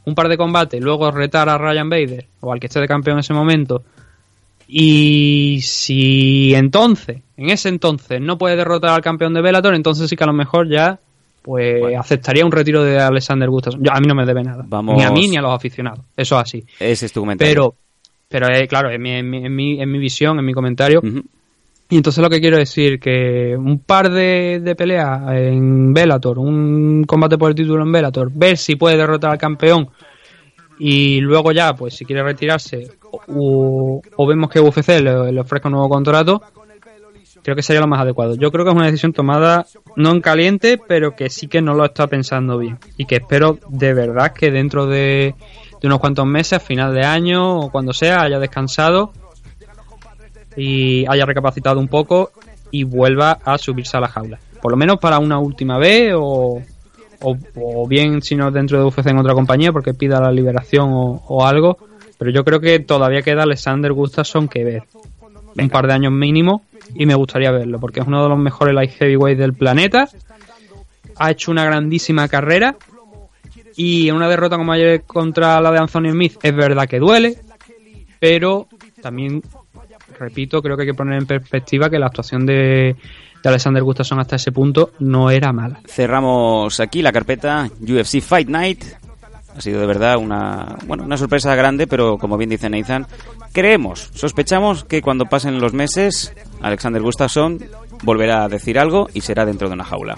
[0.05, 3.17] Un par de combates, luego retar a Ryan Bader o al que esté de campeón
[3.17, 3.83] en ese momento.
[4.67, 10.15] Y si entonces, en ese entonces, no puede derrotar al campeón de Bellator, entonces sí
[10.15, 10.99] que a lo mejor ya
[11.41, 13.83] pues aceptaría un retiro de Alexander Gustafsson.
[13.83, 14.63] Yo- a mí no me debe nada.
[14.67, 16.01] Vamos- Ni a mí ni a los aficionados.
[16.15, 16.65] Eso es así.
[16.79, 17.51] Ese es tu comentario.
[17.51, 17.75] Pero,
[18.27, 21.01] pero eh, claro, en mi, en, mi, en, mi, en mi visión, en mi comentario.
[21.91, 27.03] Y entonces lo que quiero decir que un par de, de peleas en Bellator, un
[27.03, 29.89] combate por el título en Bellator, ver si puede derrotar al campeón
[30.77, 32.87] y luego ya, pues si quiere retirarse
[33.27, 36.43] o, o vemos que UFC le, le ofrezca un nuevo contrato,
[37.43, 38.35] creo que sería lo más adecuado.
[38.35, 41.73] Yo creo que es una decisión tomada no en caliente, pero que sí que no
[41.73, 45.33] lo está pensando bien y que espero de verdad que dentro de,
[45.81, 49.11] de unos cuantos meses, a final de año o cuando sea, haya descansado
[50.55, 52.31] y haya recapacitado un poco
[52.71, 54.39] y vuelva a subirse a la jaula.
[54.61, 56.61] Por lo menos para una última vez o,
[57.21, 61.23] o, bien si no dentro de UFC en otra compañía porque pida la liberación o,
[61.27, 61.77] o algo.
[62.17, 64.83] Pero yo creo que todavía queda Alexander Gustafsson que ver.
[65.57, 66.63] Un par de años mínimo
[66.93, 70.07] y me gustaría verlo porque es uno de los mejores light heavyweight del planeta.
[71.17, 72.75] Ha hecho una grandísima carrera
[73.75, 77.37] y en una derrota como ayer contra la de Anthony Smith es verdad que duele,
[78.19, 78.67] pero
[79.01, 79.41] también
[80.19, 82.95] repito, creo que hay que poner en perspectiva que la actuación de,
[83.43, 85.81] de Alexander Gustafsson hasta ese punto no era mala.
[85.85, 88.83] Cerramos aquí la carpeta UFC Fight Night.
[89.55, 93.07] Ha sido de verdad una, bueno, una sorpresa grande, pero como bien dice Nathan,
[93.51, 97.59] creemos, sospechamos que cuando pasen los meses, Alexander Gustafsson
[98.03, 100.15] volverá a decir algo y será dentro de una jaula.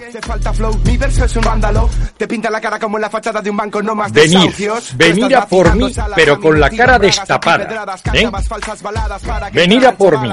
[4.12, 4.54] Venir,
[4.96, 8.30] venir a por mí, pero con la cara destapada, ¿eh?
[9.52, 10.30] Venir a por mí.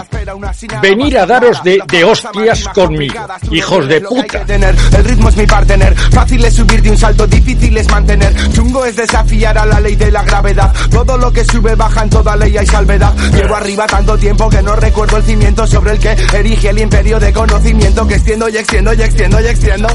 [0.81, 3.15] Venir a daros de, de hostias conmigo,
[3.51, 4.45] hijos de puta.
[4.47, 5.95] El ritmo es mi partener.
[5.95, 8.33] Fácil es subir de un salto, difícil es mantener.
[8.51, 10.73] Chungo es desafiar a la ley de la gravedad.
[10.91, 13.13] Todo lo que sube baja en toda ley hay salvedad.
[13.33, 17.19] Llevo arriba tanto tiempo que no recuerdo el cimiento sobre el que erige el imperio
[17.19, 19.87] de conocimiento que extiendo y extiendo y extiendo y extiendo.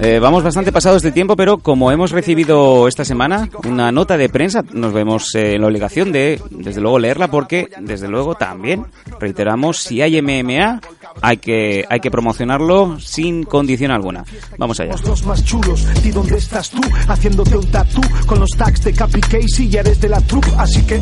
[0.00, 4.28] Eh, vamos bastante pasados de tiempo, pero como hemos recibido esta semana una nota de
[4.28, 8.86] prensa, nos vemos eh, en la obligación de, desde luego, leerla porque, desde luego, también,
[9.20, 10.80] reiteramos, si hay MMA,
[11.22, 14.24] hay que, hay que promocionarlo sin condición alguna.
[14.58, 14.94] Vamos allá.
[15.04, 16.80] Los más chulos, ¿y dónde estás tú?
[17.08, 20.82] Haciéndote un tatú con los tags de Capi Casey y eres de la troupe, así
[20.82, 21.00] que...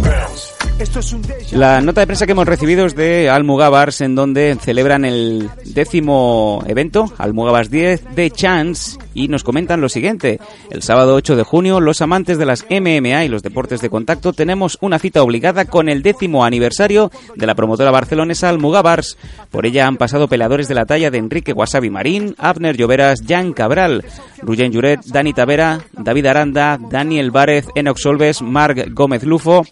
[0.78, 4.14] Esto es un déjà La nota de prensa que hemos recibido es de Almugabars, en
[4.14, 10.40] donde celebran el décimo evento, Almugabars 10 de Chance, y nos comentan lo siguiente.
[10.70, 14.32] El sábado 8 de junio, los amantes de las MMA y los deportes de contacto
[14.32, 19.18] tenemos una cita obligada con el décimo aniversario de la promotora barcelonesa Almugabars.
[19.50, 23.52] Por ella han pasado peleadores de la talla de Enrique Wasabi Marín, Abner Lloveras, Jan
[23.52, 24.04] Cabral,
[24.42, 29.64] Ruyen Juret, Dani Tavera, David Aranda, Daniel Várez, Enox Solves, Marc Gómez Lufo,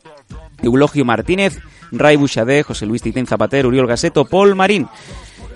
[0.62, 1.59] Eulogio Martínez,
[1.90, 4.86] Ray Bouchadé, José Luis Titín Zapater, Uriol Gaseto, Paul Marín.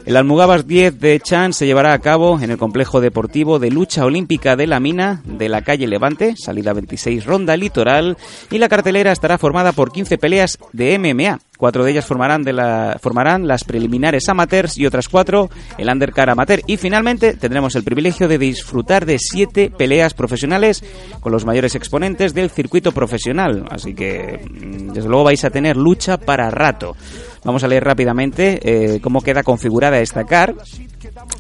[0.07, 4.05] El Almugabas 10 de Chan se llevará a cabo en el complejo deportivo de lucha
[4.05, 8.19] olímpica de la mina de la calle Levante, salida 26 Ronda Litoral,
[8.51, 11.39] y la cartelera estará formada por 15 peleas de MMA.
[11.57, 16.31] Cuatro de ellas formarán, de la, formarán las preliminares amateurs y otras cuatro el undercard
[16.31, 16.61] amateur.
[16.67, 20.85] Y finalmente tendremos el privilegio de disfrutar de siete peleas profesionales
[21.21, 23.67] con los mayores exponentes del circuito profesional.
[23.71, 26.97] Así que, mm, desde luego, vais a tener lucha para rato.
[27.45, 30.55] Vamos a leer rápidamente eh, cómo queda configurada esta car.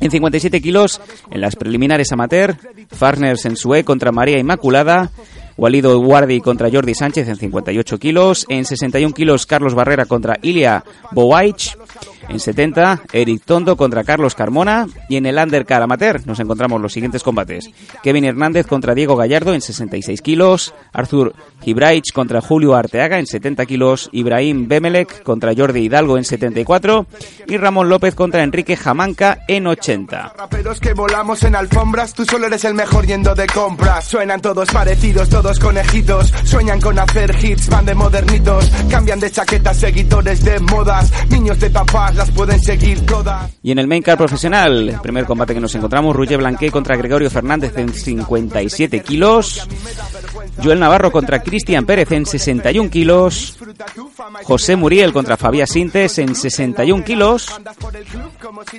[0.00, 1.00] En 57 kilos,
[1.30, 2.56] en las preliminares amateur,
[2.90, 5.10] Farner Sensue contra María Inmaculada,
[5.56, 10.84] Walido Guardi contra Jordi Sánchez en 58 kilos, en 61 kilos Carlos Barrera contra Ilia
[11.12, 11.76] Bowaich,
[12.28, 14.86] en 70 Eric Tondo contra Carlos Carmona.
[15.08, 17.70] Y en el undercard amateur nos encontramos los siguientes combates.
[18.02, 23.66] Kevin Hernández contra Diego Gallardo en 66 kilos, Arthur Gibraich contra Julio Arteaga en 70
[23.66, 27.06] kilos, Ibrahim Bemelec contra Jordi Hidalgo en 74
[27.46, 30.34] y Ramón López contra Enrique Jamanca en 80.
[30.36, 34.06] Raperos que volamos en alfombras, tú solo eres el mejor yendo de compras.
[34.06, 35.43] Suenan todos parecidos, todos
[43.62, 46.96] Y en el main card profesional, el primer combate que nos encontramos, Ruger Blanqué contra
[46.96, 49.68] Gregorio Fernández en 57 kilos,
[50.62, 53.58] Joel Navarro contra Cristian Pérez en 61 kilos,
[54.44, 57.52] José Muriel contra Fabián Sintes en 61 kilos,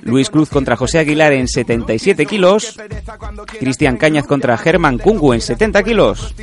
[0.01, 2.77] Luis Cruz contra José Aguilar en 77 kilos,
[3.59, 6.33] Cristian Cañas contra Germán Kungu en 70 kilos,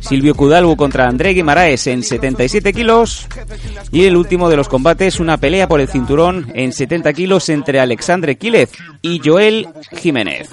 [0.00, 3.26] Silvio Cudalbu contra André Guimaraes en 77 kilos
[3.90, 7.80] y el último de los combates, una pelea por el cinturón en 70 kilos entre
[7.80, 8.70] Alexandre Quílez
[9.02, 10.50] y Joel Jiménez.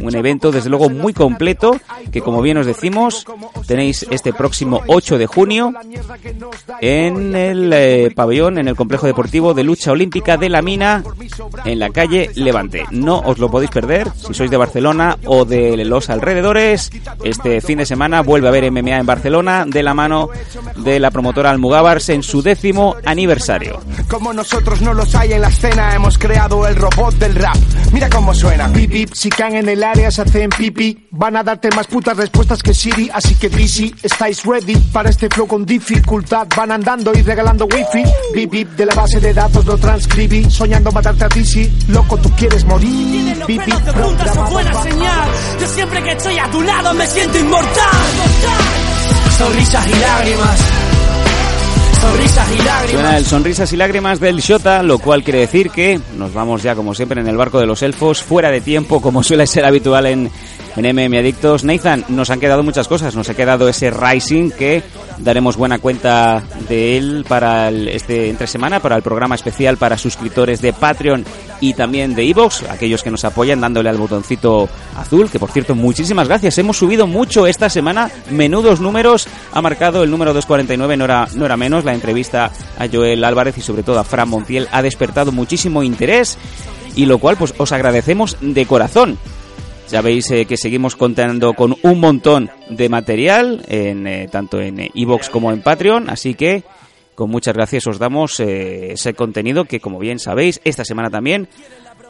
[0.00, 1.78] Un evento desde luego muy completo
[2.10, 3.26] que como bien os decimos
[3.66, 5.74] tenéis este próximo 8 de junio
[6.80, 11.02] en el eh, pabellón, en el complejo deportivo de lucha olímpica de la mina
[11.64, 12.84] en la calle Levante.
[12.90, 16.90] No os lo podéis perder si sois de Barcelona o de los alrededores.
[17.22, 20.28] Este fin de semana vuelve a haber MMA en Barcelona de la mano
[20.76, 23.80] de la promotora Almugabars en su décimo aniversario.
[24.08, 27.56] Como nosotros no los hay en la escena, hemos creado el robot del rap.
[27.92, 28.72] Mira cómo suena.
[28.72, 31.08] Pip, pip, si caen en el área se hacen pipi.
[31.10, 35.28] Van a darte más putas respuestas que Siri, así que DC, estáis ready para este
[35.28, 36.46] flow con dificultad.
[36.56, 38.04] Van andando y regalando wifi.
[38.32, 40.48] Bip, bip, de la base de datos lo transcribí.
[40.48, 43.36] Soñando matarte a DC, loco, tú quieres morir.
[43.48, 43.74] Bip, bip,
[44.48, 45.28] buena señal.
[45.60, 47.79] Yo siempre que estoy a tu lado me siento inmortal.
[49.38, 50.60] Sonrisas y lágrimas.
[52.00, 52.90] Sonrisas y lágrimas.
[52.90, 56.74] Suena el sonrisas y lágrimas del Shota, lo cual quiere decir que nos vamos ya
[56.74, 60.06] como siempre en el barco de los elfos, fuera de tiempo como suele ser habitual
[60.06, 60.30] en,
[60.76, 61.64] en MM Adictos.
[61.64, 64.82] Nathan, nos han quedado muchas cosas, nos ha quedado ese Rising que
[65.18, 69.98] daremos buena cuenta de él para el- este entre semana, para el programa especial para
[69.98, 71.24] suscriptores de Patreon
[71.60, 75.74] y también de Evox, aquellos que nos apoyan dándole al botoncito azul, que por cierto,
[75.74, 76.56] muchísimas gracias.
[76.58, 81.44] Hemos subido mucho esta semana, menudos números, ha marcado el número 249, no era, no
[81.44, 85.32] era menos, la entrevista a Joel Álvarez y sobre todo a Fran Montiel ha despertado
[85.32, 86.38] muchísimo interés
[86.96, 89.18] y lo cual pues os agradecemos de corazón.
[89.90, 94.90] Ya veis eh, que seguimos contando con un montón de material, en, eh, tanto en
[94.94, 96.62] Evox como en Patreon, así que
[97.20, 101.48] con muchas gracias os damos eh, ese contenido que, como bien sabéis, esta semana también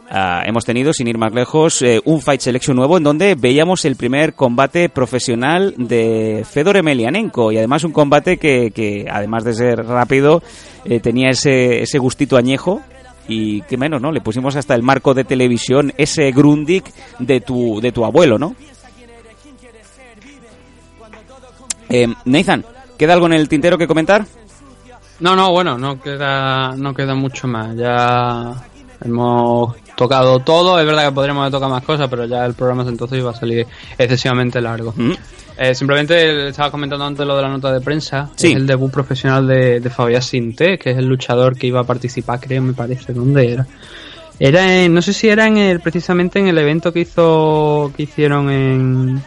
[0.08, 3.84] ah, hemos tenido, sin ir más lejos, eh, un Fight Selection nuevo en donde veíamos
[3.84, 9.54] el primer combate profesional de Fedor Emelianenko y además un combate que, que además de
[9.54, 10.44] ser rápido,
[10.84, 12.80] eh, tenía ese, ese gustito añejo
[13.30, 14.12] y qué menos, ¿no?
[14.12, 16.84] Le pusimos hasta el marco de televisión, ese Grundig
[17.18, 18.54] de tu, de tu abuelo, ¿no?
[21.88, 22.64] Eh, Nathan,
[22.96, 24.24] ¿queda algo en el tintero que comentar?
[25.20, 27.76] No, no, bueno, no queda, no queda mucho más.
[27.76, 28.54] Ya
[29.04, 30.80] hemos tocado todo.
[30.80, 33.34] Es verdad que podríamos haber tocado más cosas, pero ya el programa entonces iba a
[33.34, 33.66] salir
[33.98, 34.94] excesivamente largo.
[35.58, 38.30] Eh, simplemente estaba comentando antes lo de la nota de prensa.
[38.34, 38.48] Sí.
[38.48, 41.84] Es el debut profesional de, de Fabián Sinté, que es el luchador que iba a
[41.84, 43.12] participar, creo, me parece.
[43.12, 43.66] ¿Dónde era?
[44.38, 48.04] Era en, no sé si era en el, precisamente en el evento que hizo, que
[48.04, 49.22] hicieron en,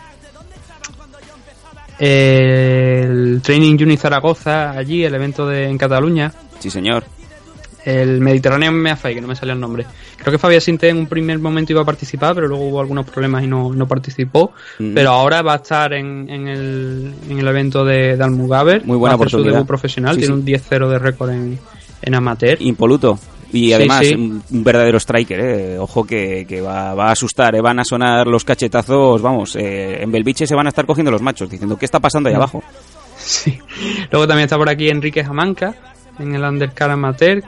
[1.99, 6.33] el Training Uni Zaragoza, allí, el evento de, en Cataluña.
[6.57, 7.03] Sí, señor.
[7.85, 9.85] El Mediterráneo MFI, que no me salió el nombre.
[10.17, 13.05] Creo que Fabián Sinte en un primer momento iba a participar, pero luego hubo algunos
[13.05, 14.51] problemas y no, no participó.
[14.79, 14.93] Mm.
[14.93, 18.85] Pero ahora va a estar en, en, el, en el evento de, de Almugaver.
[18.85, 20.39] Muy buena va a hacer su debut profesional, Sí, tiene sí.
[20.39, 21.59] un 10-0 de récord en,
[22.01, 22.57] en amateur.
[22.61, 23.19] Impoluto.
[23.51, 24.15] Y además, sí.
[24.15, 25.77] Un, un verdadero striker, ¿eh?
[25.77, 27.61] Ojo que, que va, va a asustar, ¿eh?
[27.61, 31.21] Van a sonar los cachetazos, vamos, eh, en Belviche se van a estar cogiendo los
[31.21, 32.37] machos, diciendo, ¿qué está pasando ahí Mm.
[32.37, 32.63] abajo?
[33.15, 33.57] Sí.
[34.11, 35.75] Luego también está por aquí Enrique Jamanca,
[36.19, 37.43] en el Undercard Amateur.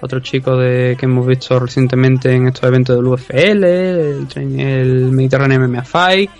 [0.00, 4.26] Otro chico de, que hemos visto recientemente en estos eventos del UFL, el,
[4.58, 6.30] el Mediterráneo MMA Fight.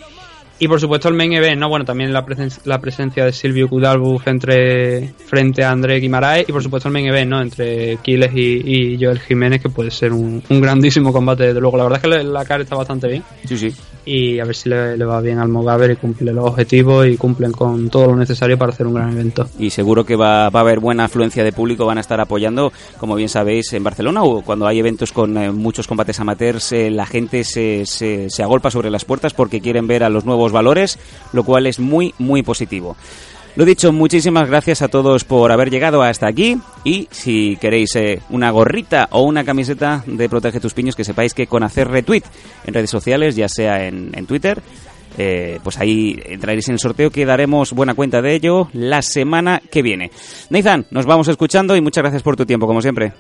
[0.59, 1.69] Y por supuesto el main event, ¿no?
[1.69, 6.49] Bueno, también la, presen- la presencia de Silvio Kudalbuf entre, frente a André Guimaraes.
[6.49, 7.43] Y por supuesto el main event, ¿no?
[7.43, 11.77] Entre Quiles y, y Joel Jiménez, que puede ser un, un grandísimo combate, desde luego.
[11.77, 13.69] La verdad es que la cara está bastante bien Sí, sí.
[14.07, 17.17] y a ver si le, le va bien al Mogaver y cumple los objetivos y
[17.19, 19.47] cumplen con todo lo necesario para hacer un gran evento.
[19.59, 22.73] Y seguro que va, va a haber buena afluencia de público, van a estar apoyando,
[22.99, 26.91] como bien sabéis, en Barcelona o cuando hay eventos con eh, muchos combates amateurs, eh,
[26.91, 30.46] la gente se, se, se agolpa sobre las puertas porque quieren ver a los nuevos
[30.53, 30.99] valores,
[31.33, 32.97] lo cual es muy, muy positivo.
[33.57, 38.21] Lo dicho, muchísimas gracias a todos por haber llegado hasta aquí y si queréis eh,
[38.29, 42.23] una gorrita o una camiseta de Protege tus Piños, que sepáis que con hacer retweet
[42.67, 44.61] en redes sociales, ya sea en, en Twitter,
[45.17, 49.63] eh, pues ahí entraréis en el sorteo que daremos buena cuenta de ello la semana
[49.71, 50.11] que viene.
[50.51, 53.15] Nathan, nos vamos escuchando y muchas gracias por tu tiempo, como siempre.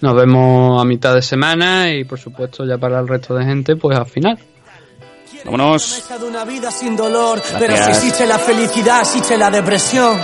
[0.00, 3.76] Nos vemos a mitad de semana y por supuesto ya para el resto de gente
[3.76, 4.38] pues al final.
[5.44, 6.04] Vámonos.
[6.26, 10.18] una vida sin dolor, pero si existe la felicidad, existe la depresión.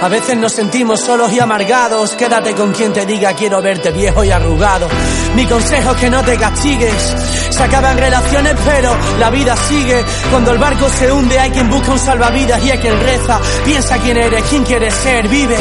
[0.00, 2.12] A veces nos sentimos solos y amargados.
[2.12, 4.88] Quédate con quien te diga quiero verte viejo y arrugado.
[5.34, 7.47] Mi consejo es que no te castigues.
[7.58, 10.04] Se acaban relaciones, pero la vida sigue.
[10.30, 13.40] Cuando el barco se hunde, hay quien busca un salvavidas y hay quien reza.
[13.64, 15.56] Piensa quién eres, quién quieres ser, vive.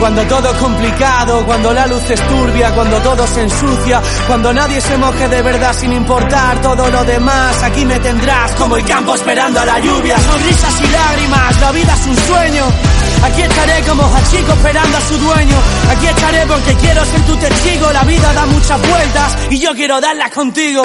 [0.00, 4.80] Cuando todo es complicado, cuando la luz es turbia, cuando todo se ensucia, cuando nadie
[4.80, 7.62] se moje de verdad sin importar todo lo demás.
[7.62, 10.18] Aquí me tendrás como el campo esperando a la lluvia.
[10.18, 12.64] Sonrisas y lágrimas, la vida es un sueño.
[13.22, 15.56] Aquí estaré como Hachiko esperando a su dueño.
[15.90, 17.92] Aquí estaré porque quiero ser tu testigo.
[17.92, 20.82] La vida da muchas vueltas y yo quiero darlas contigo.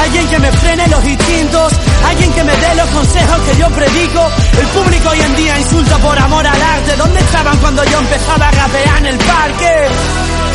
[0.00, 1.72] Alguien que me frene los instintos,
[2.06, 4.30] alguien que me dé los consejos que yo predico.
[4.60, 6.96] El público hoy en día insulta por amor al arte.
[6.96, 9.88] ¿Dónde estaban cuando yo empezaba a rapear en el parque?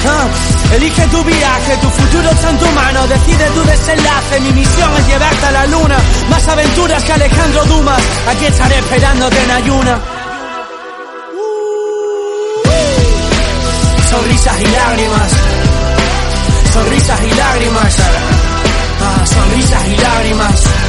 [0.06, 4.40] Ah, elige tu viaje, tu futuro está en tu mano, decide tu desenlace.
[4.42, 5.98] Mi misión es llevarte a la luna,
[6.30, 8.02] más aventuras que Alejandro Dumas.
[8.30, 10.13] Aquí estaré esperándote en ayuna.
[14.14, 15.32] Sonrisas y lágrimas,
[16.72, 17.98] sonrisas y lágrimas,
[19.02, 20.83] ah, sonrisas y lágrimas.